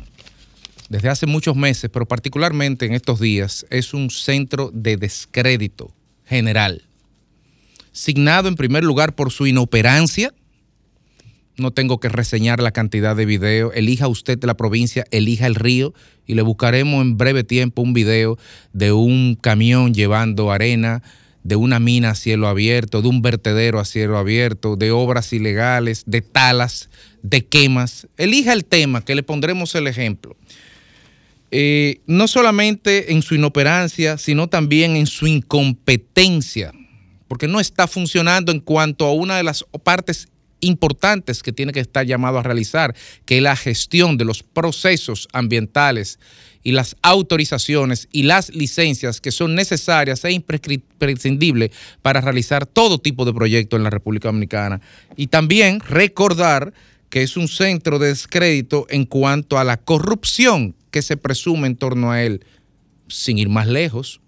[0.90, 5.94] desde hace muchos meses, pero particularmente en estos días, es un centro de descrédito
[6.28, 6.84] general,
[7.92, 10.34] signado en primer lugar por su inoperancia,
[11.58, 13.74] no tengo que reseñar la cantidad de videos.
[13.76, 15.94] Elija usted la provincia, elija el río
[16.28, 18.38] y le buscaremos en breve tiempo un video
[18.74, 21.02] de un camión llevando arena,
[21.44, 26.04] de una mina a cielo abierto, de un vertedero a cielo abierto, de obras ilegales,
[26.06, 26.90] de talas,
[27.24, 28.08] de quemas.
[28.18, 30.36] Elija el tema, que le pondremos el ejemplo.
[31.52, 36.74] Eh, no solamente en su inoperancia, sino también en su incompetencia,
[37.28, 40.28] porque no está funcionando en cuanto a una de las partes
[40.60, 42.96] importantes que tiene que estar llamado a realizar,
[43.26, 46.20] que es la gestión de los procesos ambientales
[46.64, 51.72] y las autorizaciones y las licencias que son necesarias e imprescindibles
[52.02, 54.82] para realizar todo tipo de proyectos en la República Dominicana.
[55.16, 56.74] Y también recordar
[57.10, 61.76] que es un centro de descrédito en cuanto a la corrupción que se presume en
[61.76, 62.46] torno a él,
[63.08, 64.22] sin ir más lejos.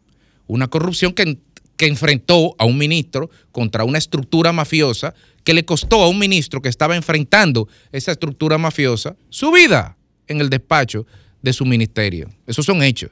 [0.48, 1.38] Una corrupción que,
[1.78, 5.14] que enfrentó a un ministro contra una estructura mafiosa
[5.44, 10.42] que le costó a un ministro que estaba enfrentando esa estructura mafiosa su vida en
[10.42, 11.06] el despacho
[11.42, 12.30] de su ministerio.
[12.46, 13.12] Esos son hechos.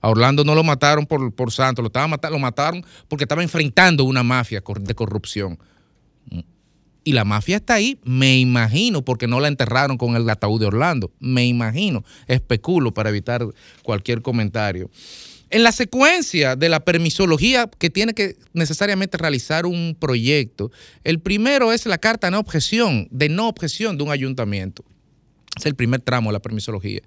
[0.00, 4.04] A Orlando no lo mataron por, por santo, lo, estaba lo mataron porque estaba enfrentando
[4.04, 5.58] una mafia de corrupción.
[7.02, 10.66] Y la mafia está ahí, me imagino, porque no la enterraron con el ataúd de
[10.66, 11.10] Orlando.
[11.18, 13.46] Me imagino, especulo para evitar
[13.82, 14.90] cualquier comentario.
[15.48, 20.70] En la secuencia de la permisología que tiene que necesariamente realizar un proyecto,
[21.02, 24.84] el primero es la carta de no objeción, de no objeción de un ayuntamiento.
[25.56, 27.00] Es el primer tramo de la permisología.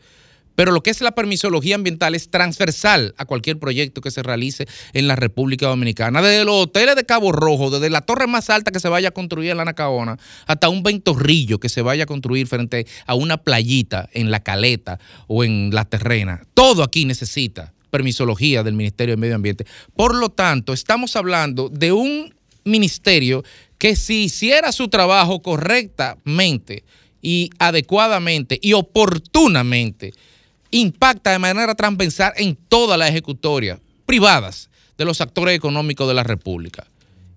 [0.55, 4.67] Pero lo que es la permisología ambiental es transversal a cualquier proyecto que se realice
[4.93, 6.21] en la República Dominicana.
[6.21, 9.11] Desde los hoteles de Cabo Rojo, desde la torre más alta que se vaya a
[9.11, 13.37] construir en la Nacaona, hasta un ventorrillo que se vaya a construir frente a una
[13.37, 16.45] playita en la Caleta o en la Terrena.
[16.53, 19.65] Todo aquí necesita permisología del Ministerio de Medio Ambiente.
[19.95, 23.43] Por lo tanto, estamos hablando de un ministerio
[23.77, 26.83] que si hiciera su trabajo correctamente
[27.21, 30.13] y adecuadamente y oportunamente,
[30.79, 36.23] impacta de manera transversal en todas las ejecutorias privadas de los actores económicos de la
[36.23, 36.87] República.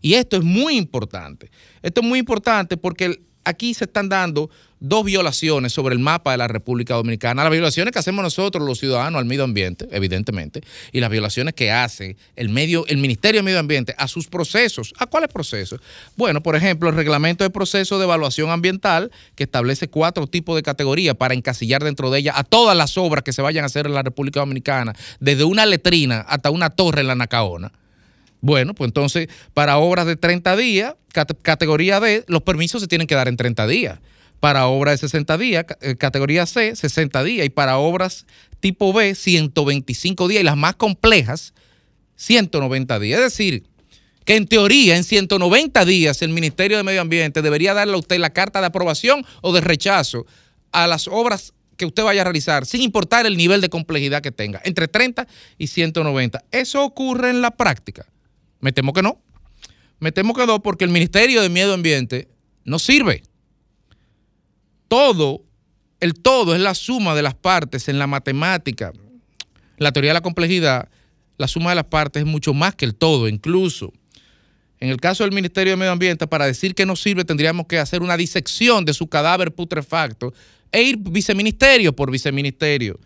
[0.00, 1.50] Y esto es muy importante.
[1.82, 4.50] Esto es muy importante porque aquí se están dando
[4.80, 7.42] dos violaciones sobre el mapa de la República Dominicana.
[7.42, 10.62] Las violaciones que hacemos nosotros, los ciudadanos, al medio ambiente, evidentemente,
[10.92, 14.92] y las violaciones que hace el, medio, el Ministerio de Medio Ambiente a sus procesos.
[14.98, 15.80] ¿A cuáles procesos?
[16.16, 20.62] Bueno, por ejemplo, el reglamento de proceso de evaluación ambiental, que establece cuatro tipos de
[20.62, 23.86] categorías para encasillar dentro de ella a todas las obras que se vayan a hacer
[23.86, 27.72] en la República Dominicana, desde una letrina hasta una torre en la Nacaona.
[28.42, 30.94] Bueno, pues entonces, para obras de 30 días,
[31.42, 33.98] categoría D, los permisos se tienen que dar en 30 días
[34.40, 38.26] para obras de 60 días, eh, categoría C, 60 días, y para obras
[38.60, 41.54] tipo B, 125 días, y las más complejas,
[42.16, 43.20] 190 días.
[43.20, 43.64] Es decir,
[44.24, 48.18] que en teoría, en 190 días, el Ministerio de Medio Ambiente debería darle a usted
[48.18, 50.26] la carta de aprobación o de rechazo
[50.72, 54.32] a las obras que usted vaya a realizar, sin importar el nivel de complejidad que
[54.32, 56.44] tenga, entre 30 y 190.
[56.50, 58.06] Eso ocurre en la práctica.
[58.60, 59.22] Me temo que no.
[60.00, 62.28] Me temo que no porque el Ministerio de Medio Ambiente
[62.64, 63.22] no sirve.
[64.88, 65.42] Todo,
[66.00, 68.92] el todo es la suma de las partes en la matemática.
[69.78, 70.88] La teoría de la complejidad,
[71.38, 73.92] la suma de las partes es mucho más que el todo, incluso.
[74.78, 77.78] En el caso del Ministerio de Medio Ambiente, para decir que no sirve, tendríamos que
[77.78, 80.34] hacer una disección de su cadáver putrefacto
[80.70, 82.98] e ir viceministerio por viceministerio.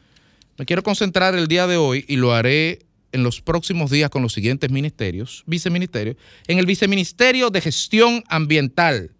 [0.58, 2.80] Me quiero concentrar el día de hoy y lo haré
[3.12, 6.16] en los próximos días con los siguientes ministerios, viceministerios,
[6.46, 9.10] en el viceministerio de gestión ambiental,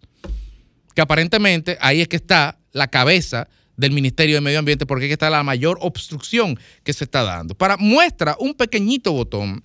[0.95, 3.47] que aparentemente ahí es que está la cabeza
[3.77, 7.55] del Ministerio de Medio Ambiente, porque aquí está la mayor obstrucción que se está dando.
[7.55, 9.63] Para muestra un pequeñito botón,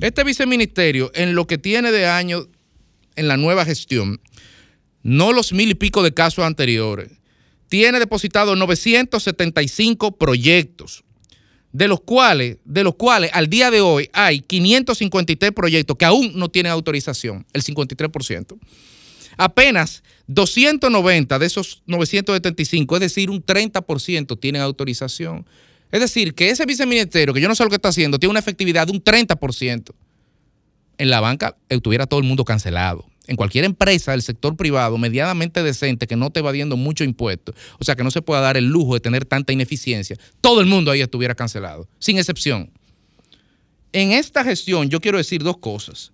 [0.00, 2.48] este viceministerio, en lo que tiene de año
[3.14, 4.20] en la nueva gestión,
[5.02, 7.10] no los mil y pico de casos anteriores,
[7.68, 11.04] tiene depositado 975 proyectos,
[11.72, 16.32] de los cuales, de los cuales al día de hoy hay 553 proyectos que aún
[16.34, 18.58] no tienen autorización, el 53%.
[19.36, 25.46] Apenas 290 de esos 975, es decir, un 30% tienen autorización.
[25.90, 28.40] Es decir, que ese viceministerio, que yo no sé lo que está haciendo, tiene una
[28.40, 29.92] efectividad de un 30%.
[30.98, 35.62] En la banca estuviera todo el mundo cancelado en cualquier empresa del sector privado medianamente
[35.62, 38.66] decente que no esté evadiendo mucho impuesto, o sea que no se pueda dar el
[38.66, 42.70] lujo de tener tanta ineficiencia, todo el mundo ahí estuviera cancelado, sin excepción.
[43.92, 46.12] En esta gestión yo quiero decir dos cosas.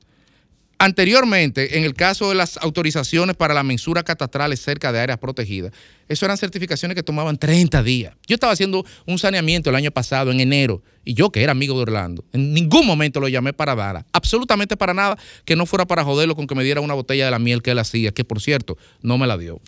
[0.81, 5.73] Anteriormente, en el caso de las autorizaciones para la mensura catastrales cerca de áreas protegidas,
[6.09, 8.15] eso eran certificaciones que tomaban 30 días.
[8.29, 11.75] Yo estaba haciendo un saneamiento el año pasado, en enero, y yo que era amigo
[11.75, 15.85] de Orlando, en ningún momento lo llamé para dar, absolutamente para nada, que no fuera
[15.85, 18.23] para joderlo con que me diera una botella de la miel que él hacía, que
[18.23, 19.61] por cierto, no me la dio.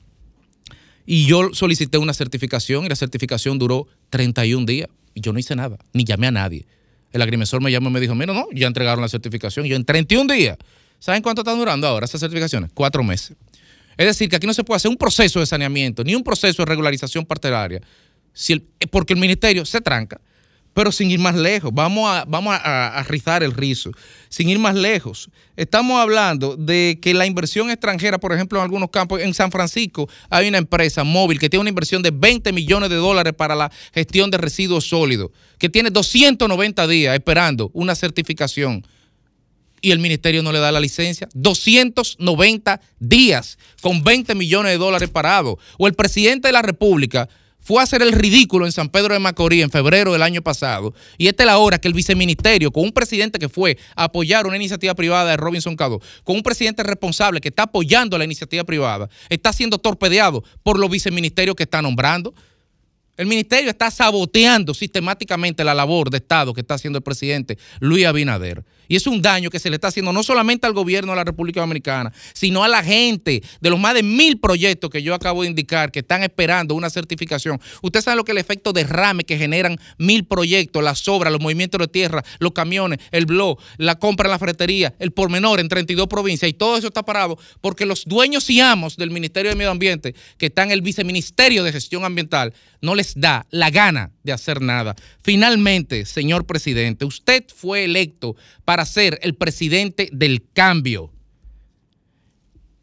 [1.07, 5.57] Y yo solicité una certificación y la certificación duró 31 días y yo no hice
[5.57, 6.67] nada, ni llamé a nadie.
[7.11, 9.67] El agrimensor me llamó y me dijo, mira, no, ya entregaron la certificación.
[9.67, 10.57] Y yo en 31 días
[11.01, 12.71] ¿Saben cuánto están durando ahora esas certificaciones?
[12.73, 13.37] Cuatro meses.
[13.97, 16.63] Es decir, que aquí no se puede hacer un proceso de saneamiento ni un proceso
[16.63, 17.81] de regularización parteraria
[18.33, 18.61] si
[18.91, 20.21] porque el ministerio se tranca.
[20.73, 23.91] Pero sin ir más lejos, vamos a, vamos a, rizar el rizo.
[24.29, 28.89] Sin ir más lejos, estamos hablando de que la inversión extranjera, por ejemplo, en algunos
[28.91, 32.89] campos, en San Francisco hay una empresa móvil que tiene una inversión de 20 millones
[32.89, 38.87] de dólares para la gestión de residuos sólidos, que tiene 290 días esperando una certificación
[39.81, 41.29] y el ministerio no le da la licencia.
[41.35, 45.57] 290 días con 20 millones de dólares parados.
[45.79, 47.29] O el presidente de la República
[47.61, 50.95] fue a hacer el ridículo en San Pedro de Macorís en febrero del año pasado.
[51.19, 54.47] Y esta es la hora que el viceministerio, con un presidente que fue a apoyar
[54.47, 58.65] una iniciativa privada de Robinson Cado, con un presidente responsable que está apoyando la iniciativa
[58.65, 62.35] privada, está siendo torpedeado por los viceministerios que está nombrando.
[63.17, 68.07] El ministerio está saboteando sistemáticamente la labor de Estado que está haciendo el presidente Luis
[68.07, 68.65] Abinader.
[68.91, 71.23] Y es un daño que se le está haciendo no solamente al gobierno de la
[71.23, 75.43] República Dominicana, sino a la gente de los más de mil proyectos que yo acabo
[75.43, 77.61] de indicar que están esperando una certificación.
[77.83, 81.41] Usted sabe lo que es el efecto derrame que generan mil proyectos, las obras, los
[81.41, 85.69] movimientos de tierra, los camiones, el blog, la compra en la fretería, el pormenor en
[85.69, 89.57] 32 provincias y todo eso está parado porque los dueños y amos del Ministerio de
[89.57, 94.11] Medio Ambiente, que están en el Viceministerio de Gestión Ambiental, no les da la gana
[94.25, 94.97] de hacer nada.
[95.23, 98.35] Finalmente, señor presidente, usted fue electo
[98.65, 101.13] para ser el presidente del cambio.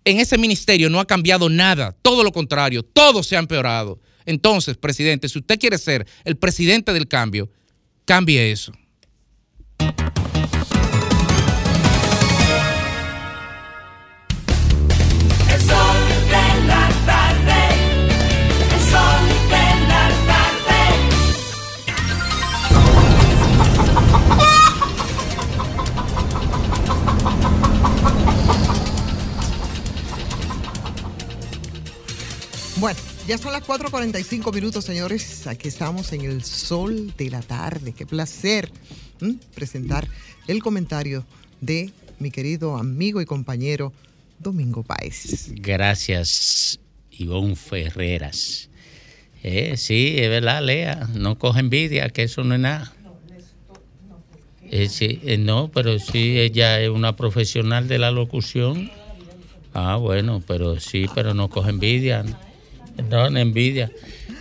[0.05, 3.99] En ese ministerio no ha cambiado nada, todo lo contrario, todo se ha empeorado.
[4.25, 7.49] Entonces, presidente, si usted quiere ser el presidente del cambio,
[8.05, 8.71] cambie eso.
[32.79, 35.47] Bueno, ya son las 4.45 minutos, señores.
[35.47, 37.91] Aquí estamos en el sol de la tarde.
[37.91, 38.69] Qué placer
[39.55, 40.07] presentar
[40.47, 41.25] el comentario
[41.59, 43.93] de mi querido amigo y compañero
[44.37, 45.49] Domingo Páez.
[45.55, 46.79] Gracias,
[47.09, 48.69] Ivonne Ferreras.
[49.41, 51.09] Eh, sí, es verdad, Lea.
[51.15, 52.93] No coge envidia, que eso no es nada.
[54.69, 58.91] Eh, sí, eh, no, pero sí, ella es una profesional de la locución.
[59.73, 62.23] Ah, bueno, pero sí, pero no coge envidia.
[63.09, 63.91] No, envidia.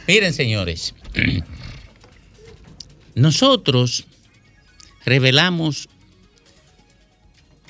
[0.08, 0.94] Miren, señores,
[3.14, 4.06] nosotros
[5.04, 5.88] revelamos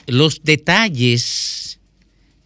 [0.06, 1.80] los detalles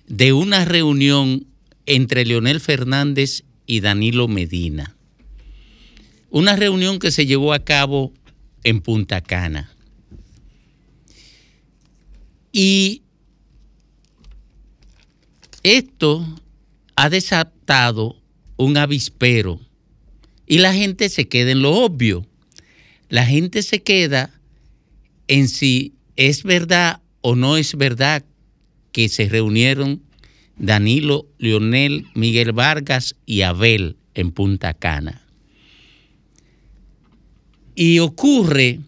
[0.07, 1.47] de una reunión
[1.87, 4.97] entre Leonel Fernández y Danilo Medina.
[6.31, 8.13] Una reunión que se llevó a cabo
[8.65, 9.71] en Punta Cana.
[12.53, 13.03] Y
[15.63, 16.27] esto
[16.97, 18.20] ha desatado
[18.61, 19.59] un avispero
[20.47, 22.27] y la gente se queda en lo obvio.
[23.09, 24.39] La gente se queda
[25.29, 28.25] en si es verdad o no es verdad
[28.93, 30.03] que se reunieron
[30.57, 35.23] Danilo, Leonel, Miguel Vargas y Abel en Punta Cana.
[37.75, 38.81] Y ocurre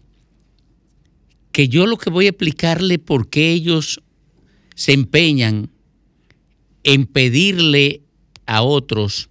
[1.51, 4.01] que yo lo que voy a explicarle por qué ellos
[4.75, 5.71] se empeñan
[6.83, 8.01] en pedirle
[8.45, 9.29] a otros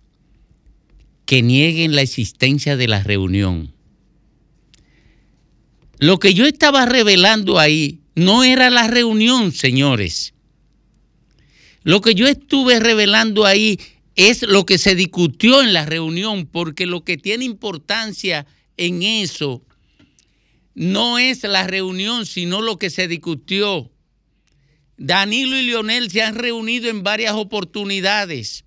[1.25, 3.73] que nieguen la existencia de la reunión.
[5.99, 10.35] Lo que yo estaba revelando ahí no era la reunión, señores.
[11.85, 13.79] Lo que yo estuve revelando ahí
[14.15, 18.47] es lo que se discutió en la reunión, porque lo que tiene importancia
[18.77, 19.63] en eso
[20.75, 23.91] no es la reunión, sino lo que se discutió.
[24.97, 28.65] Danilo y Lionel se han reunido en varias oportunidades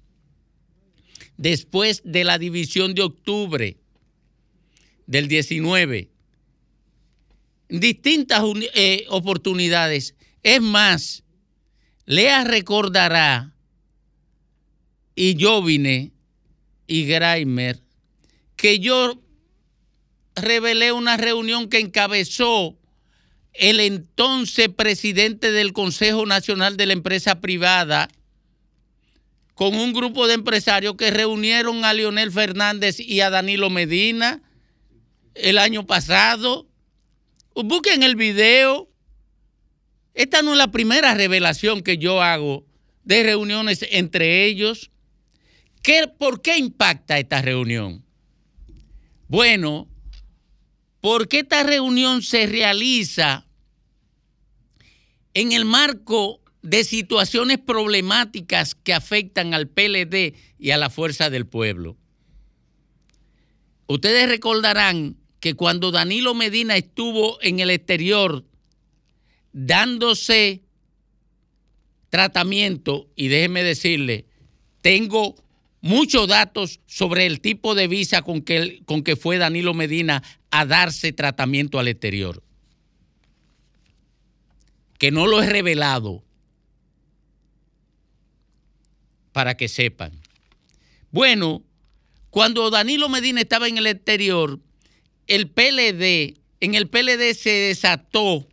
[1.37, 3.77] después de la división de octubre
[5.07, 6.09] del 19.
[7.69, 8.43] Distintas
[8.73, 10.15] eh, oportunidades.
[10.43, 11.23] Es más,
[12.05, 13.55] Lea recordará,
[15.15, 16.11] y Jovine
[16.87, 17.81] y Greimer,
[18.57, 19.21] que yo
[20.35, 22.77] revelé una reunión que encabezó
[23.53, 28.09] el entonces presidente del Consejo Nacional de la Empresa Privada
[29.55, 34.41] con un grupo de empresarios que reunieron a Leonel Fernández y a Danilo Medina
[35.33, 36.67] el año pasado.
[37.55, 38.89] Busquen el video.
[40.13, 42.65] Esta no es la primera revelación que yo hago
[43.05, 44.91] de reuniones entre ellos.
[45.81, 48.03] ¿Qué, ¿Por qué impacta esta reunión?
[49.29, 49.87] Bueno,
[50.99, 53.45] porque esta reunión se realiza
[55.33, 61.45] en el marco de situaciones problemáticas que afectan al PLD y a la fuerza del
[61.45, 61.95] pueblo.
[63.85, 68.43] Ustedes recordarán que cuando Danilo Medina estuvo en el exterior
[69.53, 70.63] dándose
[72.09, 74.25] tratamiento, y déjenme decirle,
[74.81, 75.35] tengo
[75.81, 80.65] muchos datos sobre el tipo de visa con que, con que fue Danilo Medina a
[80.65, 82.41] darse tratamiento al exterior.
[84.97, 86.24] Que no lo he revelado
[89.35, 90.13] para que sepan.
[91.11, 91.61] Bueno,
[92.29, 94.61] cuando Danilo Medina estaba en el exterior,
[95.27, 98.47] el PLD, en el PLD se desató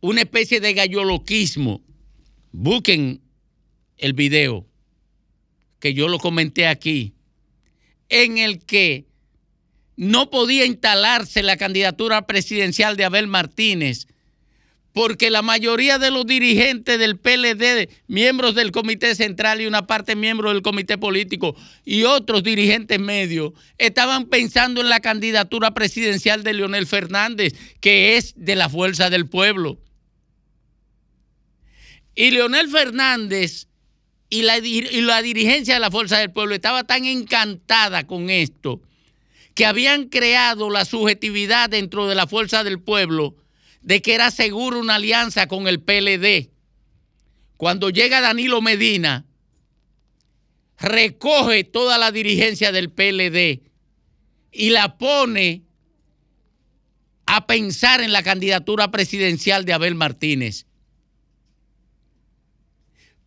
[0.00, 1.82] una especie de galloloquismo.
[2.52, 3.20] Busquen
[3.96, 4.64] el video
[5.80, 7.14] que yo lo comenté aquí,
[8.08, 9.06] en el que
[9.96, 14.06] no podía instalarse la candidatura presidencial de Abel Martínez
[14.98, 20.16] porque la mayoría de los dirigentes del PLD, miembros del Comité Central y una parte
[20.16, 21.54] miembros del Comité Político
[21.84, 28.34] y otros dirigentes medios, estaban pensando en la candidatura presidencial de Leonel Fernández, que es
[28.36, 29.78] de la Fuerza del Pueblo.
[32.16, 33.68] Y Leonel Fernández
[34.30, 38.82] y la, y la dirigencia de la Fuerza del Pueblo estaba tan encantada con esto
[39.54, 43.36] que habían creado la subjetividad dentro de la Fuerza del Pueblo
[43.88, 46.50] de que era seguro una alianza con el PLD.
[47.56, 49.24] Cuando llega Danilo Medina,
[50.78, 53.62] recoge toda la dirigencia del PLD
[54.52, 55.62] y la pone
[57.24, 60.66] a pensar en la candidatura presidencial de Abel Martínez.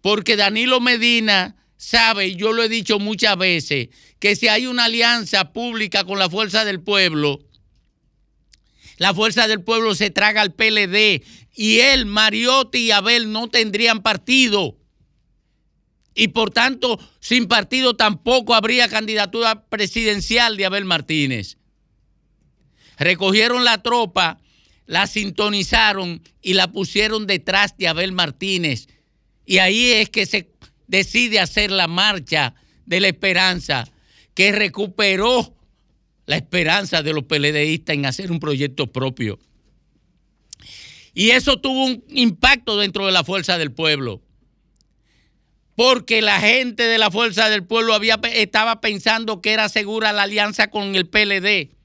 [0.02, 3.90] Porque Danilo Medina sabe, y yo lo he dicho muchas veces,
[4.20, 7.40] que si hay una alianza pública con la fuerza del pueblo,
[9.02, 11.24] la fuerza del pueblo se traga al PLD
[11.56, 14.78] y él, Mariotti y Abel no tendrían partido.
[16.14, 21.58] Y por tanto, sin partido tampoco habría candidatura presidencial de Abel Martínez.
[23.00, 24.38] Recogieron la tropa,
[24.86, 28.88] la sintonizaron y la pusieron detrás de Abel Martínez.
[29.48, 30.52] Y ahí es que se
[30.86, 32.54] decide hacer la marcha
[32.86, 33.92] de la esperanza
[34.36, 35.56] que recuperó
[36.32, 39.38] la esperanza de los PLDistas en hacer un proyecto propio.
[41.14, 44.22] Y eso tuvo un impacto dentro de la fuerza del pueblo.
[45.76, 50.24] Porque la gente de la fuerza del pueblo había, estaba pensando que era segura la
[50.24, 51.76] alianza con el PLD.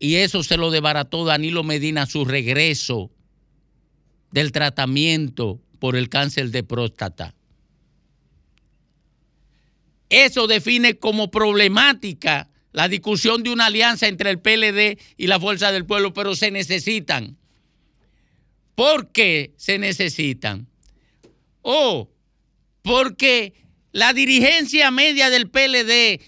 [0.00, 3.12] Y eso se lo debarató Danilo Medina su regreso
[4.32, 7.36] del tratamiento por el cáncer de próstata.
[10.10, 15.72] Eso define como problemática la discusión de una alianza entre el PLD y la Fuerza
[15.72, 17.36] del Pueblo, pero se necesitan.
[18.74, 20.68] ¿Por qué se necesitan?
[21.62, 22.10] O
[22.82, 23.54] porque
[23.92, 26.20] la dirigencia media del PLD,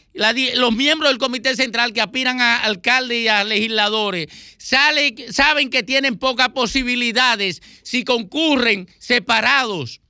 [0.56, 4.26] los miembros del Comité Central que aspiran a alcaldes y a legisladores,
[4.58, 10.01] saben que tienen pocas posibilidades si concurren separados.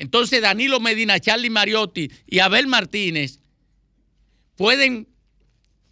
[0.00, 3.40] Entonces Danilo Medina, Charlie Mariotti y Abel Martínez
[4.56, 5.08] pueden,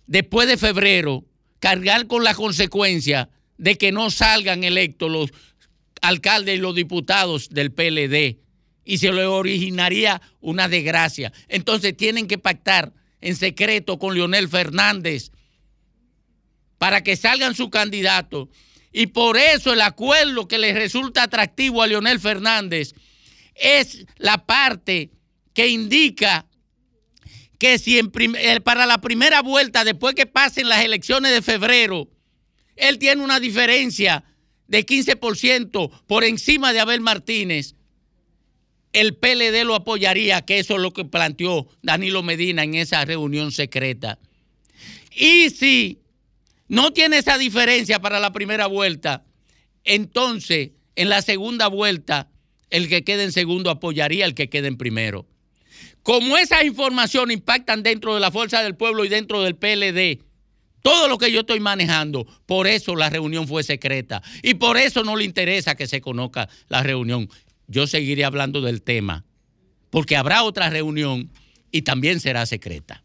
[0.07, 1.27] después de febrero,
[1.59, 3.29] cargar con la consecuencia
[3.59, 5.31] de que no salgan electos los
[6.01, 8.39] alcaldes y los diputados del PLD
[8.83, 11.31] y se le originaría una desgracia.
[11.47, 15.33] Entonces tienen que pactar en secreto con Leonel Fernández
[16.79, 18.49] para que salgan su candidato.
[18.91, 22.95] Y por eso el acuerdo que le resulta atractivo a Leonel Fernández
[23.59, 25.11] es la parte
[25.55, 26.47] que indica
[27.59, 28.01] que si
[28.65, 32.09] para la primera vuelta, después que pasen las elecciones de febrero,
[32.77, 34.25] él tiene una diferencia
[34.69, 37.75] de 15% por encima de Abel Martínez,
[38.93, 43.53] el PLD lo apoyaría, que eso es lo que planteó Danilo Medina en esa reunión
[43.53, 44.19] secreta.
[45.15, 46.01] Y si
[46.69, 49.25] no tiene esa diferencia para la primera vuelta,
[49.85, 52.29] entonces en la segunda vuelta
[52.71, 55.27] el que quede en segundo apoyaría al que quede en primero.
[56.03, 60.23] Como esas informaciones impactan dentro de la Fuerza del Pueblo y dentro del PLD,
[60.83, 65.05] todo lo que yo estoy manejando, por eso la reunión fue secreta y por eso
[65.05, 67.29] no le interesa que se conozca la reunión
[67.69, 69.25] yo seguiré hablando del tema,
[69.91, 71.31] porque habrá otra reunión
[71.71, 73.05] y también será secreta.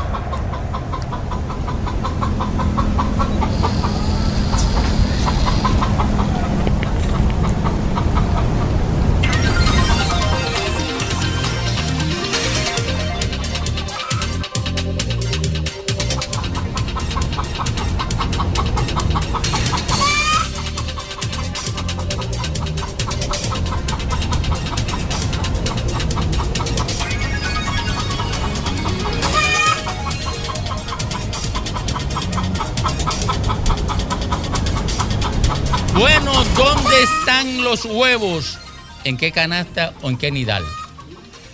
[37.85, 38.57] Los huevos,
[39.03, 40.63] ¿en qué canasta o en qué nidal?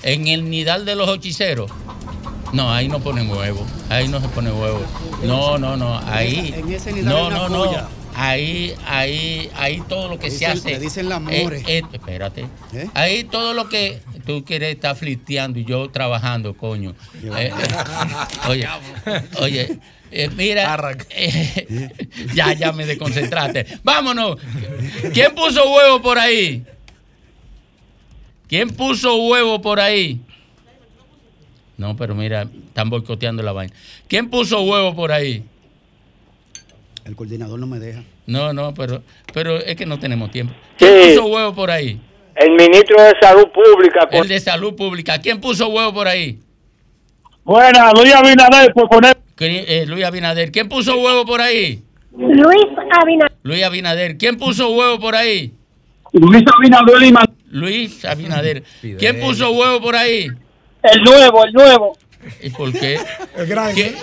[0.04, 1.72] ¿En el nidal de los hechiceros?
[2.54, 3.66] No, ahí no ponen huevo.
[3.90, 4.80] Ahí no se pone huevo.
[5.24, 6.00] No, no, no.
[6.08, 6.54] Ahí.
[7.04, 7.98] no, no, no.
[8.16, 10.72] Ahí, ahí, ahí todo lo que se hace.
[10.72, 12.48] Le dicen la eh, eh, espérate.
[12.74, 12.90] ¿Eh?
[12.96, 16.94] Ahí todo lo que tú quieres estar flirteando y yo trabajando, coño.
[18.48, 18.68] oye,
[19.40, 19.80] oye,
[20.12, 21.90] eh, mira, eh,
[22.36, 23.66] ya, ya me desconcentraste.
[23.84, 24.38] Vámonos.
[25.14, 26.66] ¿Quién puso huevo por ahí?
[28.48, 30.22] ¿Quién puso huevo por ahí?
[31.78, 33.74] No, pero mira, están boicoteando la vaina.
[34.08, 35.44] ¿Quién puso huevo por ahí?
[37.06, 38.04] El coordinador no me deja.
[38.26, 40.54] No, no, pero, pero es que no tenemos tiempo.
[40.78, 42.02] ¿Quién puso huevo por ahí?
[42.38, 44.08] El ministro de Salud Pública.
[44.12, 45.20] El de Salud Pública.
[45.20, 46.40] ¿Quién puso huevo por ahí?
[47.44, 49.18] Buena, Luis Abinader, por poner.
[49.40, 50.52] Eh, Luis Abinader.
[50.52, 51.82] ¿Quién puso huevo por ahí?
[52.16, 53.32] Luis Abinader.
[53.42, 54.18] Luis Abinader.
[54.18, 55.52] ¿Quién puso huevo por ahí?
[56.14, 57.28] Luis Abinader.
[57.50, 58.64] Luis Abinader.
[59.00, 60.28] ¿Quién puso huevo por ahí?
[60.84, 61.98] El nuevo, el nuevo.
[62.42, 63.00] ¿Y por qué?
[63.36, 63.96] El gran, ¿Quién,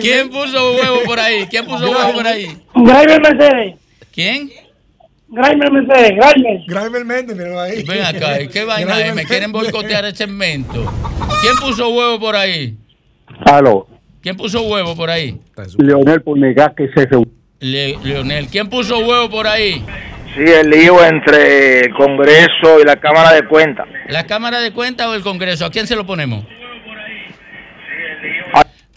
[0.00, 1.46] ¿Quién puso huevo por ahí?
[1.46, 2.62] ¿Quién puso huevo por ahí?
[2.74, 3.74] Graimer Mercedes.
[4.12, 4.50] ¿Quién?
[5.28, 6.60] Graimer Mercedes, Graimer.
[6.66, 7.82] Graimer Méndez, míralo ahí.
[7.82, 9.14] Ven acá, ¿qué vaina es?
[9.14, 10.92] ¿Me quieren boicotear el segmento?
[11.42, 12.76] ¿Quién puso huevo por ahí?
[13.44, 13.88] Aló.
[14.22, 15.40] ¿Quién puso huevo por ahí?
[15.78, 17.08] Leonel por negar que se
[17.60, 19.84] Leonel, ¿quién puso huevo por ahí?
[20.34, 23.86] Sí, el lío entre el Congreso y la Cámara de Cuentas.
[24.08, 25.64] ¿La Cámara de Cuentas o el Congreso?
[25.64, 26.44] ¿A quién se lo ponemos?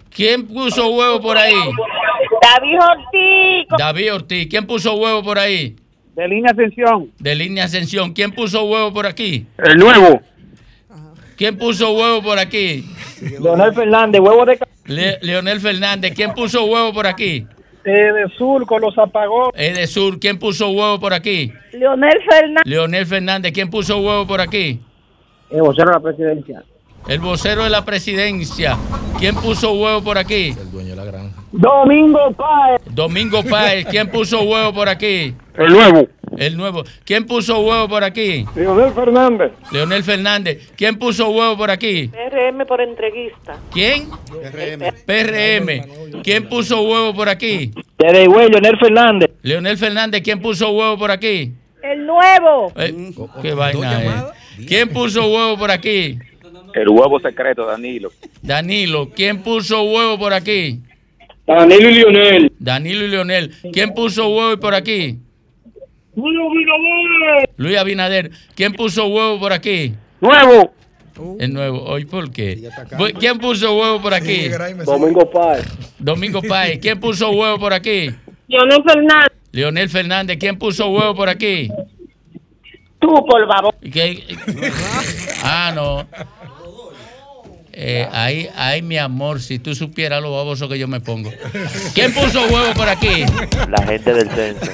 [0.10, 1.54] ¿Quién puso huevo por ahí?
[2.42, 3.68] David Ortiz.
[3.78, 4.48] David Ortiz.
[4.50, 5.78] ¿Quién puso huevo por ahí?
[6.16, 7.12] De línea Ascensión.
[7.20, 8.14] De línea Ascensión.
[8.14, 9.46] ¿Quién puso huevo por aquí?
[9.58, 10.22] El nuevo.
[11.38, 12.86] ¿Quién puso huevo por aquí?
[13.22, 14.60] Leonel Fernández, huevo de...
[15.22, 17.48] Leonel Fernández, ¿quién puso huevo por aquí?
[17.84, 19.54] de Sur con los apagones.
[19.56, 21.52] de Sur, ¿quién puso huevo por aquí?
[21.72, 22.64] Leonel Fernández.
[22.66, 24.80] Leonel Fernández, ¿quién puso huevo por aquí?
[25.50, 26.64] El vocero de la presidencia.
[27.08, 28.78] El vocero de la presidencia.
[29.18, 30.50] ¿Quién puso huevo por aquí?
[30.60, 31.39] El dueño de la granja.
[31.52, 32.82] Domingo Páez.
[32.92, 35.34] Domingo Páez, ¿quién puso huevo por aquí?
[35.58, 36.08] El nuevo.
[36.38, 36.84] El nuevo.
[37.06, 38.46] ¿Quién puso huevo por aquí?
[38.56, 39.52] Leonel Fernández.
[39.72, 40.72] Leonel Fernández.
[40.78, 42.08] ¿Quién puso huevo por aquí?
[42.10, 43.58] PRM por entreguista.
[43.72, 44.10] ¿Quién?
[44.10, 44.94] PRM.
[45.06, 46.22] PRM.
[46.24, 47.72] ¿Quién puso huevo por aquí?
[47.98, 49.32] Leonel Fernández.
[49.42, 50.22] Leonel Fernández.
[50.24, 51.52] ¿Quién puso huevo por aquí?
[51.82, 52.72] El nuevo.
[52.76, 53.12] Eh,
[53.42, 54.68] ¿Qué vaina es?
[54.68, 56.20] ¿Quién puso huevo por aquí?
[56.74, 58.12] El huevo secreto, Danilo.
[58.42, 59.10] Danilo.
[59.10, 60.80] ¿Quién puso huevo por aquí?
[61.50, 62.52] Danilo y Leonel.
[62.60, 63.52] Danilo y Leonel.
[63.74, 65.18] ¿Quién puso huevo por aquí?
[66.16, 67.50] Luis Abinader.
[67.58, 68.32] Luis Abinader.
[68.54, 69.96] ¿Quién puso huevo por aquí?
[70.22, 70.72] Nuevo.
[71.40, 71.84] El nuevo.
[71.86, 72.70] ¿Hoy por qué?
[73.20, 74.50] ¿Quién puso huevo por aquí?
[74.86, 75.66] Domingo Páez.
[75.98, 76.80] Domingo Páez.
[76.80, 78.12] ¿Quién puso huevo por aquí?
[78.48, 79.32] Leonel Fernández.
[79.52, 80.38] Leonel Fernández.
[80.40, 81.68] ¿Quién puso huevo por aquí?
[83.00, 83.74] Tú, por favor.
[83.92, 84.24] ¿Qué?
[85.44, 86.06] Ah, no.
[87.82, 91.32] Eh, ahí, ahí, mi amor, si tú supieras lo baboso que yo me pongo.
[91.96, 93.24] ¿Quién puso huevo por aquí?
[93.70, 94.72] La gente del censo.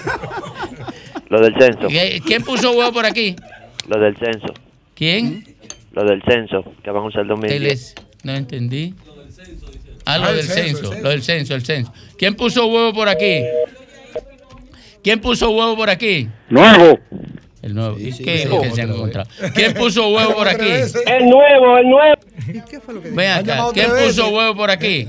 [1.29, 1.87] Lo del censo.
[2.25, 3.35] ¿Quién puso huevo por aquí?
[3.87, 4.51] Lo del censo.
[4.95, 5.45] ¿Quién?
[5.91, 7.93] Lo del censo, que van a usar el 2010.
[8.23, 8.95] No entendí.
[10.07, 11.93] Ah, lo del censo, lo del censo, el censo.
[12.17, 13.43] ¿Quién puso huevo por aquí?
[15.03, 16.27] ¿Quién puso huevo por aquí?
[16.49, 16.99] Nuevo.
[17.65, 17.97] El nuevo.
[17.97, 19.27] ¿Y qué es lo que se han encontrado?
[19.55, 20.67] ¿Quién puso huevo por aquí?
[20.67, 22.21] El nuevo, el nuevo.
[22.69, 25.07] ¿Qué fue lo que Ven acá, ¿quién puso huevo por aquí?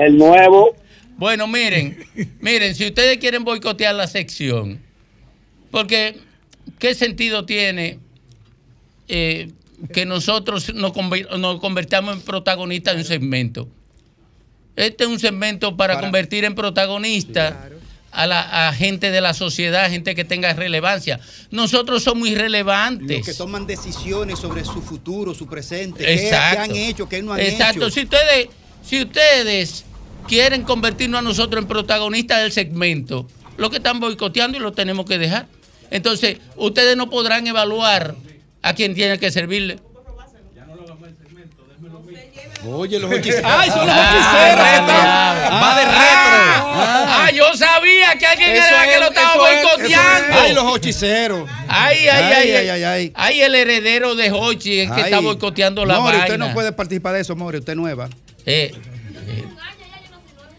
[0.00, 0.74] El nuevo.
[1.16, 1.96] Bueno, miren,
[2.40, 4.80] miren, si ustedes quieren boicotear la sección,
[5.70, 6.16] porque
[6.80, 8.00] ¿qué sentido tiene
[9.06, 9.52] eh,
[9.92, 10.92] que nosotros nos,
[11.38, 13.68] nos convertamos en protagonistas de un segmento?
[14.74, 17.68] Este es un segmento para, convertir en protagonista
[18.12, 21.18] a la gente de la sociedad, gente que tenga relevancia.
[21.50, 23.18] Nosotros somos irrelevantes.
[23.18, 27.32] Los que toman decisiones sobre su futuro, su presente, qué, qué han hecho, qué no
[27.32, 27.86] han Exacto.
[27.86, 27.90] hecho.
[27.90, 28.48] Si ustedes,
[28.84, 29.84] si ustedes
[30.28, 33.26] quieren convertirnos a nosotros en protagonistas del segmento,
[33.56, 35.46] lo que están boicoteando y lo tenemos que dejar.
[35.90, 38.14] Entonces, ustedes no podrán evaluar
[38.60, 39.78] a quien tiene que servirle.
[42.66, 43.50] Oye, los hechiceros.
[43.52, 44.66] ¡Ay, son los hechiceros!
[45.52, 46.42] Va de retro.
[46.74, 50.36] Ah, yo sabía que alguien era que lo estaba boicoteando.
[50.40, 51.48] Ay, los hechiceros.
[51.68, 53.12] Ay, ay, ay, ay, ay.
[53.14, 56.24] Ay, el heredero de Hochi es que está boicoteando la Mori, vaina.
[56.24, 57.58] usted no puede participar de eso, Mori.
[57.58, 58.08] Usted es nueva.
[58.46, 58.72] Eh.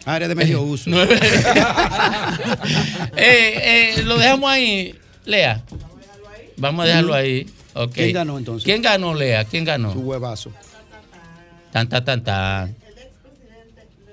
[0.06, 0.90] Área de medio uso.
[0.92, 1.08] eh,
[3.16, 5.62] eh, lo dejamos ahí, Lea.
[6.58, 7.48] Vamos a dejarlo ahí.
[7.74, 8.04] Okay.
[8.06, 8.66] ¿Quién ganó entonces?
[8.66, 9.46] ¿Quién ganó, Lea?
[9.46, 9.94] ¿Quién ganó?
[9.94, 10.52] Su huevazo.
[11.74, 12.76] Tan, tan, tan, tan.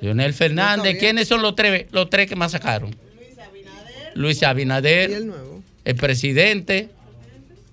[0.00, 0.96] Leonel Fernández.
[0.98, 2.96] ¿Quiénes son los tres, los tres que más sacaron?
[3.18, 4.12] Luis Abinader.
[4.14, 5.10] Luis Abinader.
[5.10, 5.62] Y el nuevo.
[5.84, 6.88] El presidente.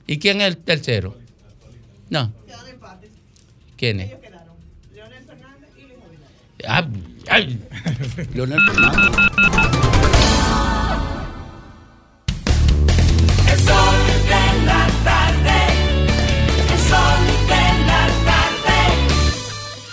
[0.05, 1.17] ¿Y quién es el tercero?
[2.09, 2.33] No.
[3.77, 4.11] ¿Quién es?
[4.93, 6.67] Leonel Fernández y Luis Abinader.
[6.67, 6.85] Ah,
[7.29, 7.57] ay.
[8.33, 9.15] Leonel Fernández.
[13.53, 13.95] El sol
[14.25, 15.26] de la tarde.